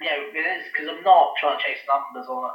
you 0.00 0.06
know, 0.08 0.18
it 0.32 0.46
is 0.58 0.64
because 0.72 0.88
I'm 0.88 1.02
not 1.04 1.36
trying 1.40 1.58
to 1.58 1.62
chase 1.64 1.80
numbers 1.86 2.28
on 2.28 2.50
a, 2.50 2.52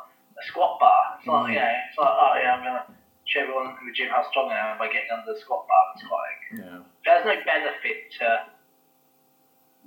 squat 0.52 0.80
bar. 0.82 1.16
It's 1.18 1.26
not, 1.28 1.46
Mm. 1.48 1.54
you 1.54 1.60
know, 1.60 1.74
it's 1.90 1.98
like, 1.98 2.16
oh 2.20 2.34
yeah, 2.42 2.54
I'm 2.56 2.64
gonna 2.64 2.86
show 3.26 3.42
everyone 3.42 3.78
in 3.80 3.88
the 3.88 3.94
gym 3.96 4.10
how 4.12 4.28
strong 4.30 4.52
I 4.52 4.72
am 4.72 4.78
by 4.78 4.88
getting 4.88 5.10
under 5.14 5.32
the 5.34 5.40
squat 5.40 5.64
bar 5.66 5.84
and 5.94 5.98
squatting. 6.04 6.40
Yeah. 6.60 6.80
There's 7.06 7.24
no 7.26 7.36
benefit 7.46 8.12
to 8.20 8.28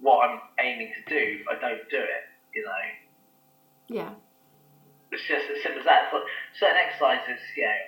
what 0.00 0.24
I'm 0.30 0.40
aiming 0.58 0.92
to 0.96 1.02
do. 1.10 1.40
if 1.42 1.48
I 1.48 1.60
don't 1.60 1.84
do 1.90 1.98
it. 2.00 2.24
You 2.54 2.64
know, 2.64 2.84
Yeah. 3.88 4.10
it's 5.12 5.22
just 5.28 5.50
as 5.50 5.62
simple 5.62 5.80
as 5.80 5.86
that. 5.86 6.12
Like 6.14 6.22
certain 6.58 6.76
exercises, 6.78 7.40
you 7.56 7.64
know, 7.64 7.80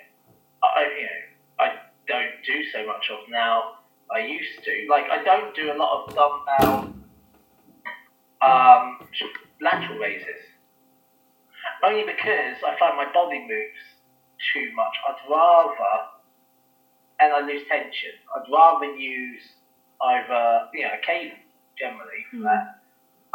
I 0.63 0.81
you 0.85 1.03
know 1.09 1.19
I 1.59 1.67
don't 2.07 2.43
do 2.45 2.63
so 2.71 2.85
much 2.85 3.09
of 3.09 3.27
now. 3.29 3.79
I 4.13 4.19
used 4.19 4.63
to. 4.63 4.71
Like 4.89 5.09
I 5.09 5.23
don't 5.23 5.55
do 5.55 5.71
a 5.71 5.75
lot 5.75 6.05
of 6.05 6.13
dumbbell 6.15 6.93
um, 8.41 9.07
lateral 9.61 9.99
raises, 9.99 10.41
only 11.83 12.03
because 12.03 12.57
I 12.65 12.77
find 12.79 12.97
my 12.97 13.11
body 13.13 13.39
moves 13.39 13.83
too 14.53 14.71
much. 14.75 14.93
I'd 15.07 15.29
rather, 15.29 15.93
and 17.19 17.33
I 17.33 17.39
lose 17.45 17.61
tension. 17.69 18.11
I'd 18.35 18.51
rather 18.51 18.85
use 18.85 19.41
either 20.01 20.67
you 20.73 20.83
know 20.83 20.93
a 20.97 21.05
cable 21.05 21.37
generally 21.77 22.25
for 22.29 22.37
Mm. 22.37 22.43
that. 22.43 22.81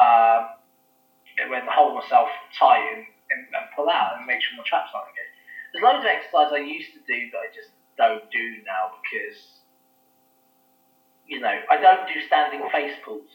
Um, 0.03 0.57
when 1.51 1.69
I 1.69 1.73
hold 1.73 1.95
myself 1.95 2.29
tight 2.59 2.81
and, 2.95 3.05
and, 3.31 3.41
and 3.55 3.65
pull 3.77 3.89
out 3.89 4.17
and 4.17 4.27
make 4.27 4.41
sure 4.41 4.57
my 4.57 4.65
traps 4.65 4.91
aren't 4.95 5.13
good. 5.15 5.31
There's 5.73 5.85
loads 5.85 6.01
of 6.05 6.09
exercise 6.09 6.49
I 6.53 6.65
used 6.65 6.93
to 6.95 7.01
do 7.07 7.19
that 7.33 7.39
I 7.39 7.49
just 7.55 7.71
don't 7.99 8.25
do 8.31 8.45
now 8.65 8.97
because, 9.01 9.37
you 11.27 11.41
know, 11.41 11.53
I 11.71 11.77
don't 11.77 12.07
do 12.09 12.21
standing 12.27 12.63
face 12.71 12.95
pulls. 13.05 13.29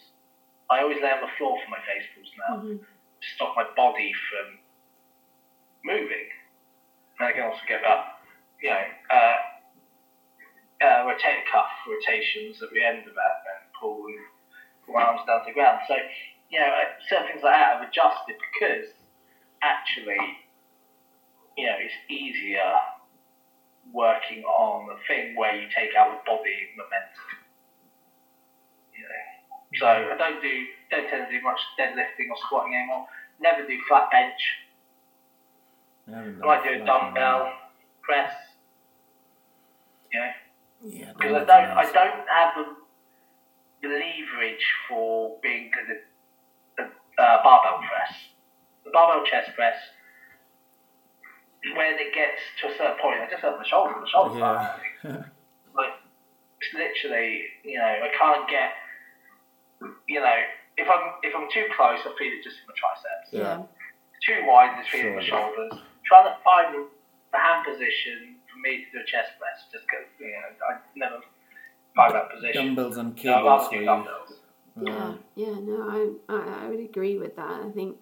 I 0.71 0.81
always 0.81 1.01
lay 1.03 1.11
on 1.11 1.19
the 1.21 1.27
floor 1.37 1.59
for 1.63 1.69
my 1.69 1.79
face 1.85 2.03
pulls 2.15 2.31
now 2.37 2.55
Mhm. 2.55 2.79
to 2.79 3.27
stop 3.35 3.55
my 3.57 3.63
body 3.75 4.13
from 4.13 4.59
moving. 5.83 6.29
And 7.19 7.27
I 7.27 7.31
can 7.33 7.43
also 7.43 7.65
get 7.67 7.83
up, 7.83 8.23
you 8.61 8.69
know, 8.69 8.85
uh, 9.09 9.37
uh, 10.81 11.05
rotator 11.05 11.45
cuff 11.51 11.69
rotations 11.87 12.61
at 12.63 12.69
the 12.71 12.83
end 12.83 13.05
of 13.07 13.13
that 13.13 13.43
and 13.61 13.73
pull 13.73 14.05
and 14.07 14.25
pull 14.85 14.95
my 14.95 15.03
arms 15.03 15.21
down 15.27 15.41
to 15.41 15.45
the 15.47 15.53
ground. 15.53 15.79
So, 15.87 15.95
you 16.49 16.59
know, 16.59 16.71
certain 17.07 17.27
things 17.27 17.43
like 17.43 17.53
that 17.53 17.75
I've 17.77 17.87
adjusted 17.87 18.37
because 18.53 18.93
actually, 19.61 20.39
you 21.57 21.67
know, 21.67 21.75
it's 21.79 21.93
easier 22.09 22.79
working 23.91 24.43
on 24.45 24.89
a 24.89 24.97
thing 25.07 25.35
where 25.35 25.55
you 25.55 25.67
take 25.75 25.95
out 25.95 26.09
the 26.11 26.31
body 26.31 26.69
momentum. 26.77 27.40
So 29.79 29.85
I 29.87 30.15
don't 30.17 30.41
do 30.41 30.65
don't 30.89 31.09
tend 31.09 31.27
to 31.27 31.31
do 31.31 31.41
much 31.43 31.59
deadlifting 31.79 32.29
or 32.29 32.37
squatting 32.45 32.75
anymore. 32.75 33.05
Never 33.39 33.65
do 33.65 33.77
flat 33.87 34.11
bench. 34.11 34.41
I 36.41 36.45
might 36.45 36.63
do 36.63 36.81
a 36.81 36.85
dumbbell 36.85 37.53
press. 38.01 38.33
You 40.11 40.19
know, 40.19 40.31
Yeah, 40.83 41.13
because 41.17 41.31
I 41.31 41.45
don't 41.45 41.69
are 41.71 41.77
I 41.79 41.91
don't 41.91 42.27
have 42.27 42.53
the, 42.57 43.87
the 43.87 43.87
leverage 43.87 44.65
for 44.89 45.37
being 45.41 45.71
good 45.71 45.95
at 45.95 46.03
the 46.77 47.23
uh, 47.23 47.43
barbell 47.43 47.79
press. 47.79 48.17
The 48.83 48.91
barbell 48.91 49.25
chest 49.25 49.51
press. 49.55 49.75
When 51.75 51.93
it 51.99 52.13
gets 52.13 52.41
to 52.61 52.67
a 52.73 52.77
certain 52.77 52.97
point, 53.01 53.21
I 53.21 53.29
just 53.29 53.43
have 53.43 53.57
the 53.59 53.65
shoulder. 53.65 53.93
The 54.01 54.09
shoulder 54.09 54.39
Yeah. 54.39 55.23
like 55.77 55.93
it's 56.59 56.73
literally, 56.73 57.43
you 57.63 57.77
know, 57.77 57.85
I 57.85 58.09
can't 58.17 58.49
get, 58.49 58.71
you 60.07 60.19
know, 60.19 60.35
if 60.77 60.87
I'm 60.89 61.13
if 61.23 61.33
I'm 61.35 61.47
too 61.51 61.65
close, 61.75 61.99
I 62.05 62.11
feel 62.17 62.31
it 62.33 62.43
just 62.43 62.57
in 62.61 62.65
my 62.67 62.75
triceps. 62.77 63.27
Yeah. 63.31 63.63
Too 64.25 64.45
wide, 64.47 64.77
it's 64.79 64.89
feeling 64.89 65.15
my 65.15 65.23
shoulders. 65.23 65.73
Trying 66.05 66.25
to 66.29 66.35
find 66.43 66.75
the, 66.75 66.87
the 67.31 67.37
hand 67.39 67.65
position 67.65 68.35
for 68.51 68.59
me 68.61 68.85
to 68.85 68.91
do 68.91 69.03
a 69.03 69.05
chest 69.05 69.31
press, 69.39 69.65
just 69.71 69.85
because 69.85 70.05
you 70.19 70.27
know, 70.27 70.51
I 70.69 70.77
never 70.95 71.21
find 71.95 72.13
that 72.13 72.29
position. 72.31 72.75
Dumbbells 72.75 72.97
and 72.97 73.19
So 73.19 73.33
I'd 73.33 73.35
cables 73.35 73.45
rather 73.45 73.69
for 73.69 73.75
you. 73.75 73.85
dumbbells. 73.85 74.33
Yeah, 74.81 75.13
yeah, 75.35 75.59
no, 75.59 75.77
I, 76.29 76.33
I 76.33 76.65
I 76.65 76.69
would 76.69 76.79
agree 76.79 77.17
with 77.17 77.35
that. 77.35 77.61
I 77.65 77.69
think, 77.71 77.97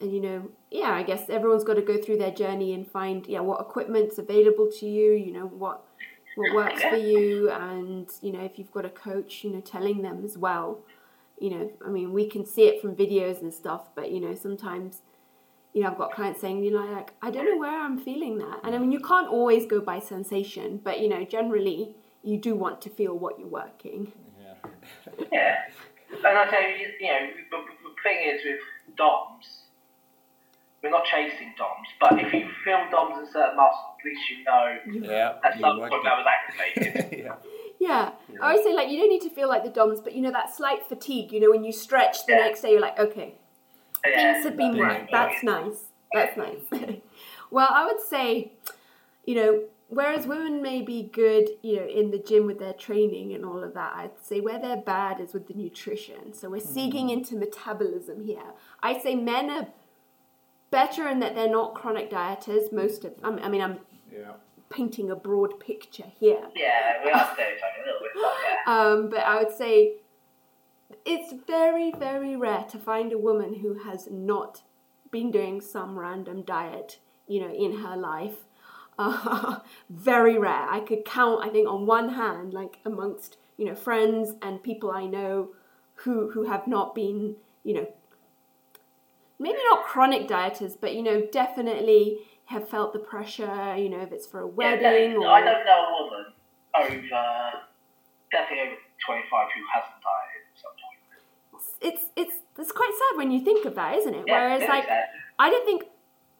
and 0.00 0.12
you 0.12 0.20
know, 0.20 0.50
yeah, 0.70 0.90
I 0.92 1.02
guess 1.02 1.30
everyone's 1.30 1.64
got 1.64 1.74
to 1.74 1.82
go 1.82 1.96
through 1.96 2.18
their 2.18 2.30
journey 2.32 2.74
and 2.74 2.86
find 2.90 3.26
yeah 3.26 3.40
what 3.40 3.60
equipment's 3.60 4.18
available 4.18 4.68
to 4.80 4.86
you. 4.86 5.12
You 5.12 5.32
know 5.32 5.46
what 5.46 5.84
what 6.36 6.54
works 6.54 6.82
for 6.82 6.96
you, 6.96 7.50
and 7.50 8.08
you 8.22 8.32
know 8.32 8.40
if 8.40 8.58
you've 8.58 8.72
got 8.72 8.84
a 8.84 8.90
coach, 8.90 9.44
you 9.44 9.50
know, 9.50 9.60
telling 9.60 10.02
them 10.02 10.24
as 10.24 10.36
well. 10.38 10.80
You 11.38 11.50
know, 11.50 11.72
I 11.86 11.88
mean, 11.88 12.12
we 12.12 12.28
can 12.28 12.44
see 12.44 12.64
it 12.66 12.82
from 12.82 12.94
videos 12.94 13.40
and 13.40 13.52
stuff, 13.52 13.94
but 13.94 14.10
you 14.10 14.20
know, 14.20 14.34
sometimes. 14.34 15.02
You 15.72 15.82
know, 15.82 15.90
I've 15.92 15.98
got 15.98 16.10
clients 16.10 16.40
saying, 16.40 16.64
you 16.64 16.72
know, 16.72 16.84
like, 16.84 17.12
I 17.22 17.30
don't 17.30 17.44
know 17.44 17.56
where 17.56 17.80
I'm 17.80 17.96
feeling 17.96 18.38
that. 18.38 18.58
And 18.64 18.74
I 18.74 18.78
mean, 18.78 18.90
you 18.90 18.98
can't 18.98 19.28
always 19.28 19.66
go 19.66 19.80
by 19.80 20.00
sensation, 20.00 20.80
but, 20.82 20.98
you 20.98 21.08
know, 21.08 21.24
generally, 21.24 21.94
you 22.22 22.38
do 22.38 22.54
want 22.54 22.80
to 22.82 22.90
feel 22.90 23.16
what 23.16 23.38
you're 23.38 23.48
working. 23.48 24.12
Yeah. 24.42 24.70
Yeah, 25.30 25.56
and 26.10 26.38
I 26.38 26.44
tell 26.46 26.62
you, 26.62 26.88
you 27.00 27.06
know, 27.06 27.30
the, 27.50 27.56
the 27.56 27.94
thing 28.02 28.34
is 28.34 28.40
with 28.44 28.96
DOMs, 28.96 29.59
we're 30.82 30.90
not 30.90 31.04
chasing 31.04 31.52
DOMs, 31.58 31.88
but 32.00 32.18
if 32.18 32.32
you 32.32 32.48
feel 32.64 32.78
DOMs 32.90 33.18
in 33.18 33.32
certain 33.32 33.56
muscles, 33.56 33.96
at 33.98 34.04
least 34.04 34.30
you 34.30 34.44
know 34.44 35.08
Yeah. 35.12 35.34
at 35.44 35.60
some 35.60 35.78
point 35.78 35.92
that 36.04 36.16
was 36.16 36.26
activated. 36.76 37.12
it. 37.12 37.18
yeah. 37.24 37.34
Yeah. 37.78 38.10
I 38.40 38.50
always 38.50 38.64
say 38.64 38.74
like 38.74 38.88
you 38.90 38.98
don't 38.98 39.08
need 39.10 39.22
to 39.22 39.30
feel 39.30 39.48
like 39.48 39.64
the 39.64 39.70
DOMs, 39.70 40.00
but 40.00 40.14
you 40.14 40.22
know 40.22 40.30
that 40.30 40.54
slight 40.54 40.86
fatigue. 40.86 41.32
You 41.32 41.40
know 41.40 41.50
when 41.50 41.64
you 41.64 41.72
stretch 41.72 42.24
the 42.26 42.32
Yeah. 42.32 42.38
next 42.38 42.62
day, 42.62 42.72
you're 42.72 42.80
like, 42.80 42.98
okay, 42.98 43.34
Yeah, 44.06 44.32
things 44.32 44.44
have 44.44 44.56
been 44.56 44.78
right. 44.78 45.00
worked. 45.00 45.12
That's 45.12 45.42
nice. 45.42 45.84
That's 46.12 46.36
nice. 46.36 46.62
well, 47.50 47.68
I 47.70 47.84
would 47.86 48.00
say, 48.00 48.52
you 49.24 49.34
know, 49.34 49.62
whereas 49.88 50.26
women 50.26 50.62
may 50.62 50.82
be 50.82 51.02
good, 51.02 51.50
you 51.62 51.76
know, 51.76 51.86
in 51.86 52.10
the 52.10 52.18
gym 52.18 52.46
with 52.46 52.58
their 52.58 52.72
training 52.72 53.32
and 53.34 53.44
all 53.44 53.62
of 53.62 53.74
that, 53.74 53.92
I'd 53.94 54.10
say 54.22 54.40
where 54.40 54.58
they're 54.58 54.76
bad 54.76 55.20
is 55.20 55.32
with 55.34 55.46
the 55.46 55.54
nutrition. 55.54 56.32
So 56.32 56.48
we're 56.50 56.60
seeking 56.60 57.08
mm. 57.08 57.12
into 57.12 57.36
metabolism 57.36 58.24
here. 58.24 58.52
I 58.82 58.98
say 58.98 59.14
men 59.14 59.50
are 59.50 59.68
better 60.70 61.08
in 61.08 61.20
that 61.20 61.34
they're 61.34 61.48
not 61.50 61.74
chronic 61.74 62.10
dieters. 62.10 62.72
Most 62.72 63.04
of, 63.04 63.12
I 63.22 63.30
mean, 63.30 63.44
I 63.44 63.48
mean 63.48 63.60
I'm 63.62 63.78
Yeah. 64.12 64.32
painting 64.68 65.10
a 65.10 65.16
broad 65.16 65.58
picture 65.60 66.06
here. 66.18 66.48
Yeah, 66.54 67.04
we 67.04 67.10
are 67.10 67.30
stereotyping 67.32 67.82
a 67.82 67.86
little 67.86 68.00
bit, 68.00 68.10
but 68.14 68.32
yeah. 68.44 68.56
Um, 68.66 69.08
but 69.10 69.20
I 69.20 69.42
would 69.42 69.52
say 69.52 69.94
it's 71.04 71.32
very, 71.46 71.90
very 71.92 72.36
rare 72.36 72.64
to 72.70 72.78
find 72.78 73.12
a 73.12 73.18
woman 73.18 73.54
who 73.60 73.74
has 73.88 74.08
not 74.10 74.62
been 75.10 75.30
doing 75.30 75.60
some 75.60 75.98
random 75.98 76.42
diet, 76.42 76.98
you 77.26 77.40
know, 77.40 77.52
in 77.52 77.78
her 77.78 77.96
life. 77.96 78.36
Uh, 78.98 79.60
very 79.90 80.38
rare. 80.38 80.66
I 80.70 80.80
could 80.80 81.04
count, 81.04 81.44
I 81.44 81.48
think, 81.48 81.68
on 81.68 81.86
one 81.86 82.10
hand, 82.10 82.52
like 82.52 82.78
amongst 82.84 83.38
you 83.56 83.66
know 83.66 83.74
friends 83.74 84.34
and 84.42 84.62
people 84.62 84.90
I 84.90 85.06
know 85.06 85.50
who 85.96 86.30
who 86.30 86.44
have 86.44 86.66
not 86.66 86.94
been, 86.94 87.36
you 87.64 87.74
know, 87.74 87.86
maybe 89.40 89.58
not 89.70 89.84
chronic 89.84 90.28
dieters, 90.28 90.76
but 90.80 90.94
you 90.94 91.02
know, 91.02 91.26
definitely 91.32 92.18
have 92.44 92.68
felt 92.68 92.92
the 92.92 92.98
pressure. 92.98 93.74
You 93.76 93.88
know, 93.88 94.00
if 94.00 94.12
it's 94.12 94.26
for 94.26 94.40
a 94.40 94.46
wedding 94.46 94.82
definitely. 94.82 95.26
or 95.26 95.28
I 95.28 95.40
don't 95.42 95.64
know 95.64 95.86
a 95.88 96.02
woman 96.04 96.26
over, 96.76 97.52
definitely 98.30 98.60
over 98.60 98.76
25 99.06 99.48
who 99.56 99.62
hasn't 99.74 99.98
dieted 100.04 100.42
at 100.46 100.60
some 100.60 100.74
point. 100.78 101.80
it's 101.80 102.04
it's 102.16 102.36
it's 102.58 102.72
quite 102.72 102.92
sad 102.92 103.18
when 103.18 103.30
you 103.32 103.40
think 103.40 103.66
of 103.66 103.74
that, 103.74 103.96
isn't 103.96 104.14
it? 104.14 104.24
Yeah, 104.26 104.34
Whereas 104.34 104.62
it 104.62 104.68
like 104.68 104.86
sad. 104.86 105.04
I 105.38 105.50
don't 105.50 105.64
think 105.64 105.84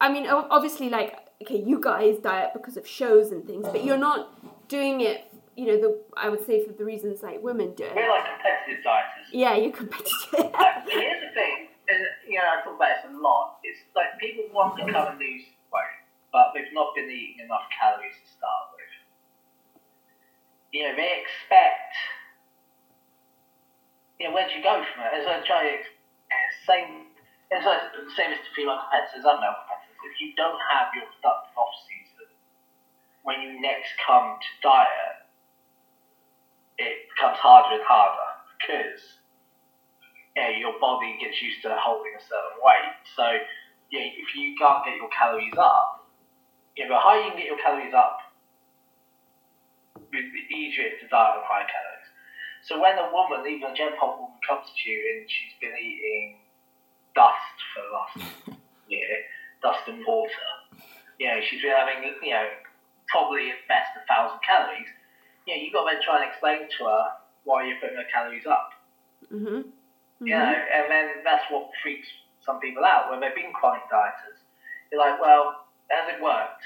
I 0.00 0.12
mean 0.12 0.26
obviously 0.28 0.90
like 0.90 1.18
okay, 1.42 1.62
you 1.62 1.80
guys 1.80 2.18
diet 2.18 2.50
because 2.52 2.76
of 2.76 2.86
shows 2.86 3.32
and 3.32 3.46
things, 3.46 3.66
but 3.72 3.82
you're 3.84 3.96
not 3.96 4.68
doing 4.68 5.00
it, 5.00 5.32
you 5.56 5.66
know, 5.66 5.80
the 5.80 5.98
I 6.16 6.28
would 6.28 6.44
say 6.44 6.64
for 6.66 6.72
the 6.72 6.84
reasons 6.84 7.22
like 7.22 7.42
women 7.42 7.72
do 7.74 7.84
We're 7.94 8.10
like 8.10 8.24
competitive 8.26 8.84
dieters. 8.84 9.28
Yeah, 9.32 9.56
you're 9.56 9.72
competitive. 9.72 10.52
Here's 10.88 11.20
the 11.28 11.34
thing, 11.34 11.68
and 11.90 12.06
you 12.26 12.38
know, 12.38 12.46
I 12.46 12.62
talk 12.62 12.78
about 12.78 13.02
this 13.02 13.10
a 13.10 13.14
lot. 13.18 13.58
It's 13.66 13.82
like 13.98 14.14
people 14.22 14.46
want 14.54 14.78
to 14.78 14.86
come 14.86 15.10
and 15.10 15.18
lose 15.18 15.46
weight, 15.74 15.98
but 16.30 16.54
they've 16.54 16.72
not 16.72 16.94
been 16.94 17.10
eating 17.10 17.42
enough 17.44 17.66
calories 17.74 18.14
to 18.14 18.26
start 18.30 18.64
with. 18.78 18.92
You 20.70 20.86
know, 20.86 20.94
they 20.94 21.26
expect. 21.26 21.92
You 24.22 24.28
know, 24.28 24.34
where 24.36 24.46
do 24.46 24.54
you 24.54 24.62
go 24.62 24.84
from 24.84 25.02
it? 25.04 25.16
As 25.16 25.26
I 25.26 25.40
try 25.42 25.64
to 25.64 25.80
same, 26.66 27.10
as 27.50 27.66
I 27.66 27.90
the 27.94 28.06
same 28.14 28.30
as 28.30 28.38
to 28.38 28.50
female 28.54 28.78
competitors 28.86 29.26
and 29.26 29.38
male 29.42 29.58
competitors. 29.66 29.98
If 30.06 30.14
you 30.22 30.32
don't 30.38 30.60
have 30.70 30.94
your 30.94 31.06
productive 31.18 31.56
off 31.58 31.74
season, 31.84 32.30
when 33.26 33.42
you 33.42 33.60
next 33.60 33.92
come 34.00 34.38
to 34.38 34.50
diet, 34.62 35.26
it 36.78 37.10
becomes 37.12 37.36
harder 37.42 37.76
and 37.76 37.84
harder 37.84 38.30
because 38.56 39.19
yeah, 40.40 40.56
your 40.56 40.80
body 40.80 41.20
gets 41.20 41.36
used 41.42 41.60
to 41.62 41.76
holding 41.76 42.16
a 42.16 42.22
certain 42.24 42.56
weight. 42.64 42.96
So, 43.12 43.24
yeah, 43.92 44.08
if 44.08 44.32
you 44.32 44.56
can't 44.56 44.80
get 44.88 44.96
your 44.96 45.12
calories 45.12 45.52
up, 45.60 46.08
you 46.76 46.88
know, 46.88 46.96
the 46.96 47.00
higher 47.00 47.20
you 47.20 47.36
can 47.36 47.44
get 47.44 47.52
your 47.52 47.60
calories 47.60 47.92
up, 47.92 48.24
the 50.00 50.16
the 50.16 50.42
easier 50.56 50.88
it 50.88 50.96
is 50.96 51.00
to 51.04 51.08
diet 51.12 51.36
on 51.36 51.44
high 51.44 51.68
calories. 51.68 52.08
So 52.64 52.80
when 52.80 52.96
a 52.96 53.12
woman, 53.12 53.44
even 53.44 53.68
a 53.68 53.76
gen 53.76 53.92
pop 54.00 54.16
woman, 54.16 54.40
comes 54.48 54.64
to 54.64 54.82
you 54.88 54.98
and 55.12 55.28
she's 55.28 55.52
been 55.60 55.76
eating 55.76 56.40
dust 57.12 57.56
for 57.76 57.84
the 57.84 57.92
last 57.92 58.16
year, 58.88 59.12
dust 59.60 59.84
and 59.92 60.00
water, 60.08 60.48
you 61.20 61.28
know, 61.28 61.36
she's 61.44 61.60
been 61.60 61.76
having, 61.76 62.00
you 62.24 62.32
know, 62.32 62.48
probably 63.12 63.52
at 63.52 63.60
best 63.68 63.92
a 64.00 64.02
thousand 64.08 64.40
calories, 64.40 64.88
you 65.44 65.52
know, 65.52 65.60
you've 65.60 65.72
got 65.76 65.84
to 65.84 65.92
then 65.92 66.00
try 66.00 66.16
and 66.20 66.32
explain 66.32 66.64
to 66.64 66.80
her 66.88 67.04
why 67.44 67.68
you're 67.68 67.80
putting 67.80 68.00
her 68.00 68.08
calories 68.08 68.48
up. 68.48 68.72
Mm-hmm. 69.28 69.68
Mhm. 70.20 70.26
You 70.28 70.34
know, 70.34 70.52
and 70.74 70.90
then 70.90 71.06
that's 71.24 71.44
what 71.50 71.70
freaks 71.82 72.08
some 72.44 72.60
people 72.60 72.84
out 72.84 73.10
when 73.10 73.20
they've 73.20 73.34
been 73.34 73.52
chronic 73.52 73.82
dieters. 73.92 74.38
You're 74.90 75.00
like, 75.00 75.20
well, 75.20 75.66
has 75.90 76.08
it 76.14 76.22
worked? 76.22 76.62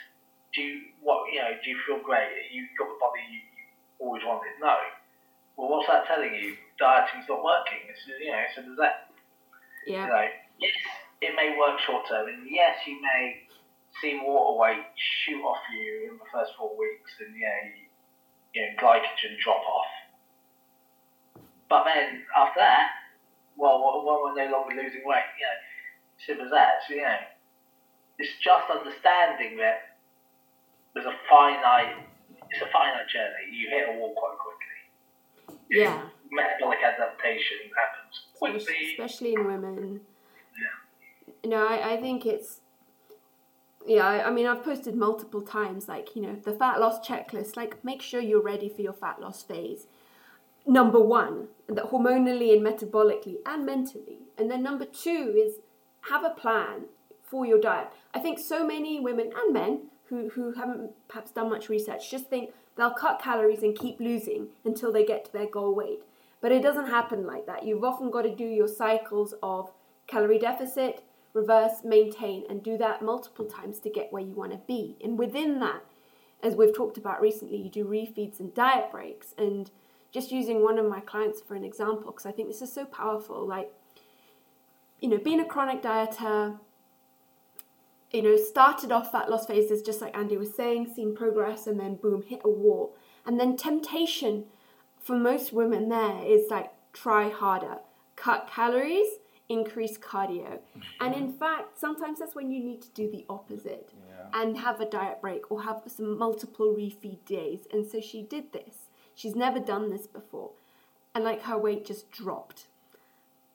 Do 0.55 0.63
you 0.63 0.81
what 1.01 1.31
you 1.33 1.41
know? 1.41 1.51
Do 1.63 1.71
you 1.71 1.79
feel 1.87 1.99
great? 1.99 2.31
You 2.53 2.67
got 2.79 2.89
the 2.89 2.99
body 3.01 3.21
you, 3.31 3.39
you 3.39 3.65
always 4.07 4.23
wanted? 4.25 4.55
No. 4.61 4.77
Well, 5.57 5.69
what's 5.71 5.89
that 5.89 6.07
telling 6.07 6.35
you? 6.35 6.57
Dieting's 6.79 7.27
not 7.29 7.43
working. 7.45 7.79
It's, 7.89 8.01
you 8.07 8.31
know, 8.31 8.43
so 8.55 8.63
does 8.63 8.77
that. 8.79 9.11
You 9.87 9.95
Yeah. 9.95 10.07
know, 10.07 10.27
yes, 10.59 10.75
it 11.21 11.35
may 11.37 11.57
work 11.59 11.79
short 11.87 12.07
term, 12.09 12.29
and 12.29 12.43
yes, 12.51 12.79
you 12.87 13.01
may 13.01 13.47
see 14.01 14.19
water 14.23 14.59
weight 14.59 14.85
shoot 14.97 15.43
off 15.45 15.59
you 15.73 16.11
in 16.11 16.19
the 16.19 16.25
first 16.33 16.53
four 16.59 16.75
weeks, 16.77 17.13
and 17.21 17.37
yeah, 17.39 17.59
you, 17.71 17.87
you 18.55 18.61
know, 18.67 18.73
glycogen 18.83 19.39
drop 19.43 19.63
off. 19.63 19.87
But 21.69 21.85
then 21.85 22.25
after 22.37 22.61
that, 22.61 22.91
well, 23.57 23.81
when 24.05 24.17
we're 24.35 24.45
no 24.47 24.53
longer 24.59 24.75
losing 24.75 25.03
weight, 25.05 25.29
you 25.39 25.45
know, 25.47 25.59
simple 26.27 26.45
as 26.47 26.51
that. 26.53 26.83
So 26.89 26.95
you 26.95 27.03
know, 27.03 27.17
it's 28.19 28.31
just 28.43 28.71
understanding 28.71 29.57
that 29.59 29.99
there's 30.95 31.07
a 31.07 31.17
finite, 31.29 31.97
it's 32.51 32.63
a 32.63 32.71
finite 32.73 33.09
journey. 33.09 33.51
You 33.53 33.69
hit 33.71 33.89
a 33.89 33.99
wall 33.99 34.15
quite 34.17 34.39
quickly. 34.39 35.59
Yeah. 35.71 36.03
Metabolic 36.31 36.79
adaptation 36.83 37.59
happens 37.77 38.27
Especially- 38.35 38.65
quickly. 38.65 38.93
especially 38.93 39.33
in 39.35 39.47
women. 39.47 40.01
Yeah. 41.45 41.51
No, 41.51 41.67
I, 41.67 41.93
I 41.93 41.97
think 42.01 42.27
it's 42.27 42.61
yeah. 43.87 44.07
I, 44.07 44.29
I 44.29 44.31
mean, 44.31 44.47
I've 44.47 44.65
posted 44.65 44.95
multiple 44.97 45.43
times, 45.43 45.89
like 45.89 46.17
you 46.17 46.23
know, 46.23 46.35
the 46.37 46.53
fat 46.53 46.81
loss 46.81 47.07
checklist. 47.07 47.57
Like, 47.57 47.85
make 47.85 48.01
sure 48.03 48.21
you're 48.21 48.43
ready 48.43 48.69
for 48.69 48.81
your 48.83 48.93
fat 48.95 49.21
loss 49.21 49.43
phase. 49.43 49.87
Number 50.67 51.01
one, 51.01 51.49
that 51.69 51.91
hormonally 51.91 52.53
and 52.53 52.63
metabolically 52.63 53.37
and 53.47 53.67
mentally, 53.67 54.19
and 54.39 54.51
then 54.51 54.63
number 54.63 54.85
two 54.85 55.35
is 55.37 55.61
have 56.03 56.25
a 56.25 56.31
plan 56.31 56.87
for 57.23 57.47
your 57.47 57.61
diet. 57.61 57.89
I 58.13 58.19
think 58.19 58.39
so 58.39 58.67
many 58.67 59.01
women 59.01 59.31
and 59.37 59.53
men 59.53 59.83
who 60.09 60.31
who 60.31 60.53
haven't 60.53 60.93
perhaps 61.09 61.31
done 61.31 61.51
much 61.51 61.69
research 61.69 62.11
just 62.11 62.29
think 62.29 62.53
they'll 62.77 62.91
cut 62.91 63.21
calories 63.21 63.63
and 63.63 63.79
keep 63.79 64.01
losing 64.01 64.49
until 64.65 64.93
they 64.93 65.05
get 65.05 65.25
to 65.27 65.33
their 65.33 65.47
goal 65.47 65.75
weight. 65.75 66.03
But 66.41 66.53
it 66.53 66.63
doesn't 66.63 66.89
happen 66.89 67.27
like 67.27 67.47
that. 67.47 67.65
You've 67.65 67.85
often 67.85 68.11
got 68.11 68.23
to 68.23 68.35
do 68.35 68.45
your 68.45 68.69
cycles 68.69 69.35
of 69.43 69.73
calorie 70.07 70.39
deficit, 70.39 71.03
reverse, 71.33 71.83
maintain, 71.85 72.45
and 72.49 72.63
do 72.63 72.77
that 72.79 73.03
multiple 73.03 73.47
times 73.47 73.81
to 73.81 73.91
get 73.91 74.13
where 74.13 74.23
you 74.23 74.35
want 74.35 74.53
to 74.53 74.61
be. 74.67 74.97
And 75.03 75.19
within 75.19 75.61
that, 75.61 75.83
as 76.43 76.55
we've 76.55 76.75
talked 76.75 76.99
about 76.99 77.23
recently, 77.23 77.57
you 77.57 77.71
do 77.71 77.85
refeeds 77.85 78.41
and 78.41 78.53
diet 78.53 78.91
breaks. 78.91 79.35
And 79.39 79.71
just 80.15 80.31
using 80.31 80.63
one 80.63 80.79
of 80.79 80.87
my 80.89 81.01
clients 81.01 81.41
for 81.43 81.57
an 81.57 81.65
example, 81.65 82.13
because 82.13 82.25
I 82.25 82.31
think 82.31 82.47
this 82.49 82.63
is 82.63 82.73
so 82.73 82.85
powerful. 82.87 83.45
Like, 83.45 83.71
you 85.01 85.09
know, 85.09 85.19
being 85.19 85.41
a 85.41 85.45
chronic 85.45 85.83
dieter, 85.83 86.59
you 88.13 88.23
know, 88.23 88.37
started 88.37 88.93
off 88.93 89.11
fat 89.11 89.29
loss 89.29 89.45
phases, 89.47 89.83
just 89.83 90.01
like 90.01 90.17
Andy 90.17 90.37
was 90.37 90.55
saying, 90.55 90.93
seen 90.95 91.17
progress, 91.17 91.67
and 91.67 91.81
then 91.81 91.97
boom, 91.97 92.23
hit 92.23 92.43
a 92.45 92.49
wall. 92.49 92.95
And 93.27 93.41
then 93.41 93.57
temptation 93.57 94.45
for 95.01 95.17
most 95.17 95.53
women 95.53 95.89
there 95.89 96.25
is 96.25 96.49
like 96.49 96.71
try 96.93 97.29
harder, 97.29 97.79
cut 98.15 98.49
calories, 98.49 99.09
increase 99.49 99.99
cardio. 99.99 100.61
And 101.01 101.13
in 101.15 101.33
fact, 101.33 101.79
sometimes 101.79 102.21
that's 102.21 102.37
when 102.37 102.53
you 102.53 102.63
need 102.63 102.83
to 102.83 102.89
do 102.91 103.11
the 103.11 103.27
opposite 103.29 103.93
Yeah. 104.09 104.41
and 104.41 104.59
have 104.59 104.81
a 104.81 104.87
diet 104.87 105.21
break 105.21 105.51
or 105.51 105.63
have 105.63 105.83
some 105.89 106.17
multiple 106.17 106.73
refeed 106.73 107.25
days. 107.27 107.67
And 107.73 107.85
so 107.85 108.01
she 108.01 108.23
did 108.23 108.53
this. 108.53 108.84
She's 109.15 109.35
never 109.37 109.59
done 109.61 109.91
this 109.91 110.07
before. 110.07 110.51
And 111.15 111.25
like 111.25 111.43
her 111.43 111.57
weight 111.59 111.85
just 111.87 112.11
dropped. 112.11 112.67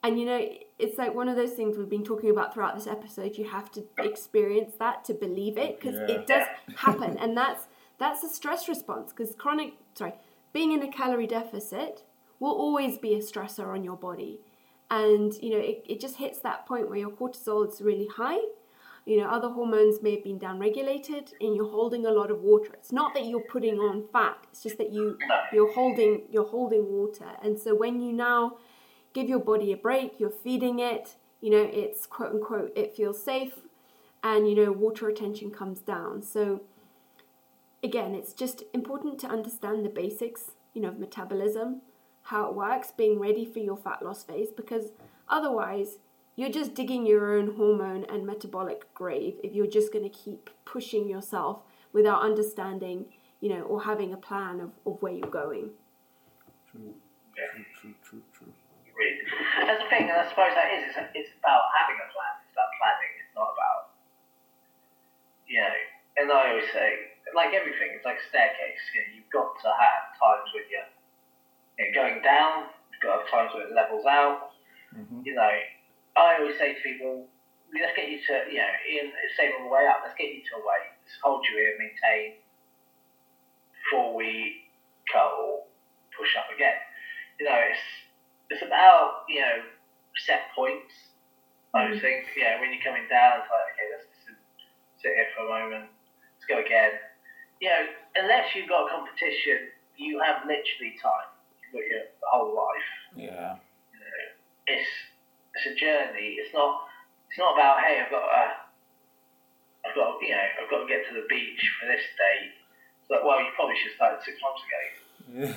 And 0.02 0.18
you 0.18 0.24
know, 0.24 0.48
it's 0.78 0.96
like 0.96 1.14
one 1.14 1.28
of 1.28 1.36
those 1.36 1.52
things 1.52 1.76
we've 1.76 1.88
been 1.90 2.04
talking 2.04 2.30
about 2.30 2.54
throughout 2.54 2.74
this 2.74 2.86
episode. 2.86 3.36
You 3.36 3.48
have 3.50 3.70
to 3.72 3.84
experience 3.98 4.74
that 4.78 5.04
to 5.04 5.14
believe 5.14 5.58
it 5.58 5.78
because 5.78 5.96
Yeah. 5.96 6.14
it 6.16 6.26
does 6.26 6.46
happen. 6.76 7.18
and 7.18 7.36
that's 7.36 7.66
that's 7.98 8.24
a 8.24 8.28
stress 8.30 8.66
response 8.66 9.12
because 9.12 9.34
chronic 9.34 9.74
sorry, 9.94 10.14
being 10.54 10.72
in 10.72 10.82
a 10.82 10.90
calorie 10.90 11.26
deficit 11.26 12.02
will 12.38 12.52
always 12.52 12.96
be 12.96 13.14
a 13.14 13.18
stressor 13.18 13.66
on 13.74 13.84
your 13.84 13.96
body. 13.96 14.40
And 14.90 15.34
you 15.42 15.50
know, 15.50 15.58
it, 15.58 15.84
it 15.86 16.00
just 16.00 16.16
hits 16.16 16.38
that 16.40 16.64
point 16.66 16.88
where 16.88 16.98
your 16.98 17.10
cortisol 17.10 17.68
is 17.70 17.82
really 17.82 18.06
high 18.08 18.40
you 19.10 19.16
know 19.16 19.26
other 19.26 19.48
hormones 19.48 20.00
may 20.02 20.12
have 20.12 20.22
been 20.22 20.38
downregulated 20.38 21.32
and 21.40 21.56
you're 21.56 21.68
holding 21.68 22.06
a 22.06 22.12
lot 22.12 22.30
of 22.30 22.42
water. 22.42 22.70
It's 22.74 22.92
not 22.92 23.12
that 23.14 23.26
you're 23.26 23.48
putting 23.54 23.76
on 23.80 24.04
fat 24.12 24.38
it's 24.52 24.62
just 24.62 24.78
that 24.78 24.92
you 24.92 25.18
you're 25.52 25.72
holding 25.72 26.22
you're 26.30 26.46
holding 26.46 26.86
water. 26.86 27.26
And 27.42 27.58
so 27.58 27.74
when 27.74 28.00
you 28.00 28.12
now 28.12 28.58
give 29.12 29.28
your 29.28 29.40
body 29.40 29.72
a 29.72 29.76
break 29.76 30.20
you're 30.20 30.38
feeding 30.44 30.78
it 30.78 31.16
you 31.40 31.50
know 31.50 31.68
it's 31.72 32.06
quote 32.06 32.30
unquote 32.30 32.72
it 32.76 32.94
feels 32.94 33.20
safe 33.20 33.54
and 34.22 34.48
you 34.48 34.54
know 34.54 34.70
water 34.70 35.06
retention 35.06 35.50
comes 35.50 35.80
down. 35.80 36.22
So 36.22 36.60
again 37.82 38.14
it's 38.14 38.32
just 38.32 38.62
important 38.72 39.18
to 39.22 39.26
understand 39.26 39.84
the 39.84 39.88
basics 39.88 40.52
you 40.72 40.80
know 40.82 40.90
of 40.90 41.00
metabolism 41.00 41.82
how 42.30 42.48
it 42.48 42.54
works 42.54 42.92
being 42.96 43.18
ready 43.18 43.44
for 43.44 43.58
your 43.58 43.76
fat 43.76 44.04
loss 44.04 44.22
phase 44.22 44.50
because 44.56 44.92
otherwise 45.28 45.98
you're 46.40 46.48
just 46.50 46.72
digging 46.72 47.04
your 47.04 47.36
own 47.36 47.54
hormone 47.56 48.06
and 48.08 48.26
metabolic 48.26 48.88
grave 48.94 49.34
if 49.44 49.52
you're 49.52 49.66
just 49.66 49.92
going 49.92 50.08
to 50.08 50.14
keep 50.24 50.48
pushing 50.64 51.06
yourself 51.06 51.60
without 51.92 52.22
understanding, 52.22 53.04
you 53.42 53.50
know, 53.52 53.60
or 53.68 53.82
having 53.82 54.10
a 54.14 54.16
plan 54.16 54.58
of, 54.58 54.70
of 54.86 54.96
where 55.02 55.12
you're 55.12 55.28
going. 55.28 55.68
True. 56.70 56.94
Yeah. 57.36 57.44
True. 57.76 57.92
True. 58.00 58.22
True. 58.32 58.48
True. 58.88 59.66
That's 59.66 59.84
the 59.84 59.88
thing, 59.92 60.08
and 60.08 60.16
I 60.16 60.24
suppose 60.32 60.56
that 60.56 60.72
is, 60.80 60.88
it's, 60.88 60.96
it's 61.12 61.32
about 61.44 61.60
having 61.76 62.00
a 62.00 62.08
plan. 62.08 62.32
It's 62.40 62.56
about 62.56 62.72
planning. 62.80 63.12
It's 63.20 63.34
not 63.36 63.48
about, 63.52 63.80
you 65.44 65.60
know, 65.60 65.76
and 66.16 66.32
I 66.32 66.56
always 66.56 66.72
say, 66.72 66.88
like 67.36 67.52
everything, 67.52 67.92
it's 67.96 68.04
like 68.08 68.16
a 68.16 68.26
staircase. 68.32 68.80
You 68.96 69.00
know, 69.04 69.08
you've 69.12 69.28
got 69.32 69.60
to 69.60 69.68
have 69.76 70.16
times 70.16 70.48
when 70.56 70.64
you're, 70.72 70.88
you 71.76 71.84
know, 71.84 71.92
going 71.92 72.24
down, 72.24 72.72
you've 72.92 73.04
got 73.04 73.12
to 73.12 73.16
have 73.20 73.28
times 73.28 73.50
when 73.52 73.68
it 73.68 73.72
levels 73.76 74.08
out. 74.08 74.56
Mhm. 74.96 75.20
You 75.24 75.36
know, 75.36 75.52
I 76.16 76.38
always 76.40 76.58
say 76.58 76.74
to 76.74 76.80
people, 76.80 77.26
let's 77.74 77.94
get 77.94 78.10
you 78.10 78.18
to, 78.18 78.34
you 78.50 78.58
know, 78.58 78.72
in, 78.88 79.12
same 79.38 79.52
on 79.58 79.66
the 79.66 79.72
way 79.72 79.86
up, 79.86 80.02
let's 80.02 80.18
get 80.18 80.34
you 80.34 80.42
to 80.42 80.58
a 80.58 80.62
weight, 80.62 80.90
let's 81.02 81.16
hold 81.22 81.44
you 81.46 81.56
here, 81.56 81.74
and 81.74 81.80
maintain, 81.80 82.42
before 83.78 84.14
we 84.14 84.66
cut 85.10 85.30
or 85.38 85.66
push 86.14 86.36
up 86.36 86.50
again. 86.54 86.78
You 87.38 87.46
know, 87.46 87.58
it's 87.58 87.86
it's 88.50 88.62
about 88.62 89.24
you 89.28 89.40
know 89.40 89.64
set 90.26 90.52
points. 90.54 90.92
I 91.72 91.86
would 91.86 91.98
mm. 91.98 92.02
think, 92.02 92.26
yeah, 92.34 92.58
when 92.58 92.74
you're 92.74 92.82
coming 92.82 93.06
down, 93.06 93.40
it's 93.40 93.50
like 93.50 93.66
okay, 93.74 93.86
let's 93.94 94.06
just 94.10 94.36
sit 95.00 95.14
here 95.14 95.30
for 95.32 95.46
a 95.46 95.50
moment, 95.50 95.86
let's 96.36 96.46
go 96.50 96.58
again. 96.60 96.98
You 97.62 97.68
know, 97.70 97.82
unless 98.16 98.52
you've 98.54 98.68
got 98.68 98.86
a 98.86 98.90
competition, 98.90 99.70
you 99.96 100.20
have 100.20 100.42
literally 100.44 100.96
time. 100.98 101.30
You've 101.60 101.76
got 101.76 101.86
your 101.86 102.04
whole 102.26 102.56
life. 102.56 102.90
Yeah. 103.14 103.56
You 103.92 104.00
know, 104.00 104.20
It's 104.66 104.90
it's 105.60 105.68
a 105.68 105.76
journey. 105.76 106.40
It's 106.40 106.56
not 106.56 106.88
it's 107.28 107.38
not 107.38 107.52
about 107.52 107.84
hey, 107.84 108.00
I've 108.00 108.10
got 108.10 108.24
a 108.24 108.44
I've 109.84 109.94
got 109.94 110.16
you 110.24 110.32
know 110.32 110.48
I've 110.56 110.70
got 110.72 110.80
to 110.82 110.88
get 110.88 111.04
to 111.08 111.14
the 111.14 111.28
beach 111.28 111.60
for 111.76 111.86
this 111.86 112.04
date. 112.16 112.56
It's 113.04 113.10
like 113.12 113.20
well, 113.20 113.38
you 113.44 113.52
probably 113.52 113.76
should 113.76 113.92
have 113.92 114.00
started 114.00 114.20
six 114.24 114.40
months 114.40 114.64
ago. 114.64 114.80
Yeah. 115.30 115.54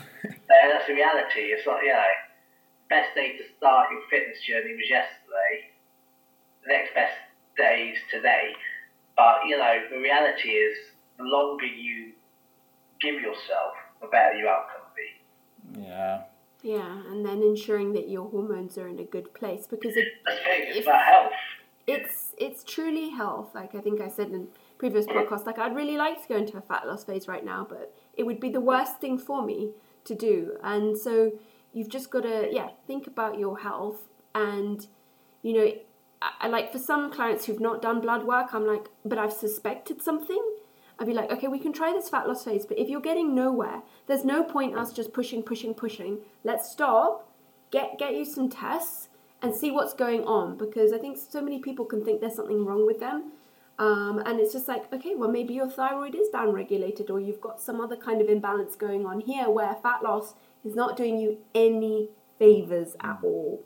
Uh, 0.54 0.70
that's 0.70 0.88
the 0.88 0.93
reality. 0.93 1.49
It's 1.49 1.66
like, 1.66 1.82
you 1.84 1.93
know, 1.93 2.14
best 2.89 3.16
day 3.16 3.38
to 3.38 3.43
start 3.58 3.89
your 3.91 4.01
fitness 4.10 4.38
journey 4.45 4.76
was 4.76 4.89
yesterday. 4.89 5.74
The 6.64 6.70
next 6.70 6.93
best 6.93 7.18
day 7.58 7.93
is 7.95 7.99
today. 8.12 8.54
But, 9.18 9.47
you 9.47 9.58
know, 9.58 9.74
the 9.89 9.97
reality 9.97 10.49
is 10.49 10.78
the 11.18 11.24
longer 11.24 11.66
you 11.66 12.14
give 13.01 13.16
yourself, 13.16 13.74
the 14.01 14.08
better 14.08 14.38
your 14.38 14.49
outcome 14.49 14.82
will 14.86 14.97
be. 14.97 15.82
yeah. 15.88 16.24
Yeah, 16.64 17.01
and 17.11 17.26
then 17.26 17.43
ensuring 17.43 17.93
that 17.93 18.07
your 18.09 18.30
hormones 18.30 18.78
are 18.78 18.88
in 18.88 18.97
a 18.97 19.03
good 19.03 19.34
place 19.34 19.68
because 19.68 19.97
it, 19.97 20.07
That's 20.26 20.39
the 20.39 20.43
thing, 20.45 20.61
it's 20.68 20.88
about 20.88 21.03
health. 21.03 21.32
it's 21.86 22.34
it's 22.38 22.64
truly 22.64 23.09
health. 23.09 23.53
Like 23.53 23.76
I 23.76 23.82
think 23.82 23.99
I 24.01 24.07
said 24.07 24.28
in 24.32 24.47
previous 24.78 25.05
podcasts, 25.05 25.45
like 25.45 25.59
I'd 25.59 25.76
really 25.76 25.97
like 25.97 26.22
to 26.22 26.28
go 26.30 26.38
into 26.38 26.57
a 26.57 26.61
fat 26.61 26.88
loss 26.88 27.03
phase 27.03 27.28
right 27.28 27.43
now, 27.43 27.68
but 27.70 27.93
it 28.16 28.24
would 28.24 28.39
be 28.39 28.49
the 28.49 28.61
worst 28.61 28.99
thing 29.01 29.18
for 29.18 29.45
me 29.45 29.72
to 30.05 30.16
do. 30.16 30.57
And 30.64 30.97
so 30.97 31.34
you've 31.74 31.89
just 31.89 32.09
got 32.09 32.24
to 32.24 32.47
yeah 32.51 32.70
think 32.88 33.07
about 33.07 33.38
your 33.39 33.59
health 33.59 34.07
and 34.36 34.88
you 35.41 35.53
know 35.53 35.72
I, 36.22 36.32
I 36.41 36.47
like 36.47 36.72
for 36.72 36.80
some 36.80 37.11
clients 37.11 37.45
who've 37.45 37.59
not 37.59 37.82
done 37.82 37.99
blood 37.99 38.24
work, 38.26 38.53
I'm 38.53 38.66
like, 38.66 38.88
but 39.03 39.18
I've 39.18 39.34
suspected 39.34 40.01
something. 40.01 40.41
I'd 41.00 41.08
be 41.08 41.14
like, 41.14 41.32
okay, 41.32 41.48
we 41.48 41.60
can 41.60 41.74
try 41.74 41.91
this 41.91 42.10
fat 42.10 42.28
loss 42.28 42.44
phase, 42.44 42.66
but 42.66 42.78
if 42.78 42.88
you're 42.88 43.02
getting 43.02 43.34
nowhere, 43.34 43.82
there's 44.08 44.24
no 44.24 44.44
point 44.44 44.78
us 44.78 44.94
just 44.94 45.12
pushing, 45.14 45.44
pushing, 45.44 45.74
pushing. 45.74 46.20
Let's 46.44 46.72
stop, 46.72 47.30
get 47.72 47.98
get 47.98 48.16
you 48.16 48.26
some 48.26 48.50
tests, 48.50 49.10
and 49.41 49.56
see 49.56 49.72
what's 49.72 49.94
going 49.94 50.24
on 50.24 50.58
because 50.58 50.94
I 50.94 50.98
think 50.98 51.18
so 51.18 51.41
many 51.41 51.60
people 51.60 51.86
can 51.86 52.04
think 52.04 52.22
there's 52.22 52.36
something 52.36 52.66
wrong 52.66 52.86
with 52.86 53.00
them. 53.00 53.32
Um, 53.80 54.20
and 54.26 54.39
it's 54.39 54.54
just 54.54 54.68
like, 54.68 54.91
okay, 54.94 55.16
well, 55.16 55.30
maybe 55.30 55.54
your 55.56 55.70
thyroid 55.70 56.16
is 56.16 56.30
downregulated, 56.34 57.10
or 57.10 57.20
you've 57.20 57.41
got 57.41 57.60
some 57.60 57.82
other 57.82 57.98
kind 57.98 58.22
of 58.22 58.30
imbalance 58.30 58.76
going 58.76 59.06
on 59.06 59.20
here 59.20 59.50
where 59.50 59.76
fat 59.82 60.04
loss 60.04 60.36
is 60.64 60.76
not 60.76 60.96
doing 60.96 61.20
you 61.20 61.39
any 61.56 62.10
favors 62.39 62.96
at 63.02 63.18
all. 63.24 63.62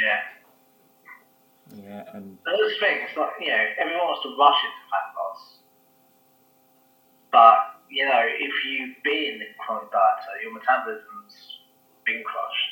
Yeah. 0.00 1.80
Yeah. 1.82 2.04
And 2.12 2.38
That's 2.44 2.58
the 2.58 2.74
thing, 2.78 2.98
it's 3.08 3.16
like, 3.16 3.30
you 3.40 3.48
know, 3.48 3.64
everyone 3.80 4.06
wants 4.06 4.22
to 4.22 4.36
rush 4.38 4.60
into 4.62 4.84
fat 4.90 5.14
loss. 5.16 5.61
But, 7.32 7.56
you 7.88 8.04
know, 8.04 8.22
if 8.22 8.52
you've 8.68 9.02
been 9.02 9.40
chronic 9.58 9.90
dieter, 9.90 10.42
your 10.42 10.52
metabolism's 10.52 11.58
been 12.04 12.22
crushed. 12.22 12.70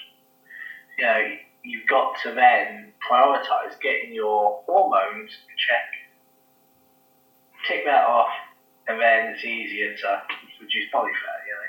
You 0.98 1.04
know, 1.04 1.20
you've 1.64 1.88
got 1.88 2.14
to 2.24 2.34
then 2.34 2.92
prioritise 3.00 3.80
getting 3.82 4.12
your 4.12 4.62
hormones 4.66 5.32
in 5.32 5.56
check. 5.56 5.88
Tick 7.66 7.84
that 7.86 8.04
off, 8.04 8.28
and 8.86 9.00
then 9.00 9.32
it's 9.32 9.44
easier 9.44 9.96
to 9.96 10.22
reduce 10.60 10.90
body 10.92 11.12
fat, 11.12 11.40
you 11.48 11.54
know. 11.56 11.68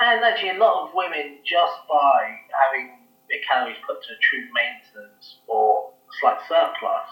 And 0.00 0.24
actually, 0.24 0.50
a 0.50 0.58
lot 0.58 0.88
of 0.88 0.94
women, 0.94 1.38
just 1.44 1.78
by 1.88 2.34
having 2.50 2.98
their 3.30 3.38
calories 3.48 3.78
put 3.86 4.02
to 4.02 4.14
true 4.22 4.46
maintenance 4.50 5.38
or 5.46 5.92
slight 6.20 6.38
surplus, 6.48 7.10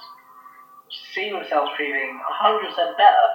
see 1.14 1.30
themselves 1.30 1.70
feeling 1.78 2.18
100% 2.42 2.74
better, 2.96 3.26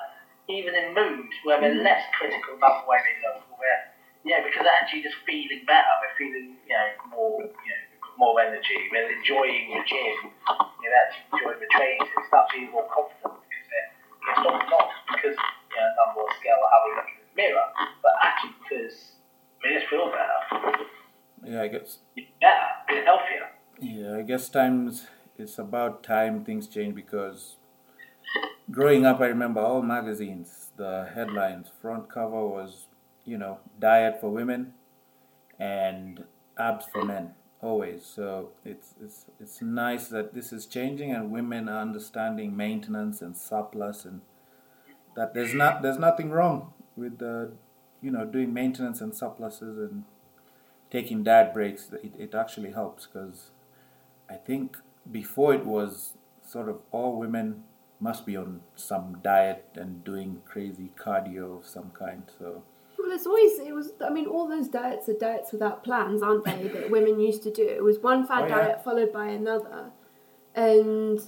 even 0.49 0.73
in 0.75 0.95
mood, 0.95 1.27
where 1.43 1.59
they're 1.59 1.75
mm. 1.75 1.83
less 1.83 2.03
critical 2.15 2.55
about 2.55 2.83
the 2.83 2.89
way 2.89 2.99
they 3.03 3.15
look. 3.23 3.43
Where, 3.59 3.79
yeah, 4.23 4.43
because 4.43 4.63
they're 4.63 4.79
actually 4.79 5.03
just 5.03 5.19
feeling 5.27 5.63
better. 5.67 5.91
They're 6.01 6.17
feeling, 6.17 6.55
you 6.63 6.75
know, 6.75 6.87
more, 7.11 7.43
you 7.43 7.51
know, 7.51 7.83
more 8.15 8.39
energy. 8.39 8.79
They're 8.91 9.11
enjoying 9.11 9.75
the 9.75 9.83
gym. 9.83 10.31
You 10.31 10.87
know, 10.87 10.91
they're 10.91 11.03
actually 11.03 11.27
enjoying 11.35 11.61
the 11.61 11.71
training. 11.75 12.07
They 12.07 12.23
start 12.31 12.47
feeling 12.51 12.71
more 12.71 12.87
confident 12.87 13.43
because 13.43 13.67
they're, 13.67 13.89
it's 14.31 14.41
not, 14.43 14.55
not 14.71 14.87
because, 15.11 15.35
you 15.35 15.77
know, 15.77 15.89
number 15.99 16.23
or 16.23 16.31
scale 16.39 16.59
or 16.63 16.69
how 16.71 16.79
we 16.87 16.91
look 16.95 17.09
in 17.11 17.23
the 17.27 17.35
mirror, 17.35 17.67
but 17.99 18.13
actually 18.23 18.55
because 18.63 18.95
they 19.63 19.75
just 19.75 19.87
feel 19.91 20.07
better. 20.11 20.39
yeah, 21.43 21.61
I 21.61 21.67
guess. 21.67 21.99
Better, 22.15 22.71
being 22.87 23.03
healthier. 23.03 23.47
Yeah, 23.79 24.17
I 24.17 24.23
guess 24.23 24.49
times 24.49 25.05
it's 25.37 25.59
about 25.59 26.03
time 26.03 26.43
things 26.43 26.67
change 26.67 26.95
because 26.95 27.57
growing 28.71 29.05
up, 29.05 29.19
I 29.21 29.27
remember 29.27 29.61
all 29.61 29.81
magazines, 29.81 30.71
the 30.77 31.09
headlines, 31.13 31.69
front 31.81 32.09
cover 32.09 32.45
was, 32.47 32.87
you 33.25 33.37
know, 33.37 33.59
diet 33.79 34.19
for 34.21 34.29
women 34.29 34.73
and 35.59 36.25
abs 36.57 36.85
for 36.85 37.03
men. 37.03 37.33
always. 37.61 38.05
So 38.05 38.49
it's 38.65 38.93
it's 39.01 39.25
it's 39.39 39.61
nice 39.61 40.07
that 40.09 40.33
this 40.33 40.53
is 40.53 40.65
changing 40.65 41.11
and 41.11 41.31
women 41.31 41.67
are 41.69 41.81
understanding 41.81 42.55
maintenance 42.55 43.21
and 43.21 43.35
surplus 43.35 44.05
and 44.05 44.21
that 45.15 45.33
there's 45.33 45.53
not 45.53 45.81
there's 45.81 45.97
nothing 45.97 46.29
wrong 46.31 46.73
with 46.95 47.17
the 47.19 47.51
you 48.01 48.11
know 48.11 48.25
doing 48.25 48.53
maintenance 48.53 49.01
and 49.01 49.15
surpluses 49.15 49.77
and 49.77 50.03
taking 50.91 51.23
diet 51.23 51.53
breaks. 51.53 51.89
It 52.03 52.13
it 52.17 52.35
actually 52.35 52.71
helps 52.71 53.07
because 53.07 53.51
I 54.29 54.35
think 54.35 54.77
before 55.11 55.53
it 55.53 55.65
was 55.65 56.13
sort 56.43 56.69
of 56.69 56.77
all 56.91 57.17
women 57.17 57.63
must 57.99 58.25
be 58.25 58.37
on 58.37 58.61
some 58.75 59.19
diet 59.23 59.65
and 59.75 60.03
doing 60.03 60.41
crazy 60.45 60.91
cardio 60.97 61.57
of 61.59 61.65
some 61.65 61.89
kind. 61.91 62.23
So 62.37 62.63
Well, 62.99 63.11
it's 63.11 63.25
always 63.25 63.59
it 63.59 63.73
was. 63.73 63.91
I 64.05 64.09
mean, 64.09 64.25
all 64.27 64.47
those 64.47 64.67
diets 64.67 65.09
are 65.09 65.13
diets 65.17 65.51
without 65.51 65.83
plans, 65.83 66.21
aren't 66.21 66.45
they? 66.45 66.67
that 66.67 66.89
women 66.97 67.19
used 67.19 67.43
to 67.43 67.51
do. 67.51 67.63
It 67.67 67.83
was 67.83 67.99
one 67.99 68.27
fad 68.27 68.43
Oh, 68.43 68.47
yeah. 68.47 68.55
diet 68.57 68.83
followed 68.83 69.11
by 69.11 69.27
another, 69.27 69.91
and 70.55 71.19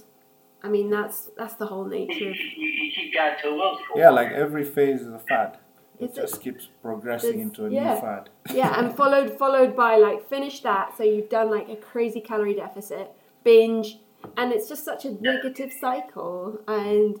I 0.62 0.68
mean 0.68 0.90
that's 0.90 1.30
that's 1.36 1.54
the 1.54 1.66
whole 1.66 1.84
nature 1.86 2.30
of. 2.30 2.36
you 2.36 2.92
keep 2.94 3.14
going 3.14 3.34
to 3.42 3.48
a 3.48 3.56
world 3.56 3.78
for 3.88 3.98
yeah, 3.98 4.10
like 4.10 4.30
every 4.32 4.64
phase 4.64 5.00
is 5.00 5.12
a 5.12 5.18
fad. 5.18 5.58
It 5.98 6.04
It's- 6.10 6.16
just 6.30 6.40
keeps 6.42 6.68
progressing 6.82 7.40
into 7.40 7.66
a 7.66 7.70
yeah. 7.70 7.94
new 7.94 8.00
fad. 8.00 8.30
yeah, 8.54 8.78
and 8.78 8.94
followed 9.00 9.36
followed 9.38 9.76
by 9.76 9.96
like 9.96 10.28
finish 10.28 10.60
that. 10.60 10.96
So 10.96 11.02
you've 11.04 11.28
done 11.28 11.50
like 11.50 11.68
a 11.68 11.76
crazy 11.76 12.20
calorie 12.20 12.54
deficit, 12.54 13.10
binge, 13.44 13.98
and 14.36 14.52
it's 14.52 14.68
just 14.68 14.84
such 14.84 15.04
a 15.04 15.12
negative 15.20 15.72
cycle. 15.72 16.60
And 16.66 17.20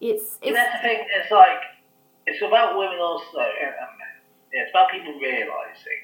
it's 0.00 0.38
And 0.42 0.50
it's 0.50 0.56
that's 0.56 0.82
the 0.82 0.88
thing. 0.88 1.06
It's 1.20 1.30
like 1.30 1.62
it's 2.26 2.42
about 2.42 2.78
women 2.78 2.98
also. 3.00 3.38
Um, 3.38 3.94
it's 4.52 4.70
about 4.70 4.90
people 4.90 5.14
realizing 5.14 6.02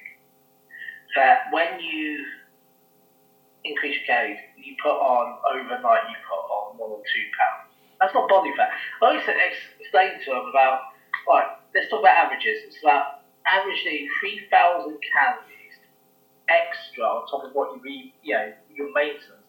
that 1.16 1.52
when 1.52 1.80
you 1.80 2.24
increase 3.64 3.96
your 3.96 4.06
calories, 4.06 4.38
you 4.56 4.74
put 4.82 4.96
on 4.96 5.38
overnight. 5.52 6.08
You 6.08 6.16
put 6.28 6.44
on 6.50 6.78
one 6.78 6.90
or 6.90 7.02
two 7.02 7.26
pounds. 7.38 7.72
That's 8.00 8.14
not 8.14 8.28
body 8.28 8.52
fat. 8.56 8.70
I 9.02 9.06
always 9.06 9.22
ex- 9.28 9.76
explain 9.78 10.18
to 10.24 10.30
them 10.30 10.46
about 10.50 10.80
right. 11.28 11.56
Let's 11.74 11.90
talk 11.90 12.00
about 12.00 12.16
averages. 12.16 12.64
It's 12.66 12.82
about 12.82 13.22
averaging 13.46 14.08
three 14.20 14.42
thousand 14.50 14.98
calories 15.12 15.76
extra 16.48 17.04
on 17.04 17.26
top 17.30 17.44
of 17.44 17.52
what 17.52 17.76
you 17.76 17.80
eat. 17.90 18.14
You 18.22 18.34
know 18.34 18.52
your 18.74 18.92
maintenance 18.92 19.39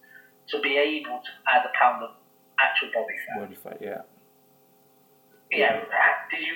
to 0.49 0.59
be 0.59 0.77
able 0.77 1.19
to 1.21 1.31
add 1.47 1.65
a 1.65 1.71
pound 1.79 2.03
of 2.03 2.11
actual 2.59 2.89
body 2.93 3.15
fat. 3.27 3.39
Body 3.39 3.55
fat, 3.55 3.77
yeah. 3.81 4.01
Yeah, 5.51 5.83
did 6.31 6.39
you 6.41 6.53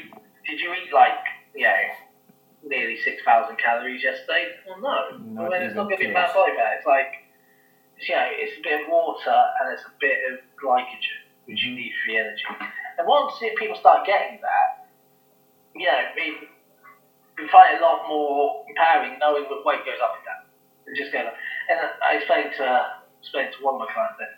did 0.48 0.60
you 0.60 0.74
eat 0.74 0.94
like 0.94 1.20
you 1.54 1.64
know 1.68 1.76
nearly 2.64 2.98
six 3.04 3.22
thousand 3.24 3.58
calories 3.58 4.04
yesterday? 4.04 4.56
Well, 4.68 4.80
no. 4.80 5.18
Not 5.44 5.54
I 5.54 5.60
mean, 5.60 5.68
it's 5.68 5.76
not 5.76 5.86
going 5.90 6.00
to 6.00 6.08
be 6.08 6.14
bad 6.14 6.34
body 6.34 6.56
fat. 6.56 6.78
It's 6.80 6.88
like 6.88 7.12
it's, 7.98 8.08
you 8.08 8.16
know, 8.16 8.28
it's 8.32 8.58
a 8.60 8.64
bit 8.64 8.82
of 8.82 8.88
water 8.92 9.36
and 9.62 9.74
it's 9.74 9.84
a 9.84 9.92
bit 10.00 10.18
of 10.32 10.40
glycogen 10.60 11.24
which 11.46 11.62
you 11.64 11.74
Mhm. 11.74 11.76
need 11.76 11.94
for 12.02 12.08
the 12.12 12.18
energy. 12.18 12.44
And 12.98 13.08
once 13.08 13.38
people 13.60 13.78
start 13.78 14.06
getting 14.08 14.42
that, 14.42 14.88
you 15.76 15.86
know, 15.86 16.02
we, 16.16 16.48
we 17.38 17.48
find 17.50 17.76
it 17.76 17.82
a 17.82 17.86
lot 17.86 18.08
more 18.08 18.66
empowering 18.68 19.20
knowing 19.20 19.44
that 19.44 19.62
weight 19.64 19.86
goes 19.86 20.00
up 20.02 20.16
and 20.18 20.26
down. 20.26 20.42
It 20.88 20.98
just 20.98 21.12
goes 21.14 21.28
up. 21.28 21.36
And 21.70 21.80
I 22.02 22.16
explained 22.16 22.54
to 22.58 23.05
explained 23.26 23.50
to 23.58 23.66
one 23.66 23.76
of 23.76 23.82
my 23.82 23.90
clients 23.90 24.22
that 24.22 24.38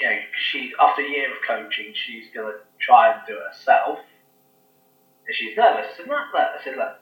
you 0.00 0.08
know, 0.08 0.16
she 0.52 0.72
after 0.80 1.00
a 1.00 1.08
year 1.08 1.32
of 1.32 1.40
coaching, 1.46 1.92
she's 1.96 2.28
gonna 2.34 2.60
try 2.78 3.12
and 3.12 3.20
do 3.26 3.32
it 3.32 3.44
herself. 3.52 3.98
And 5.26 5.34
she's 5.36 5.56
nervous. 5.56 5.88
I 5.92 5.96
said, 5.96 6.08
I 6.10 6.58
said, 6.64 6.76
look, 6.76 7.00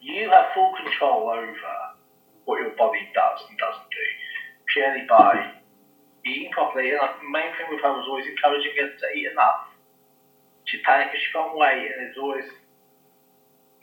you 0.00 0.30
have 0.30 0.52
full 0.54 0.72
control 0.76 1.28
over 1.28 1.72
what 2.44 2.60
your 2.60 2.76
body 2.76 3.08
does 3.12 3.40
and 3.48 3.58
doesn't 3.58 3.90
do, 3.92 4.06
purely 4.72 5.04
by 5.08 5.52
eating 6.24 6.52
properly. 6.52 6.90
And 6.90 7.00
the 7.00 7.28
main 7.28 7.52
thing 7.56 7.68
with 7.68 7.80
her 7.80 7.92
was 7.92 8.06
always 8.08 8.24
encouraging 8.24 8.72
her 8.80 8.88
to 8.88 9.06
eat 9.16 9.28
enough. 9.32 9.68
She's 10.64 10.80
panicked 10.84 11.16
she 11.16 11.32
can't 11.32 11.56
wait, 11.56 11.92
and 11.96 12.08
it's 12.08 12.18
always, 12.18 12.44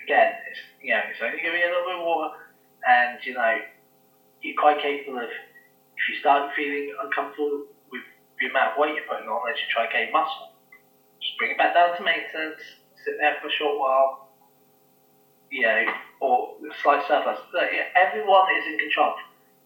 again, 0.04 0.34
it's 0.50 0.60
you 0.82 0.94
know, 0.94 1.02
it's 1.10 1.22
only 1.22 1.42
gonna 1.42 1.58
be 1.58 1.66
a 1.66 1.70
little 1.70 1.90
bit 1.90 1.98
of 1.98 2.06
water, 2.06 2.34
and 2.88 3.18
you 3.26 3.34
know, 3.34 3.58
you're 4.42 4.58
quite 4.58 4.78
capable 4.82 5.18
of 5.18 5.30
if 5.96 6.04
you 6.12 6.16
start 6.20 6.52
feeling 6.56 6.94
uncomfortable 7.02 7.66
with 7.92 8.04
the 8.40 8.52
amount 8.52 8.76
of 8.76 8.78
weight 8.78 8.96
you're 8.96 9.08
putting 9.08 9.28
on, 9.28 9.40
then 9.48 9.56
you 9.56 9.68
try 9.72 9.88
to 9.88 9.92
gain 9.92 10.12
muscle. 10.12 10.52
Just 11.24 11.38
bring 11.40 11.52
it 11.52 11.58
back 11.58 11.74
down 11.74 11.96
to 11.96 12.04
maintenance, 12.04 12.62
sit 13.04 13.16
there 13.20 13.40
for 13.40 13.48
a 13.48 13.56
short 13.56 13.80
while, 13.80 14.30
you 15.50 15.64
know, 15.64 15.84
or 16.20 16.60
slight 16.84 17.02
surplus. 17.08 17.40
Look, 17.54 17.70
yeah, 17.72 17.88
everyone 17.96 18.46
is 18.60 18.68
in 18.68 18.78
control. 18.78 19.16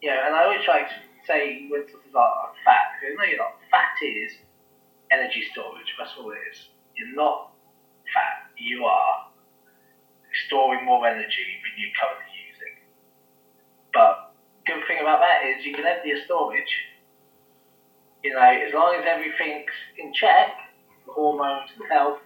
You 0.02 0.14
know, 0.14 0.22
and 0.26 0.36
I 0.36 0.46
always 0.46 0.64
try 0.64 0.86
to 0.86 0.98
say 1.26 1.68
when 1.68 1.84
something's 1.90 2.14
like 2.14 2.32
fat, 2.64 2.96
because 3.02 3.18
no, 3.18 3.26
you're 3.26 3.42
not. 3.42 3.58
Fat 3.74 3.98
is 4.00 4.38
energy 5.12 5.44
storage. 5.52 5.90
That's 5.98 6.14
all 6.18 6.32
it 6.32 6.40
is. 6.54 6.70
You're 6.96 7.16
not 7.18 7.58
fat. 8.14 8.54
You 8.58 8.86
are 8.86 9.28
storing 10.48 10.86
more 10.86 11.08
energy 11.08 11.46
than 11.66 11.74
you're 11.76 11.96
currently 11.98 12.32
using. 12.48 12.76
But 13.94 14.29
good 14.70 14.88
thing 14.88 14.98
about 15.02 15.20
that 15.20 15.48
is 15.48 15.66
you 15.66 15.74
can 15.74 15.86
empty 15.86 16.10
your 16.10 16.24
storage. 16.26 16.74
You 18.24 18.34
know, 18.34 18.42
as 18.42 18.74
long 18.74 18.96
as 18.96 19.06
everything's 19.08 19.72
in 19.98 20.14
check, 20.14 20.50
the 21.06 21.14
hormones 21.14 21.70
and 21.76 21.90
health, 21.90 22.20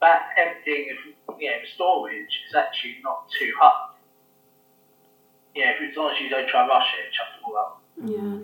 that 0.00 0.30
emptying 0.36 0.96
of 1.28 1.36
you 1.38 1.50
know 1.50 1.56
storage 1.74 2.32
is 2.48 2.54
actually 2.54 2.96
not 3.02 3.26
too 3.38 3.52
hard. 3.60 3.94
You 5.54 5.64
know, 5.64 5.72
as 5.90 5.96
long 5.96 6.10
as 6.14 6.20
you 6.20 6.28
don't 6.30 6.48
try 6.48 6.62
and 6.62 6.68
rush 6.68 6.86
it, 6.98 7.12
chuck 7.12 7.26
it 7.36 7.44
all 7.44 7.56
out. 7.58 7.78
Yeah. 8.04 8.38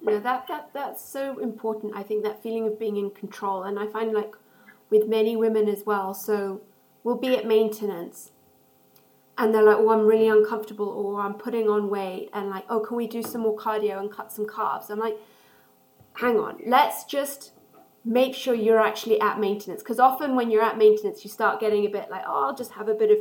No, 0.00 0.20
that, 0.20 0.46
that 0.48 0.70
that's 0.72 1.04
so 1.04 1.38
important. 1.38 1.96
I 1.96 2.02
think 2.02 2.22
that 2.24 2.42
feeling 2.42 2.66
of 2.66 2.78
being 2.78 2.96
in 2.96 3.10
control, 3.10 3.64
and 3.64 3.78
I 3.78 3.86
find 3.86 4.12
like 4.12 4.34
with 4.90 5.08
many 5.08 5.36
women 5.36 5.68
as 5.68 5.84
well. 5.84 6.14
So 6.14 6.62
we'll 7.02 7.16
be 7.16 7.36
at 7.36 7.46
maintenance, 7.46 8.30
and 9.38 9.54
they're 9.54 9.62
like, 9.62 9.76
"Oh, 9.78 9.90
I'm 9.90 10.06
really 10.06 10.28
uncomfortable," 10.28 10.88
or 10.88 11.20
"I'm 11.20 11.34
putting 11.34 11.68
on 11.68 11.88
weight," 11.88 12.28
and 12.32 12.50
like, 12.50 12.64
"Oh, 12.68 12.80
can 12.80 12.96
we 12.96 13.06
do 13.06 13.22
some 13.22 13.42
more 13.42 13.56
cardio 13.56 13.98
and 13.98 14.10
cut 14.10 14.32
some 14.32 14.46
carbs?" 14.46 14.90
I'm 14.90 14.98
like, 14.98 15.18
"Hang 16.14 16.38
on, 16.38 16.60
let's 16.66 17.04
just 17.04 17.52
make 18.04 18.34
sure 18.34 18.54
you're 18.54 18.80
actually 18.80 19.20
at 19.20 19.38
maintenance." 19.38 19.82
Because 19.82 20.00
often 20.00 20.34
when 20.36 20.50
you're 20.50 20.62
at 20.62 20.76
maintenance, 20.76 21.24
you 21.24 21.30
start 21.30 21.60
getting 21.60 21.86
a 21.86 21.88
bit 21.88 22.10
like, 22.10 22.24
"Oh, 22.26 22.46
I'll 22.46 22.54
just 22.54 22.72
have 22.72 22.88
a 22.88 22.94
bit 22.94 23.10
of 23.10 23.18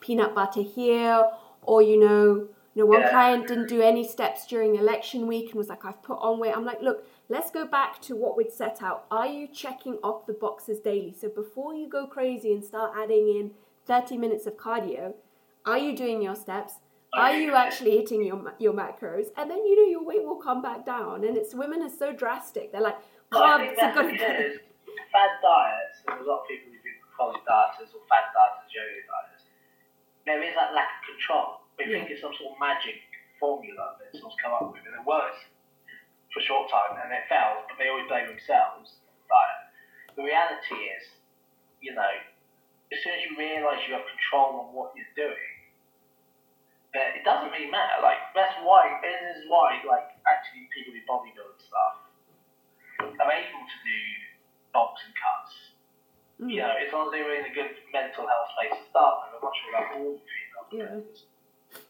peanut 0.00 0.34
butter 0.34 0.62
here," 0.62 1.30
or 1.62 1.82
you 1.82 1.98
know. 1.98 2.48
You 2.74 2.84
know, 2.84 2.90
one 2.90 3.00
Yeah. 3.00 3.10
client 3.10 3.48
didn't 3.48 3.68
do 3.68 3.80
any 3.80 4.04
steps 4.04 4.46
during 4.46 4.76
election 4.76 5.26
week 5.26 5.46
and 5.46 5.56
was 5.56 5.68
like, 5.68 5.84
I've 5.84 6.00
put 6.00 6.18
on 6.20 6.38
weight. 6.38 6.56
I'm 6.56 6.64
like, 6.64 6.80
look, 6.80 7.04
let's 7.28 7.50
go 7.50 7.66
back 7.66 8.00
to 8.02 8.14
what 8.14 8.36
we'd 8.36 8.52
set 8.52 8.80
out. 8.82 9.06
Are 9.10 9.26
you 9.26 9.48
checking 9.48 9.98
off 10.04 10.26
the 10.26 10.32
boxes 10.32 10.78
daily? 10.78 11.12
So 11.12 11.28
before 11.28 11.74
you 11.74 11.88
go 11.88 12.06
crazy 12.06 12.52
and 12.52 12.64
start 12.64 12.92
adding 12.96 13.26
in 13.28 13.50
30 13.86 14.16
minutes 14.16 14.46
of 14.46 14.56
cardio, 14.56 15.14
are 15.68 15.78
you 15.78 15.96
doing 15.96 16.22
your 16.22 16.34
steps? 16.34 16.74
Are 17.14 17.32
you 17.32 17.54
actually 17.54 17.96
hitting 17.96 18.24
your 18.24 18.54
your 18.58 18.72
macros? 18.72 19.28
And 19.36 19.50
then 19.50 19.64
you 19.64 19.76
know 19.76 19.88
your 19.90 20.04
weight 20.04 20.24
will 20.24 20.40
come 20.40 20.60
back 20.60 20.84
down. 20.84 21.24
And 21.24 21.36
it's 21.36 21.54
women 21.54 21.82
are 21.82 21.92
so 21.92 22.12
drastic. 22.12 22.72
They're 22.72 22.80
like, 22.80 22.96
Well, 23.32 23.44
I 23.44 23.58
think 23.58 23.76
oh, 23.76 23.80
carbs 23.80 23.80
have 23.80 23.94
that's 23.94 23.96
got 23.96 24.02
to 24.02 24.12
because 24.12 24.56
go. 24.56 24.92
fad 25.12 25.32
diets, 25.44 25.96
There's 26.04 26.24
a 26.24 26.28
lot 26.28 26.40
of 26.44 26.48
people 26.48 26.72
who 26.72 26.80
do 26.80 26.92
poly 27.16 27.40
dieters 27.44 27.90
or 27.92 28.00
fad 28.08 28.28
dieters, 28.32 28.68
yo-yo 28.72 29.00
dieters, 29.08 29.44
there 30.28 30.44
is 30.44 30.52
that 30.54 30.76
lack 30.76 31.00
of 31.00 31.16
control. 31.16 31.64
They 31.80 31.88
think 31.88 32.12
it's 32.12 32.20
some 32.20 32.36
sort 32.36 32.52
of 32.52 32.60
magic 32.60 33.00
formula 33.40 33.96
that 33.96 34.12
someone's 34.12 34.36
come 34.42 34.52
up 34.52 34.68
with, 34.70 34.84
and 34.84 34.92
it 34.92 35.04
works 35.08 35.40
for 36.34 36.42
a 36.42 36.44
short 36.44 36.68
time, 36.68 37.00
and 37.00 37.08
it 37.08 37.24
fails, 37.32 37.64
but 37.64 37.80
they 37.80 37.88
always 37.88 38.04
blame 38.10 38.28
themselves. 38.28 39.00
Diet. 39.30 39.60
The 40.18 40.24
reality 40.26 40.76
is, 40.92 41.04
you 41.80 41.94
know, 41.94 42.12
as 42.92 42.98
soon 43.00 43.14
as 43.16 43.22
you 43.24 43.38
realise 43.38 43.80
you 43.86 43.94
have 43.94 44.04
control 44.04 44.66
on 44.66 44.74
what 44.74 44.92
you're 44.98 45.16
doing, 45.16 45.52
that 46.94 47.16
it 47.16 47.22
doesn't 47.24 47.52
really 47.52 47.68
matter. 47.68 48.00
Like 48.00 48.20
that's 48.32 48.56
why 48.64 49.00
this 49.04 49.20
is 49.36 49.48
why 49.50 49.80
like 49.84 50.16
actually 50.24 50.68
people 50.72 50.96
who 50.96 51.02
bodybuild 51.04 51.56
stuff 51.60 52.08
are 53.00 53.32
able 53.32 53.64
to 53.64 53.78
do 53.84 53.98
bulks 54.72 55.02
and 55.04 55.14
cuts. 55.14 55.52
Mm. 56.38 56.54
You 56.54 56.60
know, 56.62 56.74
as 56.78 56.90
long 56.94 57.10
as 57.10 57.12
they 57.12 57.22
were 57.26 57.34
in 57.34 57.50
a 57.50 57.54
good 57.54 57.74
mental 57.90 58.24
health 58.24 58.48
space 58.54 58.78
to 58.78 58.84
start 58.88 59.26
with. 59.26 59.38
I'm 59.38 59.42
not 59.42 59.54
sure 59.58 59.70
about 59.74 59.88
all 59.98 60.16
female 60.22 60.66
Yeah. 60.70 60.94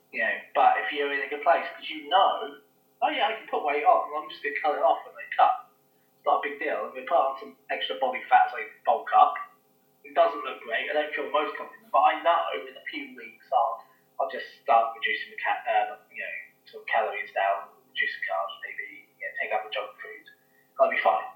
You 0.09 0.25
know, 0.25 0.37
but 0.57 0.81
if 0.81 0.89
you're 0.89 1.13
in 1.13 1.21
a 1.21 1.29
good 1.29 1.45
place, 1.45 1.69
because 1.69 1.85
you 1.85 2.09
know, 2.09 2.57
oh 3.05 3.11
yeah, 3.13 3.29
I 3.29 3.37
can 3.37 3.49
put 3.53 3.61
weight 3.61 3.85
on, 3.85 4.09
I'm 4.09 4.25
just 4.33 4.41
going 4.41 4.57
to 4.57 4.63
cut 4.65 4.73
it 4.73 4.81
off 4.81 5.05
when 5.05 5.13
they 5.21 5.29
cut. 5.37 5.69
It's 6.17 6.25
not 6.25 6.41
a 6.41 6.45
big 6.49 6.57
deal. 6.57 6.89
I'm 6.89 6.97
to 6.97 7.05
put 7.05 7.21
on 7.21 7.37
some 7.37 7.53
extra 7.69 8.01
body 8.01 8.25
fat 8.33 8.49
so 8.49 8.57
I 8.57 8.73
can 8.73 8.81
bulk 8.89 9.13
up. 9.13 9.37
It 10.01 10.17
doesn't 10.17 10.41
look 10.41 10.65
great. 10.65 10.89
I 10.89 10.97
don't 10.97 11.13
feel 11.13 11.29
most 11.29 11.53
confident, 11.61 11.93
but 11.93 12.01
I 12.01 12.25
know 12.25 12.41
in 12.57 12.73
a 12.73 12.85
few 12.89 13.13
weeks 13.13 13.45
I'll, 13.53 13.85
I'll 14.19 14.31
just 14.31 14.47
start 14.67 14.93
reducing 14.99 15.31
the 15.35 15.41
ca- 15.41 15.65
uh, 15.65 15.85
you 16.11 16.19
know, 16.23 16.35
sort 16.67 16.83
of 16.83 16.87
calories 16.91 17.31
down, 17.33 17.71
reduce 17.91 18.13
the 18.19 18.25
carbs, 18.27 18.55
maybe 18.67 19.07
you 19.07 19.23
know, 19.25 19.33
take 19.39 19.51
out 19.55 19.63
the 19.63 19.73
junk 19.73 19.95
food. 20.03 20.27
I'll 20.83 20.91
be 20.91 20.99
fine. 21.03 21.27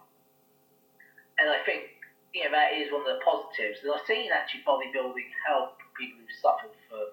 And 1.38 1.50
I 1.50 1.62
think 1.66 1.98
you 2.34 2.44
know, 2.48 2.52
that 2.56 2.72
is 2.72 2.88
one 2.90 3.04
of 3.04 3.10
the 3.12 3.20
positives. 3.22 3.84
And 3.84 3.92
I've 3.92 4.06
seen 4.08 4.32
actually 4.32 4.64
bodybuilding 4.64 5.28
help 5.46 5.76
people 5.98 6.20
who 6.24 6.28
suffer 6.40 6.72
from 6.88 7.12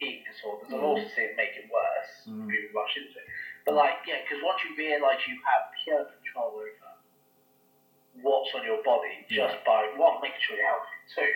eating 0.00 0.24
disorders. 0.24 0.70
I've 0.72 0.80
Mm. 0.80 0.90
also 0.96 1.06
seen 1.12 1.32
it 1.32 1.36
make 1.36 1.54
it 1.58 1.66
worse. 1.68 2.12
Mm. 2.26 2.48
really 2.48 2.72
much 2.72 2.92
into 2.96 3.18
it. 3.18 3.26
But 3.66 3.74
like, 3.74 4.00
yeah, 4.06 4.22
because 4.24 4.40
once 4.42 4.62
you 4.64 4.72
realise 4.76 5.20
you 5.28 5.36
have 5.44 5.62
pure 5.84 6.04
control 6.08 6.56
over 6.56 6.72
what's 8.22 8.54
on 8.54 8.64
your 8.64 8.82
body, 8.82 9.26
just 9.28 9.54
Yeah. 9.54 9.64
by 9.64 9.88
one, 9.96 10.20
making 10.22 10.40
sure 10.40 10.56
you're 10.56 10.66
healthy, 10.66 10.96
two, 11.14 11.32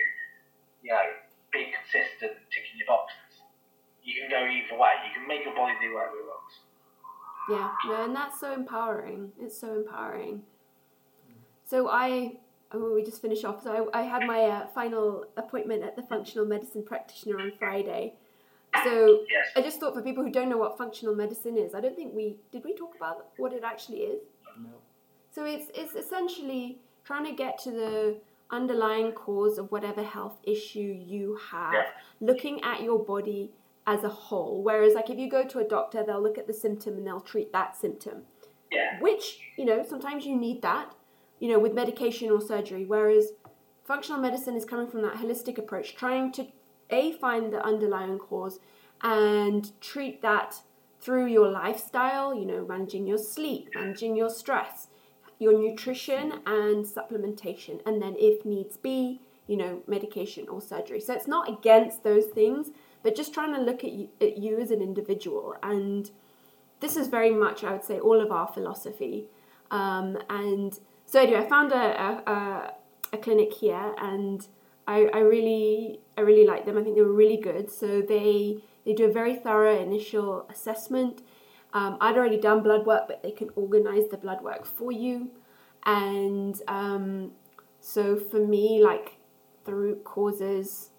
you 0.81 0.91
know, 0.91 1.13
being 1.53 1.71
consistent, 1.71 2.33
ticking 2.51 2.75
your 2.77 2.87
boxes. 2.87 3.45
You 4.03 4.19
can 4.19 4.29
go 4.29 4.41
either 4.43 4.77
way. 4.77 4.91
You 5.07 5.11
can 5.15 5.27
make 5.27 5.45
your 5.45 5.55
body 5.55 5.73
do 5.81 5.93
whatever 5.93 6.17
it 6.17 6.25
wants. 6.27 6.55
Yeah, 7.49 7.71
no, 7.87 8.05
and 8.05 8.15
that's 8.15 8.39
so 8.39 8.53
empowering. 8.53 9.31
It's 9.39 9.57
so 9.57 9.75
empowering. 9.75 10.41
So 11.65 11.87
I, 11.89 12.37
oh, 12.73 12.93
we 12.93 13.03
just 13.03 13.21
finish 13.21 13.43
off. 13.43 13.63
So 13.63 13.89
I, 13.93 13.99
I 13.99 14.03
had 14.03 14.23
my 14.23 14.41
uh, 14.43 14.67
final 14.67 15.25
appointment 15.37 15.83
at 15.83 15.95
the 15.95 16.03
functional 16.03 16.45
medicine 16.45 16.83
practitioner 16.83 17.39
on 17.39 17.51
Friday. 17.57 18.13
So 18.83 19.23
Yes. 19.29 19.47
I 19.55 19.61
just 19.61 19.79
thought 19.79 19.93
for 19.93 20.01
people 20.01 20.23
who 20.23 20.31
don't 20.31 20.49
know 20.49 20.57
what 20.57 20.77
functional 20.77 21.15
medicine 21.15 21.57
is, 21.57 21.75
I 21.75 21.79
don't 21.81 21.95
think 21.95 22.13
we 22.13 22.37
did 22.51 22.63
we 22.63 22.73
talk 22.75 22.95
about 22.95 23.27
what 23.37 23.53
it 23.53 23.63
actually 23.63 23.99
is. 23.99 24.21
No. 24.61 24.69
So 25.31 25.45
it's 25.45 25.67
it's 25.75 25.93
essentially 25.95 26.79
trying 27.03 27.25
to 27.25 27.33
get 27.33 27.59
to 27.59 27.71
the 27.71 28.17
underlying 28.53 29.11
cause 29.11 29.57
of 29.57 29.71
whatever 29.71 30.03
health 30.03 30.37
issue 30.43 30.95
you 31.13 31.37
have, 31.51 31.73
Yeah. 31.73 31.85
looking 32.21 32.61
at 32.63 32.81
your 32.81 32.99
body 32.99 33.51
as 33.85 34.03
a 34.03 34.09
whole. 34.09 34.61
Whereas 34.63 34.93
like 34.93 35.09
if 35.09 35.17
you 35.17 35.29
go 35.29 35.43
to 35.45 35.59
a 35.59 35.63
doctor, 35.63 36.03
they'll 36.03 36.21
look 36.21 36.37
at 36.37 36.47
the 36.47 36.53
symptom 36.53 36.93
and 36.97 37.05
they'll 37.05 37.19
treat 37.33 37.51
that 37.51 37.75
symptom. 37.75 38.25
Yeah. 38.71 38.99
Which, 39.01 39.39
you 39.57 39.65
know, 39.65 39.83
sometimes 39.83 40.25
you 40.25 40.35
need 40.35 40.61
that, 40.61 40.93
you 41.39 41.49
know, 41.51 41.59
with 41.59 41.73
medication 41.73 42.29
or 42.31 42.39
surgery. 42.41 42.85
Whereas 42.85 43.33
functional 43.83 44.21
medicine 44.21 44.55
is 44.55 44.65
coming 44.65 44.87
from 44.87 45.01
that 45.01 45.15
holistic 45.15 45.57
approach, 45.57 45.95
trying 45.95 46.31
to 46.33 46.47
A 46.89 47.11
find 47.13 47.51
the 47.51 47.61
underlying 47.63 48.19
cause 48.19 48.59
and 49.01 49.71
treat 49.81 50.21
that 50.21 50.61
through 51.01 51.25
your 51.25 51.49
lifestyle, 51.49 52.33
you 52.33 52.45
know, 52.45 52.65
managing 52.65 53.05
your 53.05 53.17
sleep, 53.17 53.67
managing 53.75 54.15
your 54.15 54.29
stress, 54.29 54.87
your 55.39 55.57
nutrition 55.57 56.41
and 56.45 56.85
supplementation, 56.85 57.81
and 57.85 58.01
then 58.01 58.15
if 58.17 58.45
needs 58.45 58.77
be, 58.77 59.21
you 59.47 59.57
know, 59.57 59.81
medication 59.87 60.47
or 60.47 60.61
surgery. 60.61 60.99
So 60.99 61.13
it's 61.13 61.27
not 61.27 61.49
against 61.49 62.03
those 62.03 62.25
things, 62.25 62.69
but 63.03 63.15
just 63.15 63.33
trying 63.33 63.53
to 63.53 63.61
look 63.61 63.83
at 63.83 63.91
you, 63.91 64.09
at 64.21 64.37
you 64.37 64.59
as 64.59 64.71
an 64.71 64.81
individual. 64.81 65.55
And 65.61 66.09
this 66.79 66.95
is 66.95 67.07
very 67.07 67.31
much, 67.31 67.63
I 67.63 67.71
would 67.73 67.83
say, 67.83 67.99
all 67.99 68.21
of 68.21 68.31
our 68.31 68.47
philosophy. 68.47 69.25
Um, 69.71 70.17
and 70.29 70.77
so 71.05 71.19
anyway, 71.21 71.39
I 71.39 71.49
found 71.49 71.71
a, 71.71 71.75
a, 71.75 72.73
a, 73.11 73.17
clinic 73.17 73.53
here, 73.53 73.93
and 73.97 74.45
I, 74.87 75.09
I 75.13 75.19
really 75.19 75.99
I 76.17 76.21
really 76.21 76.45
like 76.45 76.65
them. 76.65 76.77
I 76.77 76.83
think 76.83 76.95
they 76.95 77.01
were 77.01 77.13
really 77.13 77.37
good. 77.37 77.71
So 77.71 78.01
they 78.01 78.57
they 78.85 78.93
do 78.93 79.05
a 79.05 79.11
very 79.11 79.35
thorough 79.35 79.81
initial 79.81 80.45
assessment. 80.49 81.21
Um, 81.73 81.97
I'd 81.99 82.15
already 82.15 82.39
done 82.39 82.61
blood 82.61 82.85
work, 82.85 83.03
but 83.07 83.23
they 83.23 83.31
can 83.31 83.49
organize 83.55 84.07
the 84.09 84.17
blood 84.17 84.41
work 84.41 84.65
for 84.65 84.91
you. 84.91 85.31
And 85.85 86.59
um, 86.67 87.31
so 87.79 88.15
for 88.15 88.39
me, 88.39 88.81
like 88.83 89.17
the 89.65 89.73
root 89.73 90.03
causes 90.03 90.89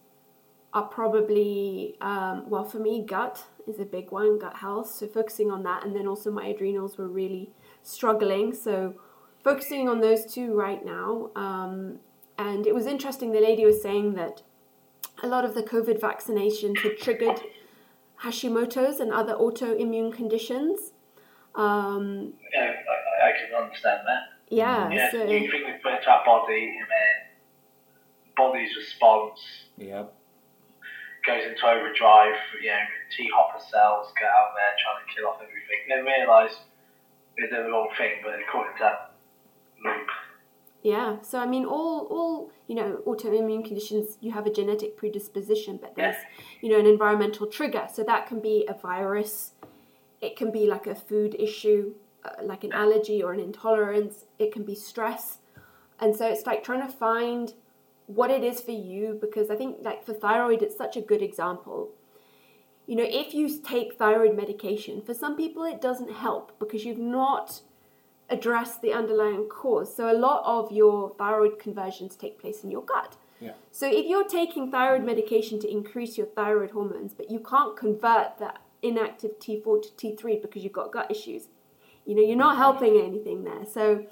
are 0.74 0.82
probably 0.82 1.96
um, 2.00 2.50
well 2.50 2.64
for 2.64 2.78
me 2.78 3.04
gut 3.06 3.44
is 3.66 3.78
a 3.78 3.84
big 3.84 4.10
one 4.10 4.38
gut 4.38 4.56
health 4.56 4.90
so 4.90 5.06
focusing 5.06 5.50
on 5.50 5.62
that 5.62 5.84
and 5.84 5.94
then 5.94 6.06
also 6.06 6.30
my 6.30 6.46
adrenals 6.46 6.98
were 6.98 7.08
really 7.08 7.50
struggling 7.82 8.52
so 8.52 8.94
focusing 9.42 9.88
on 9.88 10.00
those 10.00 10.26
two 10.26 10.52
right 10.52 10.84
now 10.84 11.30
um, 11.36 12.00
and 12.38 12.66
it 12.66 12.74
was 12.74 12.86
interesting 12.86 13.30
the 13.30 13.40
lady 13.40 13.64
was 13.64 13.80
saying 13.80 14.14
that 14.14 14.42
a 15.22 15.26
lot 15.28 15.44
of 15.44 15.54
the 15.54 15.62
covid 15.62 16.00
vaccinations 16.00 16.78
had 16.80 16.98
triggered 16.98 17.40
hashimoto's 18.24 19.00
and 19.00 19.12
other 19.12 19.34
autoimmune 19.34 20.12
conditions 20.12 20.92
um, 21.54 22.32
Yeah, 22.52 22.62
I, 22.62 23.26
I- 23.26 23.28
I 23.28 23.32
can 23.38 23.54
understand 23.62 24.00
that. 24.06 24.22
yeah, 24.50 24.90
Yeah, 24.90 25.10
so 25.12 25.18
you 25.24 25.50
think 25.50 25.64
we 25.66 25.72
put 25.82 25.92
it 25.94 26.02
to 26.02 26.10
our 26.10 26.24
body, 26.24 26.64
and 26.78 26.88
then 26.94 27.14
body's 28.36 28.74
response 28.76 29.38
yeah. 29.78 30.02
goes 31.24 31.44
into 31.46 31.64
overdrive. 31.64 32.34
You 32.60 32.70
know, 32.70 32.84
T 33.16 33.30
helper 33.32 33.64
cells 33.70 34.12
get 34.18 34.28
out 34.28 34.50
there 34.58 34.72
trying 34.82 35.00
to 35.06 35.14
kill 35.14 35.26
off 35.30 35.36
everything. 35.40 35.80
Then 35.88 36.04
realise 36.04 36.54
they're 37.38 37.48
doing 37.48 37.64
the 37.64 37.70
wrong 37.70 37.88
thing, 37.96 38.18
but 38.24 38.34
according 38.46 38.76
to 38.78 38.82
that 38.82 39.14
loop. 39.84 40.08
Yeah, 40.84 41.22
so 41.22 41.38
I 41.38 41.46
mean, 41.46 41.64
all 41.64 42.06
all 42.10 42.52
you 42.68 42.74
know, 42.74 43.00
autoimmune 43.06 43.64
conditions, 43.64 44.18
you 44.20 44.32
have 44.32 44.46
a 44.46 44.52
genetic 44.52 44.98
predisposition, 44.98 45.78
but 45.80 45.96
there's 45.96 46.16
you 46.60 46.68
know 46.68 46.78
an 46.78 46.86
environmental 46.86 47.46
trigger. 47.46 47.88
So 47.92 48.04
that 48.04 48.26
can 48.26 48.38
be 48.38 48.66
a 48.68 48.74
virus, 48.74 49.52
it 50.20 50.36
can 50.36 50.52
be 50.52 50.66
like 50.66 50.86
a 50.86 50.94
food 50.94 51.36
issue, 51.38 51.94
uh, 52.22 52.42
like 52.42 52.64
an 52.64 52.72
allergy 52.72 53.22
or 53.22 53.32
an 53.32 53.40
intolerance. 53.40 54.26
It 54.38 54.52
can 54.52 54.62
be 54.62 54.74
stress, 54.74 55.38
and 56.00 56.14
so 56.14 56.26
it's 56.28 56.44
like 56.44 56.62
trying 56.62 56.86
to 56.86 56.92
find 56.92 57.54
what 58.04 58.30
it 58.30 58.44
is 58.44 58.60
for 58.60 58.72
you 58.72 59.16
because 59.18 59.48
I 59.48 59.56
think 59.56 59.78
like 59.80 60.04
for 60.04 60.12
thyroid, 60.12 60.60
it's 60.60 60.76
such 60.76 60.98
a 60.98 61.00
good 61.00 61.22
example. 61.22 61.92
You 62.86 62.96
know, 62.96 63.06
if 63.06 63.32
you 63.32 63.48
take 63.62 63.94
thyroid 63.94 64.36
medication, 64.36 65.00
for 65.00 65.14
some 65.14 65.34
people 65.34 65.64
it 65.64 65.80
doesn't 65.80 66.12
help 66.12 66.58
because 66.58 66.84
you've 66.84 66.98
not 66.98 67.62
address 68.34 68.78
the 68.78 68.92
underlying 68.92 69.48
cause. 69.48 69.94
So 69.94 70.10
a 70.10 70.16
lot 70.16 70.42
of 70.44 70.72
your 70.72 71.14
thyroid 71.16 71.58
conversions 71.58 72.16
take 72.16 72.38
place 72.38 72.62
in 72.64 72.70
your 72.70 72.82
gut. 72.82 73.16
Yeah. 73.40 73.52
So 73.70 73.86
if 73.86 74.06
you're 74.06 74.28
taking 74.28 74.70
thyroid 74.70 75.04
medication 75.04 75.58
to 75.60 75.70
increase 75.70 76.16
your 76.16 76.26
thyroid 76.26 76.70
hormones, 76.70 77.12
but 77.14 77.30
you 77.30 77.40
can't 77.40 77.76
convert 77.76 78.38
that 78.38 78.60
inactive 78.82 79.38
T4 79.38 79.82
to 79.82 79.88
T3 80.16 80.42
because 80.42 80.62
you've 80.62 80.72
got 80.72 80.92
gut 80.92 81.10
issues, 81.10 81.48
you 82.06 82.14
know, 82.14 82.22
you're 82.22 82.36
not 82.36 82.56
helping 82.56 83.00
anything 83.00 83.44
there. 83.44 83.64
So 83.64 84.06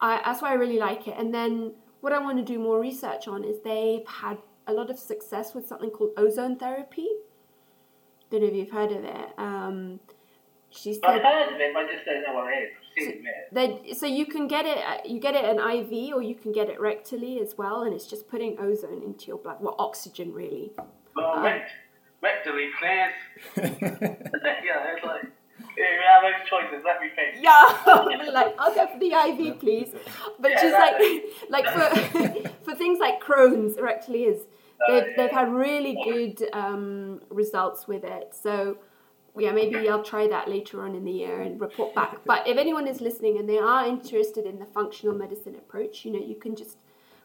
I, 0.00 0.20
that's 0.24 0.42
why 0.42 0.50
I 0.50 0.54
really 0.54 0.78
like 0.78 1.08
it. 1.08 1.14
And 1.18 1.34
then 1.34 1.72
what 2.00 2.12
I 2.12 2.18
want 2.18 2.38
to 2.38 2.44
do 2.44 2.58
more 2.58 2.80
research 2.80 3.28
on 3.28 3.44
is 3.44 3.60
they've 3.64 4.06
had 4.06 4.38
a 4.66 4.72
lot 4.72 4.90
of 4.90 4.98
success 4.98 5.54
with 5.54 5.66
something 5.66 5.90
called 5.90 6.10
ozone 6.16 6.56
therapy. 6.56 7.08
Don't 8.30 8.42
know 8.42 8.48
if 8.48 8.54
you've 8.54 8.70
heard 8.70 8.92
of 8.92 9.04
it. 9.04 9.28
Um, 9.38 10.00
she 10.70 10.98
I've 11.04 11.22
heard 11.22 11.54
of 11.54 11.60
it, 11.60 11.74
but 11.74 11.84
I 11.84 11.92
just 11.92 12.04
don't 12.04 12.22
know 12.22 12.34
what 12.34 12.52
it 12.52 12.56
is. 12.56 12.81
I've 12.98 13.04
seen 13.04 13.24
it. 13.26 13.54
they, 13.86 13.92
so 13.94 14.06
you 14.06 14.26
can 14.26 14.46
get 14.48 14.64
it 14.66 14.78
uh, 14.78 14.98
you 15.04 15.18
get 15.20 15.34
it 15.34 15.44
an 15.44 15.58
IV 15.58 16.14
or 16.14 16.22
you 16.22 16.34
can 16.34 16.52
get 16.52 16.68
it 16.68 16.78
rectally 16.80 17.40
as 17.40 17.56
well 17.56 17.82
and 17.82 17.92
it's 17.94 18.06
just 18.06 18.28
putting 18.28 18.58
ozone 18.58 19.02
into 19.02 19.26
your 19.26 19.38
blood 19.38 19.56
well 19.60 19.74
oxygen 19.78 20.32
really 20.32 20.72
Well, 21.16 21.32
Um, 21.38 21.42
rect- 21.44 21.70
rectally 22.22 22.68
please. 22.78 23.56
yeah, 23.56 24.94
it's 24.94 25.04
like, 25.04 25.22
yeah, 25.76 25.90
you 25.94 26.00
have 26.08 26.22
those 26.22 26.48
choices, 26.48 26.84
let 26.84 27.00
me 27.00 27.08
think. 27.14 27.42
yeah 27.44 28.30
like 28.32 28.54
I'll 28.58 28.74
go 28.74 28.86
for 28.88 28.98
the 28.98 29.12
IV 29.12 29.58
please 29.60 29.94
but 30.38 30.50
Yeah, 30.50 30.60
she's 30.60 30.70
that- 30.72 30.98
like 31.50 31.64
like 31.66 31.74
for 31.74 32.50
for 32.64 32.74
things 32.74 32.98
like 33.00 33.22
Crohn's 33.22 33.76
rectally 33.76 34.26
is 34.32 34.40
Uh, 34.82 34.92
they've, 34.92 35.16
they've 35.16 35.30
had 35.30 35.48
really 35.52 35.96
good 36.04 36.42
um, 36.52 37.20
results 37.30 37.86
with 37.86 38.02
it 38.04 38.34
so 38.34 38.76
yeah 39.38 39.52
maybe 39.52 39.88
I'll 39.88 40.02
try 40.02 40.26
that 40.28 40.48
later 40.48 40.82
on 40.82 40.94
in 40.94 41.04
the 41.04 41.12
year 41.12 41.40
and 41.40 41.60
report 41.60 41.94
back. 41.94 42.18
But 42.24 42.46
if 42.46 42.58
anyone 42.58 42.86
is 42.86 43.00
listening 43.00 43.38
and 43.38 43.48
they 43.48 43.58
are 43.58 43.86
interested 43.86 44.44
in 44.46 44.58
the 44.58 44.66
functional 44.66 45.14
medicine 45.14 45.54
approach 45.54 46.04
you 46.04 46.12
know 46.12 46.18
you 46.18 46.34
can 46.34 46.54
just 46.54 46.76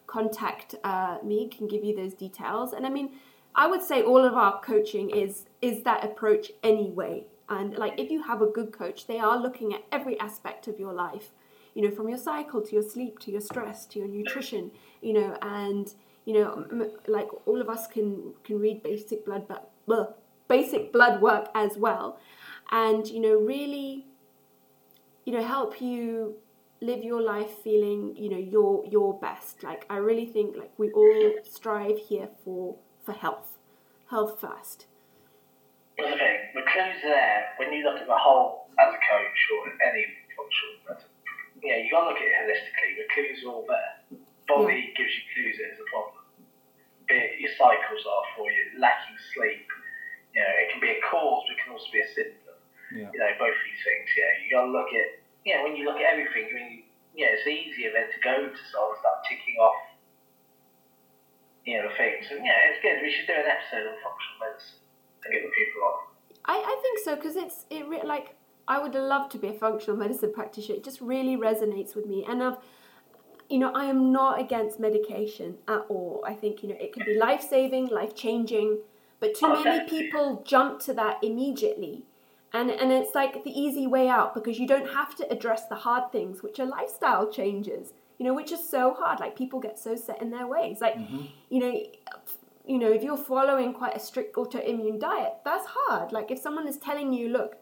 contact 0.06 0.74
uh, 0.84 1.18
me 1.22 1.48
can 1.48 1.68
give 1.68 1.84
you 1.84 1.94
those 1.94 2.14
details. 2.14 2.72
And 2.72 2.86
i 2.86 2.88
mean 2.88 3.10
i 3.54 3.66
would 3.66 3.82
say 3.82 4.02
all 4.02 4.24
of 4.24 4.34
our 4.34 4.60
coaching 4.60 5.10
is 5.10 5.46
is 5.60 5.82
that 5.82 6.04
approach 6.04 6.52
anyway. 6.62 7.24
And 7.50 7.74
like 7.76 7.98
if 7.98 8.10
you 8.10 8.22
have 8.22 8.42
a 8.42 8.46
good 8.46 8.72
coach 8.72 9.06
they 9.06 9.18
are 9.18 9.38
looking 9.38 9.72
at 9.74 9.82
every 9.90 10.18
aspect 10.20 10.68
of 10.68 10.78
your 10.78 10.92
life 10.92 11.30
you 11.74 11.82
know 11.82 11.90
from 11.90 12.08
your 12.08 12.18
cycle 12.18 12.60
to 12.60 12.72
your 12.72 12.82
sleep 12.82 13.18
to 13.20 13.30
your 13.30 13.40
stress 13.40 13.86
to 13.86 13.98
your 13.98 14.08
nutrition 14.08 14.70
you 15.00 15.12
know 15.12 15.36
and 15.42 15.94
you 16.26 16.34
know 16.34 16.90
like 17.06 17.28
all 17.46 17.60
of 17.60 17.68
us 17.68 17.86
can 17.86 18.34
can 18.44 18.58
read 18.58 18.82
basic 18.82 19.24
blood 19.24 19.46
but 19.48 19.70
well, 19.88 20.18
basic 20.48 20.92
blood 20.92 21.20
work 21.20 21.48
as 21.54 21.76
well 21.76 22.18
and 22.70 23.06
you 23.08 23.20
know 23.20 23.34
really 23.34 24.06
you 25.24 25.32
know 25.32 25.44
help 25.44 25.80
you 25.80 26.36
live 26.80 27.02
your 27.02 27.20
life 27.20 27.50
feeling 27.62 28.14
you 28.16 28.30
know 28.30 28.38
your 28.38 28.84
your 28.86 29.18
best 29.18 29.62
like 29.62 29.84
i 29.90 29.96
really 29.96 30.26
think 30.26 30.56
like 30.56 30.72
we 30.78 30.90
all 30.92 31.32
strive 31.42 31.98
here 31.98 32.28
for 32.44 32.76
for 33.04 33.12
health 33.12 33.58
health 34.10 34.40
first 34.40 34.86
But 35.96 36.10
the 36.10 36.16
thing, 36.16 36.38
the 36.54 36.62
clues 36.62 37.02
are 37.04 37.10
there 37.10 37.42
when 37.58 37.72
you 37.72 37.82
look 37.84 37.98
at 38.00 38.06
the 38.06 38.16
whole 38.16 38.68
as 38.78 38.94
a 38.94 39.00
coach 39.02 39.40
or 39.54 39.60
any 39.82 40.04
functional 40.38 40.74
medicine. 40.86 41.10
Yeah, 41.58 41.82
you 41.82 41.90
got 41.90 42.06
to 42.06 42.14
look 42.14 42.22
at 42.22 42.30
it 42.30 42.38
holistically. 42.38 42.90
The 43.02 43.06
clues 43.10 43.38
are 43.42 43.50
all 43.50 43.66
there. 43.66 44.22
Body 44.46 44.94
gives 44.94 45.10
you 45.10 45.22
clues 45.34 45.58
that 45.58 45.74
it's 45.74 45.82
a 45.82 45.88
problem. 45.90 46.22
Be 47.10 47.18
it 47.18 47.40
your 47.42 47.50
cycles 47.58 48.06
are 48.06 48.24
for 48.38 48.46
you, 48.46 48.78
lacking 48.78 49.18
sleep. 49.34 49.66
You 50.38 50.46
know, 50.46 50.54
it 50.62 50.70
can 50.70 50.78
be 50.78 50.94
a 50.94 51.02
cause, 51.02 51.42
but 51.50 51.58
it 51.58 51.58
can 51.58 51.74
also 51.74 51.90
be 51.90 51.98
a 51.98 52.06
symptom. 52.14 52.54
Yeah. 52.94 53.10
You 53.10 53.18
know, 53.18 53.30
both 53.42 53.58
these 53.58 53.82
things. 53.82 54.06
Yeah, 54.14 54.30
you 54.38 54.46
got 54.54 54.70
to 54.70 54.72
look 54.72 54.94
at. 54.94 55.18
Yeah, 55.42 55.66
when 55.66 55.74
you 55.74 55.82
look 55.82 55.98
at 55.98 56.06
everything, 56.14 56.46
I 56.46 56.54
mean, 56.54 56.86
yeah, 57.10 57.34
it's 57.34 57.42
easier 57.42 57.90
then 57.90 58.06
to 58.06 58.18
go 58.22 58.46
to 58.46 58.62
sort 58.70 58.94
of 58.94 59.02
start 59.02 59.18
ticking 59.26 59.58
off. 59.58 59.82
You 61.66 61.82
know, 61.82 61.90
the 61.90 61.94
things. 61.98 62.30
And 62.30 62.46
yeah, 62.46 62.70
it's 62.70 62.78
good. 62.86 63.02
We 63.02 63.10
should 63.10 63.26
do 63.26 63.34
an 63.34 63.50
episode 63.50 63.82
on 63.90 63.98
functional 63.98 64.38
medicine 64.38 64.78
and 65.26 65.30
get 65.34 65.42
the 65.42 65.50
people 65.58 65.82
on. 65.82 65.96
I, 66.46 66.56
I 66.62 66.74
think 66.86 67.02
so 67.02 67.18
because 67.18 67.34
it's 67.34 67.66
it 67.66 67.82
re- 67.90 68.06
like 68.06 68.38
I 68.70 68.78
would 68.78 68.94
love 68.94 69.28
to 69.34 69.42
be 69.42 69.50
a 69.50 69.58
functional 69.58 69.98
medicine 69.98 70.30
practitioner. 70.30 70.78
It 70.78 70.86
just 70.86 71.02
really 71.02 71.34
resonates 71.34 71.98
with 71.98 72.06
me, 72.06 72.22
and 72.30 72.46
I've 72.46 72.62
you 73.50 73.58
know 73.58 73.74
I 73.74 73.90
am 73.90 74.14
not 74.14 74.38
against 74.38 74.78
medication 74.78 75.58
at 75.66 75.82
all. 75.90 76.22
I 76.22 76.34
think 76.38 76.62
you 76.62 76.70
know 76.70 76.78
it 76.78 76.94
can 76.94 77.02
be 77.04 77.18
life 77.18 77.42
saving, 77.42 77.88
life 77.90 78.14
changing, 78.14 78.78
but 79.20 79.34
too 79.34 79.62
many 79.62 79.88
people 79.88 80.42
jump 80.46 80.80
to 80.80 80.94
that 80.94 81.18
immediately. 81.22 82.04
And, 82.52 82.70
and 82.70 82.90
it's 82.90 83.14
like 83.14 83.44
the 83.44 83.50
easy 83.50 83.86
way 83.86 84.08
out 84.08 84.34
because 84.34 84.58
you 84.58 84.66
don't 84.66 84.90
have 84.90 85.14
to 85.16 85.30
address 85.30 85.66
the 85.66 85.74
hard 85.74 86.10
things, 86.12 86.42
which 86.42 86.58
are 86.58 86.66
lifestyle 86.66 87.30
changes, 87.30 87.92
you 88.18 88.24
know, 88.24 88.32
which 88.32 88.52
is 88.52 88.66
so 88.66 88.94
hard. 88.94 89.20
Like 89.20 89.36
people 89.36 89.60
get 89.60 89.78
so 89.78 89.96
set 89.96 90.22
in 90.22 90.30
their 90.30 90.46
ways. 90.46 90.78
Like, 90.80 90.94
mm-hmm. 90.94 91.26
you 91.50 91.60
know, 91.60 91.82
you 92.66 92.78
know, 92.78 92.90
if 92.90 93.02
you're 93.02 93.16
following 93.16 93.72
quite 93.72 93.96
a 93.96 94.00
strict 94.00 94.36
autoimmune 94.36 95.00
diet, 95.00 95.34
that's 95.44 95.66
hard. 95.68 96.12
Like 96.12 96.30
if 96.30 96.38
someone 96.38 96.68
is 96.68 96.78
telling 96.78 97.12
you, 97.12 97.28
look, 97.28 97.56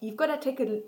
you've 0.00 0.16
got 0.16 0.26
to 0.26 0.38
take 0.38 0.60
a, 0.60 0.80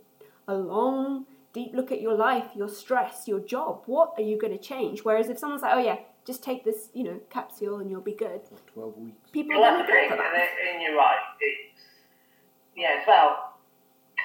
a 0.49 0.55
long, 0.55 1.27
deep 1.53 1.73
look 1.73 1.93
at 1.93 2.01
your 2.01 2.15
life, 2.15 2.47
your 2.55 2.69
stress, 2.69 3.29
your 3.29 3.41
job. 3.41 3.83
What 3.87 4.15
are 4.17 4.23
you 4.23 4.39
going 4.39 4.53
to 4.53 4.59
change? 4.59 5.01
Whereas 5.05 5.29
if 5.29 5.39
someone's 5.39 5.63
like, 5.63 5.75
oh 5.75 5.81
yeah, 5.81 5.99
just 6.27 6.43
take 6.43 6.65
this, 6.65 6.91
you 6.93 7.05
know, 7.05 7.21
capsule 7.31 7.79
and 7.79 7.91
you'll 7.91 8.01
be 8.01 8.13
good. 8.15 8.41
Twelve 8.75 8.97
weeks. 8.99 9.31
People 9.31 9.61
Well, 9.61 9.65
are 9.71 9.79
that's 9.79 9.89
going 9.89 10.11
the 10.11 10.17
to 10.17 10.23
go 10.23 10.23
thing, 10.23 10.27
and, 10.27 10.37
that. 10.37 10.51
it, 10.51 10.75
and 10.75 10.83
you're 10.83 10.97
right. 10.97 11.23
It's 11.41 11.81
yeah, 12.77 12.99
it's 12.99 13.05
about 13.05 13.57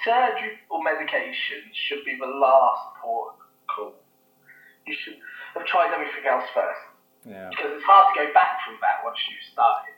surgery 0.04 0.58
or 0.70 0.84
medication 0.84 1.62
should 1.88 2.04
be 2.04 2.18
the 2.20 2.26
last 2.28 2.98
port 3.02 3.36
of 3.40 3.46
call. 3.70 3.94
You 4.86 4.96
should 4.98 5.18
have 5.54 5.66
tried 5.68 5.94
everything 5.94 6.26
else 6.28 6.44
first 6.54 6.82
Yeah. 7.24 7.50
because 7.54 7.78
it's 7.78 7.86
hard 7.86 8.12
to 8.16 8.26
go 8.26 8.34
back 8.34 8.66
from 8.66 8.76
that 8.82 9.06
once 9.06 9.20
you've 9.30 9.46
started. 9.54 9.94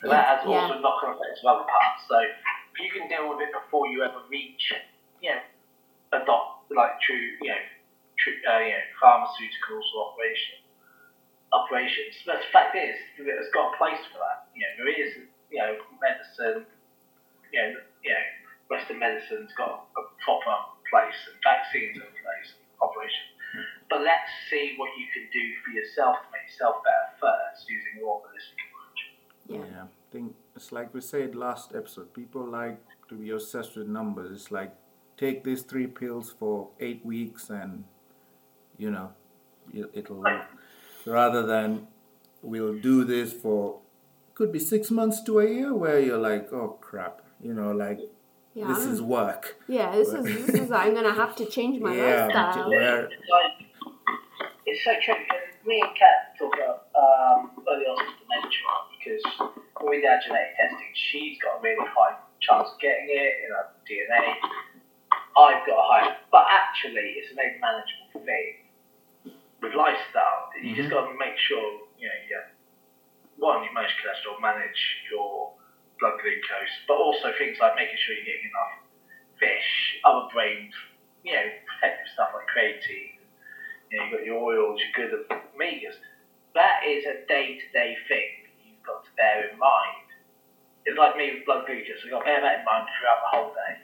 So 0.00 0.08
that 0.08 0.24
has 0.24 0.46
Yeah. 0.46 0.54
also 0.54 0.78
knock-on 0.78 1.16
effects 1.18 1.40
of 1.44 1.46
other 1.56 1.64
parts. 1.68 2.06
So 2.08 2.16
if 2.20 2.78
you 2.80 2.90
can 2.94 3.08
deal 3.08 3.28
with 3.28 3.40
it 3.42 3.52
before 3.52 3.88
you 3.88 4.02
ever 4.04 4.22
reach, 4.30 4.72
you 5.20 5.30
know, 5.34 5.40
a 6.12 6.24
doc 6.24 6.62
like 6.70 7.00
true, 7.00 7.16
you 7.42 7.48
know, 7.48 7.54
true, 7.58 7.73
uh, 8.26 8.60
you 8.60 8.72
know, 8.72 8.86
pharmaceuticals 9.00 9.86
or 9.96 10.12
operation 10.12 10.64
operations. 11.54 12.18
But 12.26 12.42
the 12.42 12.50
fact 12.50 12.74
is, 12.74 12.98
that 13.22 13.30
it's 13.30 13.54
got 13.54 13.72
a 13.72 13.76
place 13.78 14.02
for 14.10 14.18
that. 14.18 14.50
You 14.52 14.66
know, 14.66 14.72
there 14.82 14.90
is, 14.90 15.10
you 15.50 15.58
know, 15.62 15.78
medicine. 16.02 16.66
You 17.54 17.60
know, 17.62 17.70
you 18.02 18.10
know, 18.10 18.26
Western 18.68 18.98
medicine's 18.98 19.54
got 19.54 19.86
a 19.94 20.02
proper 20.26 20.56
place, 20.90 21.14
and 21.30 21.38
vaccines 21.46 22.02
have 22.02 22.10
a 22.10 22.18
place, 22.18 22.50
operation. 22.82 23.26
But 23.88 24.02
let's 24.02 24.26
see 24.50 24.74
what 24.76 24.90
you 24.98 25.06
can 25.14 25.30
do 25.30 25.44
for 25.62 25.70
yourself 25.70 26.18
to 26.18 26.28
make 26.34 26.50
yourself 26.50 26.82
better 26.82 27.06
first, 27.22 27.70
using 27.70 28.02
your 28.02 28.18
holistic 28.18 28.58
approach. 28.66 29.00
Yeah. 29.46 29.62
Yeah, 29.70 29.82
I 29.86 30.06
think 30.10 30.34
it's 30.56 30.72
like 30.72 30.92
we 30.92 31.00
said 31.00 31.36
last 31.36 31.70
episode. 31.74 32.12
People 32.12 32.44
like 32.50 32.80
to 33.08 33.14
be 33.14 33.30
obsessed 33.30 33.76
with 33.76 33.86
numbers. 33.86 34.32
It's 34.32 34.50
like 34.50 34.74
take 35.16 35.44
these 35.44 35.62
three 35.62 35.86
pills 35.86 36.34
for 36.36 36.70
eight 36.80 37.06
weeks, 37.06 37.50
and 37.50 37.84
you 38.78 38.90
know, 38.90 39.12
it- 39.72 39.90
it'll. 39.94 40.24
Rather 41.06 41.42
than 41.46 41.88
we'll 42.42 42.74
do 42.78 43.04
this 43.04 43.32
for 43.32 43.80
could 44.34 44.50
be 44.50 44.58
six 44.58 44.90
months 44.90 45.22
to 45.22 45.38
a 45.40 45.46
year, 45.48 45.74
where 45.74 46.00
you're 46.00 46.18
like, 46.18 46.52
oh 46.52 46.76
crap, 46.80 47.22
you 47.40 47.52
know, 47.54 47.70
like 47.72 48.00
Yeah, 48.54 48.66
this 48.68 48.80
I'm- 48.80 48.92
is 48.92 49.02
work. 49.02 49.56
Yeah, 49.68 49.90
this 49.92 50.08
is 50.12 50.24
this 50.24 50.54
is 50.62 50.70
I'm 50.72 50.94
gonna 50.94 51.12
have 51.12 51.36
to 51.36 51.46
change 51.46 51.80
my 51.80 51.94
Yeah, 51.94 52.26
lifestyle. 52.26 52.70
where 52.70 53.08
It's 54.66 54.82
so 54.82 54.92
tricky 55.00 55.22
because 55.28 55.66
me 55.66 55.80
and 55.80 55.94
Kat 55.96 56.34
talk 56.38 56.52
about 56.56 56.88
um, 56.96 57.50
early 57.68 57.84
onset 57.86 58.14
dementia 58.18 58.74
because 58.96 59.22
when 59.80 59.90
we 59.90 60.00
did 60.00 60.08
our 60.10 60.18
genetic 60.24 60.56
testing, 60.56 60.88
she's 60.94 61.38
got 61.42 61.58
a 61.58 61.62
really 61.62 61.84
high 61.86 62.16
chance 62.40 62.68
of 62.72 62.80
getting 62.80 63.06
it 63.10 63.32
in 63.44 63.50
her 63.52 63.66
DNA. 63.86 64.34
I've 65.36 65.66
got 65.66 65.76
a 65.78 65.86
high, 65.92 66.16
but 66.32 66.46
actually, 66.50 67.20
it's 67.20 67.30
a 67.32 67.34
very 67.34 67.58
manageable 67.60 68.24
thing 68.24 68.54
with 69.64 69.74
lifestyle. 69.74 70.52
You 70.60 70.76
just 70.76 70.92
mm-hmm. 70.92 70.94
got 70.94 71.08
to 71.08 71.16
make 71.16 71.36
sure 71.40 71.64
you 71.98 72.06
know, 72.06 72.18
you 72.28 72.36
one, 73.40 73.64
you 73.64 73.72
manage 73.74 73.92
cholesterol, 73.98 74.38
manage 74.38 74.78
your 75.10 75.52
blood 75.98 76.20
glucose, 76.22 76.74
but 76.86 76.94
also 76.94 77.34
things 77.38 77.58
like 77.58 77.74
making 77.74 77.98
sure 78.04 78.14
you're 78.14 78.28
getting 78.28 78.50
enough 78.50 78.74
fish, 79.40 79.70
other 80.06 80.30
brain, 80.30 80.70
you 81.26 81.34
know, 81.34 81.46
protective 81.66 82.08
stuff 82.14 82.30
like 82.34 82.46
creatine. 82.46 83.18
You 83.90 83.98
know, 83.98 84.04
you've 84.06 84.14
got 84.14 84.24
your 84.26 84.38
oils, 84.38 84.78
your 84.78 84.92
good 84.94 85.10
at 85.16 85.24
omegas. 85.54 85.98
That 86.54 86.86
is 86.86 87.02
a 87.06 87.26
day-to-day 87.26 87.90
thing 88.06 88.30
you've 88.62 88.84
got 88.86 89.02
to 89.02 89.10
bear 89.18 89.50
in 89.50 89.58
mind. 89.58 90.08
It's 90.86 90.98
like 90.98 91.16
me 91.16 91.34
with 91.34 91.46
blood 91.48 91.66
glucose. 91.66 92.04
I've 92.04 92.10
got 92.12 92.22
to 92.22 92.28
bear 92.28 92.40
that 92.40 92.62
in 92.62 92.64
mind 92.64 92.86
throughout 92.94 93.20
the 93.24 93.32
whole 93.32 93.52
day. 93.56 93.74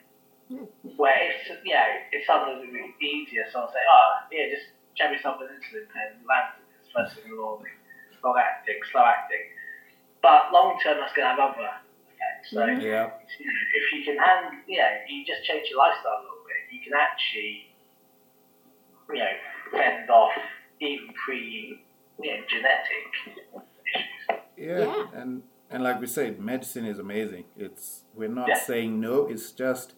Hmm. 0.51 0.67
Where 0.99 1.19
it's, 1.31 1.47
you 1.65 1.75
know, 1.75 1.91
if 2.13 2.27
something's 2.27 2.71
really 2.71 2.95
easier, 2.99 3.47
someone 3.51 3.71
say, 3.71 3.83
"Oh, 3.87 4.11
yeah, 4.35 4.51
just 4.51 4.67
jab 5.01 5.13
yourself 5.17 5.41
with 5.41 5.49
insulin 5.49 5.89
pen, 5.89 6.21
Lantus, 6.29 6.61
it's 6.85 6.93
first 6.93 7.17
thing 7.17 7.33
in 7.33 7.37
the 7.37 7.41
morning, 7.41 7.73
long 8.21 8.37
acting, 8.37 8.77
slow 8.93 9.01
acting." 9.09 9.57
But 10.21 10.53
long 10.53 10.77
term, 10.85 11.01
that's 11.01 11.17
going 11.17 11.25
to 11.25 11.33
have 11.33 11.41
other 11.41 11.65
effects. 11.65 12.53
So 12.53 12.61
mm-hmm. 12.61 12.85
yeah, 12.85 13.09
if 13.41 13.87
you 13.97 14.05
can 14.05 14.19
hand, 14.21 14.61
you 14.69 14.77
know, 14.77 14.93
you 15.09 15.25
just 15.25 15.43
change 15.49 15.73
your 15.73 15.79
lifestyle 15.81 16.21
a 16.21 16.25
little 16.29 16.45
bit, 16.45 16.69
you 16.69 16.81
can 16.85 16.93
actually, 16.93 17.73
you 19.09 19.21
know, 19.25 19.35
fend 19.73 20.11
off 20.11 20.33
even 20.81 21.09
pre, 21.25 21.81
you 22.23 22.31
know, 22.31 22.41
genetic 22.53 23.09
issues. 23.25 24.41
yeah, 24.57 24.79
Yeah. 24.85 25.21
and 25.21 25.43
and 25.71 25.83
like 25.83 26.01
we 26.01 26.07
said, 26.07 26.41
medicine 26.41 26.85
is 26.85 26.99
amazing. 26.99 27.45
It's 27.57 28.03
we're 28.15 28.29
not 28.29 28.49
Yeah. 28.49 28.59
saying 28.59 29.01
no. 29.01 29.27
It's 29.27 29.53
just 29.53 29.95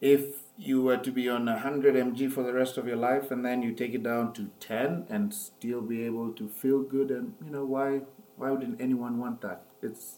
if 0.00 0.22
you 0.60 0.82
were 0.82 0.98
to 0.98 1.10
be 1.10 1.26
on 1.28 1.46
100 1.46 1.94
mg 1.94 2.30
for 2.30 2.42
the 2.42 2.52
rest 2.52 2.76
of 2.76 2.86
your 2.86 2.96
life 2.96 3.30
and 3.30 3.44
then 3.44 3.62
you 3.62 3.72
take 3.72 3.94
it 3.94 4.02
down 4.02 4.32
to 4.34 4.50
10 4.60 5.06
and 5.08 5.32
still 5.32 5.80
be 5.80 6.04
able 6.04 6.32
to 6.32 6.48
feel 6.48 6.82
good 6.82 7.10
and 7.10 7.32
you 7.44 7.50
know 7.50 7.64
why 7.64 8.00
why 8.36 8.50
wouldn't 8.50 8.80
anyone 8.80 9.18
want 9.18 9.40
that 9.40 9.62
it's, 9.82 10.16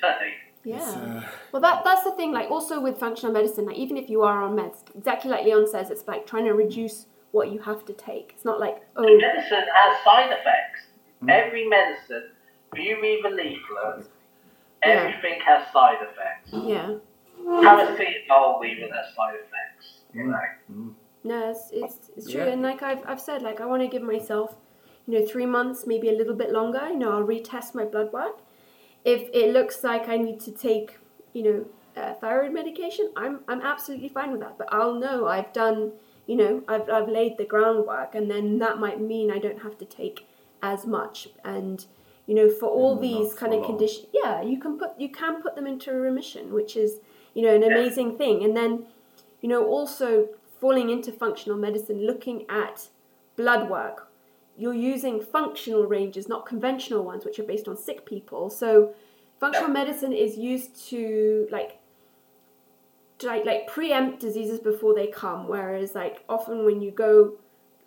Certainly. 0.00 0.32
Yeah. 0.64 0.76
it's 0.76 0.96
uh, 0.96 1.22
Well, 1.52 1.62
that 1.62 1.84
that's 1.84 2.04
the 2.04 2.12
thing. 2.12 2.32
Like, 2.32 2.50
also 2.50 2.80
with 2.80 2.98
functional 2.98 3.32
medicine, 3.32 3.66
like 3.66 3.76
even 3.76 3.96
if 3.96 4.10
you 4.10 4.22
are 4.22 4.42
on 4.42 4.56
meds, 4.56 4.78
exactly 4.96 5.30
like 5.30 5.44
Leon 5.44 5.68
says, 5.68 5.90
it's 5.90 6.06
like 6.06 6.26
trying 6.26 6.44
to 6.44 6.52
reduce 6.52 7.06
what 7.32 7.52
you 7.52 7.60
have 7.60 7.84
to 7.86 7.92
take. 7.92 8.32
It's 8.34 8.44
not 8.44 8.58
like 8.60 8.82
oh, 8.96 9.02
Medicine 9.02 9.64
has 9.74 10.04
side 10.04 10.32
effects. 10.32 10.86
Every 11.28 11.66
medicine, 11.68 12.30
if 12.72 12.78
you 12.78 13.00
read 13.00 13.24
the 13.24 13.30
leaflet, 13.30 14.06
everything 14.82 15.40
has 15.46 15.72
side 15.72 15.98
effects. 16.02 16.50
yeah, 16.52 16.94
Paracetamol 17.44 18.64
even 18.66 18.90
has 18.90 19.14
side 19.14 19.34
effects. 19.36 19.55
Know. 20.16 20.94
no, 21.24 21.50
it's 21.50 21.70
it's, 21.72 22.10
it's 22.16 22.30
true. 22.30 22.44
Yeah. 22.44 22.52
And 22.52 22.62
like 22.62 22.82
I've 22.82 23.02
I've 23.06 23.20
said, 23.20 23.42
like 23.42 23.60
I 23.60 23.66
want 23.66 23.82
to 23.82 23.88
give 23.88 24.02
myself, 24.02 24.56
you 25.06 25.18
know, 25.18 25.26
three 25.26 25.46
months, 25.46 25.86
maybe 25.86 26.08
a 26.08 26.12
little 26.12 26.34
bit 26.34 26.50
longer. 26.50 26.88
You 26.88 26.96
know, 26.98 27.12
I'll 27.12 27.26
retest 27.26 27.74
my 27.74 27.84
blood 27.84 28.12
work. 28.12 28.40
If 29.04 29.28
it 29.32 29.52
looks 29.52 29.84
like 29.84 30.08
I 30.08 30.16
need 30.16 30.40
to 30.40 30.50
take, 30.50 30.98
you 31.32 31.42
know, 31.42 31.66
uh, 32.00 32.14
thyroid 32.14 32.52
medication, 32.52 33.12
I'm 33.16 33.40
I'm 33.48 33.60
absolutely 33.60 34.08
fine 34.08 34.32
with 34.32 34.40
that. 34.40 34.58
But 34.58 34.68
I'll 34.72 34.94
know 34.94 35.26
I've 35.26 35.52
done, 35.52 35.92
you 36.26 36.36
know, 36.36 36.62
I've 36.68 36.88
I've 36.90 37.08
laid 37.08 37.38
the 37.38 37.44
groundwork, 37.44 38.14
and 38.14 38.30
then 38.30 38.58
that 38.58 38.78
might 38.78 39.00
mean 39.00 39.30
I 39.30 39.38
don't 39.38 39.62
have 39.62 39.78
to 39.78 39.84
take 39.84 40.26
as 40.62 40.86
much. 40.86 41.28
And 41.44 41.84
you 42.26 42.34
know, 42.34 42.50
for 42.50 42.68
all 42.68 42.94
And 42.94 43.04
these 43.04 43.34
kind 43.34 43.54
of 43.54 43.64
conditions, 43.64 44.06
yeah, 44.12 44.42
you 44.42 44.58
can 44.58 44.78
put 44.78 44.98
you 44.98 45.08
can 45.08 45.42
put 45.42 45.54
them 45.54 45.66
into 45.66 45.92
remission, 45.92 46.52
which 46.52 46.76
is 46.76 46.98
you 47.34 47.42
know 47.42 47.54
an 47.54 47.62
amazing 47.62 48.18
thing. 48.18 48.44
And 48.44 48.56
then, 48.56 48.86
you 49.40 49.48
know, 49.48 49.64
also 49.64 50.28
falling 50.60 50.90
into 50.90 51.12
functional 51.12 51.56
medicine, 51.56 52.06
looking 52.06 52.46
at 52.48 52.88
blood 53.36 53.68
work. 53.68 54.10
You're 54.56 54.74
using 54.74 55.20
functional 55.20 55.84
ranges, 55.84 56.28
not 56.28 56.46
conventional 56.46 57.04
ones, 57.04 57.24
which 57.24 57.38
are 57.38 57.44
based 57.44 57.68
on 57.68 57.76
sick 57.76 58.06
people. 58.06 58.48
So, 58.48 58.94
functional 59.38 59.68
medicine 59.68 60.12
is 60.12 60.38
used 60.38 60.88
to 60.88 61.46
like 61.50 61.78
to 63.18 63.26
like 63.26 63.44
like 63.44 63.66
preempt 63.66 64.20
diseases 64.20 64.58
before 64.58 64.94
they 64.94 65.08
come. 65.08 65.46
Whereas, 65.46 65.94
like 65.94 66.24
often 66.28 66.64
when 66.64 66.80
you 66.80 66.90
go 66.90 67.34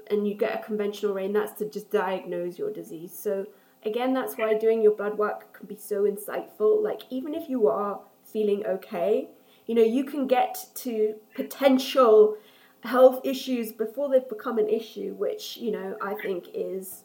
and 0.09 0.27
you 0.27 0.35
get 0.35 0.59
a 0.59 0.63
conventional 0.63 1.13
rain, 1.13 1.33
that's 1.33 1.57
to 1.59 1.65
just 1.65 1.89
diagnose 1.91 2.57
your 2.57 2.71
disease. 2.71 3.17
So 3.17 3.47
again, 3.83 4.13
that's 4.13 4.37
why 4.37 4.53
doing 4.55 4.81
your 4.81 4.93
blood 4.93 5.17
work 5.17 5.53
can 5.53 5.67
be 5.67 5.75
so 5.75 6.03
insightful. 6.03 6.83
Like 6.83 7.01
even 7.09 7.33
if 7.33 7.49
you 7.49 7.67
are 7.67 7.99
feeling 8.23 8.65
okay, 8.65 9.29
you 9.69 9.75
know, 9.75 9.83
you 9.83 10.03
can 10.03 10.25
get 10.25 10.65
to 10.73 11.13
potential 11.35 12.35
health 12.83 13.21
issues 13.23 13.71
before 13.71 14.09
they've 14.09 14.27
become 14.27 14.57
an 14.57 14.67
issue, 14.67 15.13
which, 15.13 15.57
you 15.57 15.69
know, 15.69 15.95
I 16.01 16.15
think 16.23 16.47
is 16.55 17.03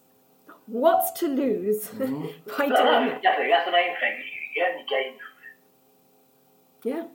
what's 0.67 1.12
to 1.21 1.29
lose 1.29 1.89
by 1.89 2.07
doing 2.07 2.31
But 2.47 2.69
no, 2.71 2.75
that. 2.75 3.23
definitely, 3.23 3.53
that's 3.53 3.67
the 3.67 3.73
main 3.73 3.93
thing. 4.01 4.12
You, 4.17 4.62
you 4.62 4.67
only 4.67 4.85
gain 4.89 5.12
from 5.21 6.91
it. 6.91 6.97
Yeah. 6.97 7.07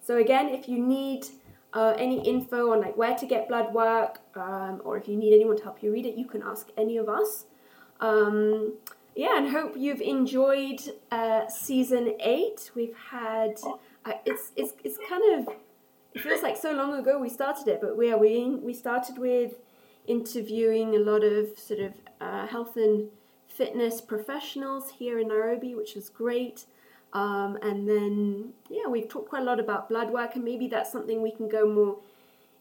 So 0.00 0.16
again, 0.16 0.48
if 0.48 0.70
you 0.70 0.78
need 0.78 1.26
uh, 1.74 1.92
any 1.98 2.26
info 2.26 2.72
on 2.72 2.80
like 2.80 2.96
where 2.96 3.14
to 3.14 3.26
get 3.26 3.46
blood 3.46 3.74
work, 3.74 4.20
um, 4.36 4.80
or 4.86 4.96
if 4.96 5.06
you 5.06 5.16
need 5.18 5.34
anyone 5.34 5.58
to 5.58 5.64
help 5.64 5.82
you 5.82 5.92
read 5.92 6.06
it, 6.06 6.14
you 6.14 6.24
can 6.24 6.42
ask 6.42 6.70
any 6.78 6.96
of 6.96 7.10
us. 7.10 7.44
Um, 8.00 8.72
yeah, 9.14 9.36
and 9.36 9.50
hope 9.50 9.74
you've 9.76 10.00
enjoyed 10.00 10.80
uh, 11.10 11.46
season 11.48 12.14
eight. 12.20 12.70
We've 12.74 12.96
had 13.10 13.56
it's 14.24 14.52
it's 14.56 14.72
it's 14.84 14.98
kind 15.08 15.22
of 15.38 15.54
it 16.14 16.20
feels 16.20 16.42
like 16.42 16.56
so 16.56 16.72
long 16.72 16.94
ago 16.94 17.18
we 17.18 17.28
started 17.28 17.68
it, 17.68 17.80
but 17.80 17.96
we 17.96 18.10
are 18.12 18.18
we 18.18 18.48
we 18.62 18.72
started 18.72 19.18
with 19.18 19.54
interviewing 20.06 20.94
a 20.94 20.98
lot 20.98 21.22
of 21.22 21.58
sort 21.58 21.80
of 21.80 21.92
uh, 22.20 22.46
health 22.46 22.76
and 22.76 23.08
fitness 23.46 24.00
professionals 24.00 24.90
here 24.98 25.18
in 25.18 25.28
Nairobi, 25.28 25.74
which 25.74 25.94
was 25.94 26.08
great. 26.08 26.64
Um, 27.12 27.58
and 27.62 27.88
then 27.88 28.52
yeah, 28.68 28.86
we've 28.88 29.08
talked 29.08 29.28
quite 29.28 29.42
a 29.42 29.44
lot 29.44 29.60
about 29.60 29.88
blood 29.88 30.10
work, 30.10 30.34
and 30.34 30.44
maybe 30.44 30.66
that's 30.68 30.92
something 30.92 31.22
we 31.22 31.30
can 31.30 31.48
go 31.48 31.66
more 31.66 31.98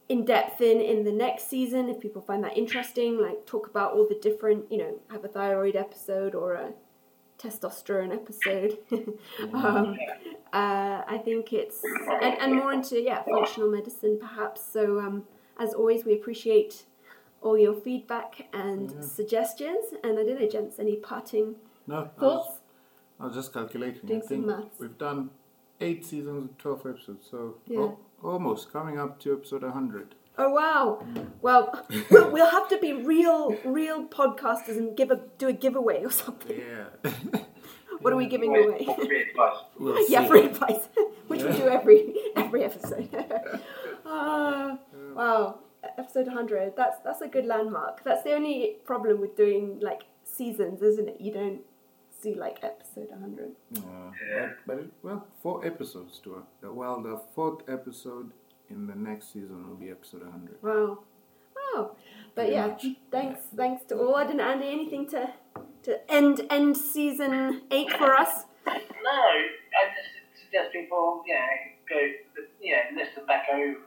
in 0.10 0.24
depth 0.24 0.62
in 0.62 0.80
in 0.80 1.04
the 1.04 1.12
next 1.12 1.50
season 1.50 1.90
if 1.90 2.00
people 2.00 2.22
find 2.22 2.44
that 2.44 2.58
interesting. 2.58 3.22
Like 3.22 3.46
talk 3.46 3.68
about 3.68 3.94
all 3.94 4.08
the 4.08 4.20
different, 4.22 4.72
you 4.72 4.78
know, 4.78 5.00
have 5.12 5.24
a 5.26 5.28
thyroid 5.28 5.76
episode 5.76 6.36
or 6.36 6.54
a 6.54 6.74
testosterone 7.38 8.14
episode. 8.14 8.78
um, 9.54 9.98
uh, 10.54 11.02
I 11.08 11.22
think 11.24 11.54
it's 11.54 11.82
and, 12.22 12.38
and 12.40 12.56
more 12.56 12.74
into 12.74 13.02
yeah 13.02 13.24
functional 13.24 13.70
medicine 13.70 14.18
perhaps. 14.20 14.62
So 14.72 15.00
um, 15.00 15.24
as 15.60 15.74
always, 15.74 16.06
we 16.06 16.14
appreciate 16.14 16.84
all 17.42 17.58
your 17.58 17.74
feedback 17.76 18.48
and 18.54 18.92
Yeah. 18.92 19.02
suggestions. 19.02 19.86
And 20.04 20.18
I 20.20 20.24
don't 20.24 20.40
know, 20.40 20.48
gents, 20.50 20.80
any 20.80 20.96
parting 20.96 21.56
No, 21.86 21.96
I 21.96 22.00
was, 22.02 22.10
thoughts? 22.20 22.60
I 23.20 23.26
was 23.28 23.36
just 23.36 23.54
calculating. 23.54 24.02
Doing 24.08 24.22
I 24.24 24.26
think 24.28 24.46
maths. 24.46 24.80
we've 24.80 24.98
done 24.98 25.30
eight 25.80 26.04
seasons 26.06 26.50
and 26.50 26.58
12 26.60 26.86
episodes, 26.88 27.28
so 27.30 27.56
Yeah. 27.68 27.80
al- 27.80 28.00
almost 28.24 28.74
coming 28.74 28.98
up 29.00 29.20
to 29.20 29.34
episode 29.34 29.62
100. 29.64 30.16
Oh 30.40 30.52
wow! 30.52 31.04
Well, 31.42 31.86
we'll, 32.12 32.32
we'll 32.32 32.50
have 32.50 32.70
to 32.70 32.78
be 32.78 32.94
real, 32.94 33.58
real 33.66 34.06
podcasters 34.08 34.78
and 34.78 34.96
give 34.96 35.12
a 35.12 35.22
do 35.38 35.48
a 35.48 35.54
giveaway 35.54 36.04
or 36.04 36.12
something. 36.12 36.58
Yeah. 36.58 37.12
What 38.02 38.14
are 38.14 38.16
we 38.16 38.28
giving 38.28 38.56
away? 38.56 38.86
Free 38.86 39.24
advice. 39.24 39.58
we'll 39.80 40.08
yeah, 40.08 40.28
free 40.28 40.46
advice, 40.46 40.88
which 41.28 41.42
we 41.42 41.52
do 41.52 41.68
every 41.68 42.14
every 42.36 42.64
episode. 42.64 43.10
Ah, 44.06 44.78
wow, 45.16 45.60
episode 45.98 46.28
hundred. 46.28 46.76
That's 46.76 47.00
that's 47.04 47.22
a 47.22 47.28
good 47.28 47.46
landmark. 47.46 48.04
That's 48.04 48.24
the 48.24 48.34
only 48.34 48.78
problem 48.86 49.20
with 49.20 49.36
doing 49.36 49.80
like 49.80 50.04
seasons, 50.24 50.84
isn't 50.84 51.10
it? 51.10 51.20
You 51.20 51.34
don't 51.34 51.62
see 52.22 52.36
like 52.36 52.60
episode 52.64 53.10
hundred. 53.20 53.54
Uh, 53.76 53.82
but, 53.82 54.68
but 54.68 54.78
it, 54.78 54.92
well, 55.02 55.26
four 55.42 55.66
episodes 55.66 56.20
to 56.20 56.36
it. 56.62 56.74
Well, 56.74 57.02
the 57.02 57.20
fourth 57.34 57.68
episode 57.68 58.32
in 58.70 58.88
the 58.88 58.96
next 58.96 59.34
season 59.34 59.68
will 59.70 59.76
be 59.76 59.90
episode 59.90 60.22
100. 60.24 60.58
Wow, 60.62 61.00
wow. 61.56 61.92
But 62.36 62.42
Pretty 62.42 62.54
yeah, 62.54 62.68
much. 62.68 62.86
thanks 63.12 63.42
thanks 63.56 63.86
to 63.86 63.98
all. 63.98 64.16
I 64.16 64.26
didn't 64.26 64.42
Andy 64.42 64.68
anything 64.68 65.08
to 65.10 65.34
to 65.84 66.12
end 66.12 66.42
end 66.50 66.78
season 66.78 67.62
eight 67.72 67.92
for 67.92 68.14
us. 68.16 68.46
No, 68.68 69.12
I 69.12 69.88
just 69.96 70.44
suggest 70.44 70.74
people, 70.74 71.24
you 71.26 71.34
know, 71.34 71.48
go, 71.90 71.96
you 72.62 72.74
know, 72.74 72.84
listen 73.02 73.26
back 73.26 73.48
over 73.54 73.80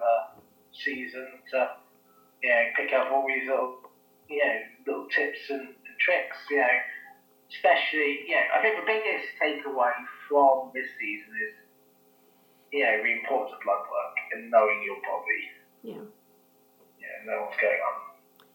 season 0.72 1.26
to, 1.52 1.70
you 2.42 2.48
know, 2.48 2.62
pick 2.76 2.92
up 2.94 3.12
all 3.12 3.26
these 3.28 3.46
little, 3.48 3.76
you 4.28 4.38
know, 4.44 4.56
little 4.86 5.06
tips 5.10 5.38
and, 5.50 5.60
and 5.60 5.96
tricks, 6.00 6.36
you 6.50 6.56
know, 6.56 6.76
especially, 7.52 8.24
you 8.28 8.34
know, 8.34 8.46
I 8.56 8.62
think 8.62 8.80
the 8.80 8.86
biggest 8.86 9.28
takeaway 9.36 9.92
from 10.28 10.70
this 10.72 10.88
season 10.98 11.28
is, 11.44 11.54
know, 12.78 13.02
the 13.02 13.12
importance 13.20 13.52
of 13.54 13.60
blood 13.64 13.80
work 13.80 14.14
and 14.34 14.50
knowing 14.50 14.82
your 14.84 14.96
body, 14.96 15.42
Yeah, 15.82 15.94
Yeah, 17.00 17.24
know, 17.26 17.42
what's 17.42 17.56
going 17.60 17.74
on. 17.74 18.00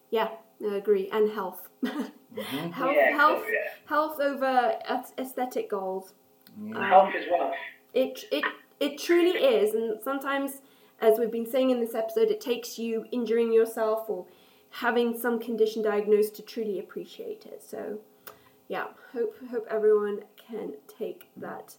yeah, 0.09 0.29
I 0.71 0.75
agree. 0.75 1.09
And 1.11 1.29
health, 1.31 1.67
Mhm. 1.83 2.71
health, 2.71 2.95
yeah, 2.95 3.15
health, 3.17 3.43
yeah. 3.51 3.69
health 3.85 4.19
over 4.19 4.79
aesthetic 5.17 5.69
goals. 5.69 6.13
Yeah. 6.57 6.77
Um, 6.77 6.83
Health 6.83 7.15
is 7.15 7.25
wealth. 7.29 7.53
It 7.93 8.23
it 8.31 8.43
it 8.79 8.97
truly 8.97 9.31
is, 9.31 9.73
and 9.73 10.01
sometimes, 10.01 10.61
as 11.01 11.19
we've 11.19 11.31
been 11.31 11.45
saying 11.49 11.69
in 11.69 11.79
this 11.81 11.95
episode, 11.95 12.29
it 12.29 12.39
takes 12.41 12.77
you 12.79 13.05
injuring 13.11 13.51
yourself 13.53 14.09
or 14.09 14.25
having 14.69 15.17
some 15.17 15.39
condition 15.39 15.81
diagnosed 15.81 16.35
to 16.35 16.41
truly 16.41 16.79
appreciate 16.79 17.45
it. 17.45 17.61
So, 17.63 17.99
yeah, 18.67 18.87
hope 19.13 19.35
hope 19.51 19.65
everyone 19.69 20.23
can 20.37 20.73
take 20.87 21.29
that 21.37 21.75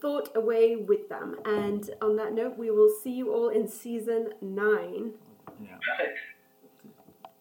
thought 0.00 0.34
away 0.36 0.76
with 0.76 1.08
them. 1.08 1.36
And 1.44 1.90
on 2.00 2.16
that 2.16 2.32
note, 2.32 2.58
we 2.58 2.70
will 2.70 2.92
see 3.02 3.12
you 3.12 3.32
all 3.32 3.48
in 3.48 3.68
season 3.68 4.30
nine. 4.40 5.12
Yeah. 5.62 5.76
Perfect. 5.96 6.18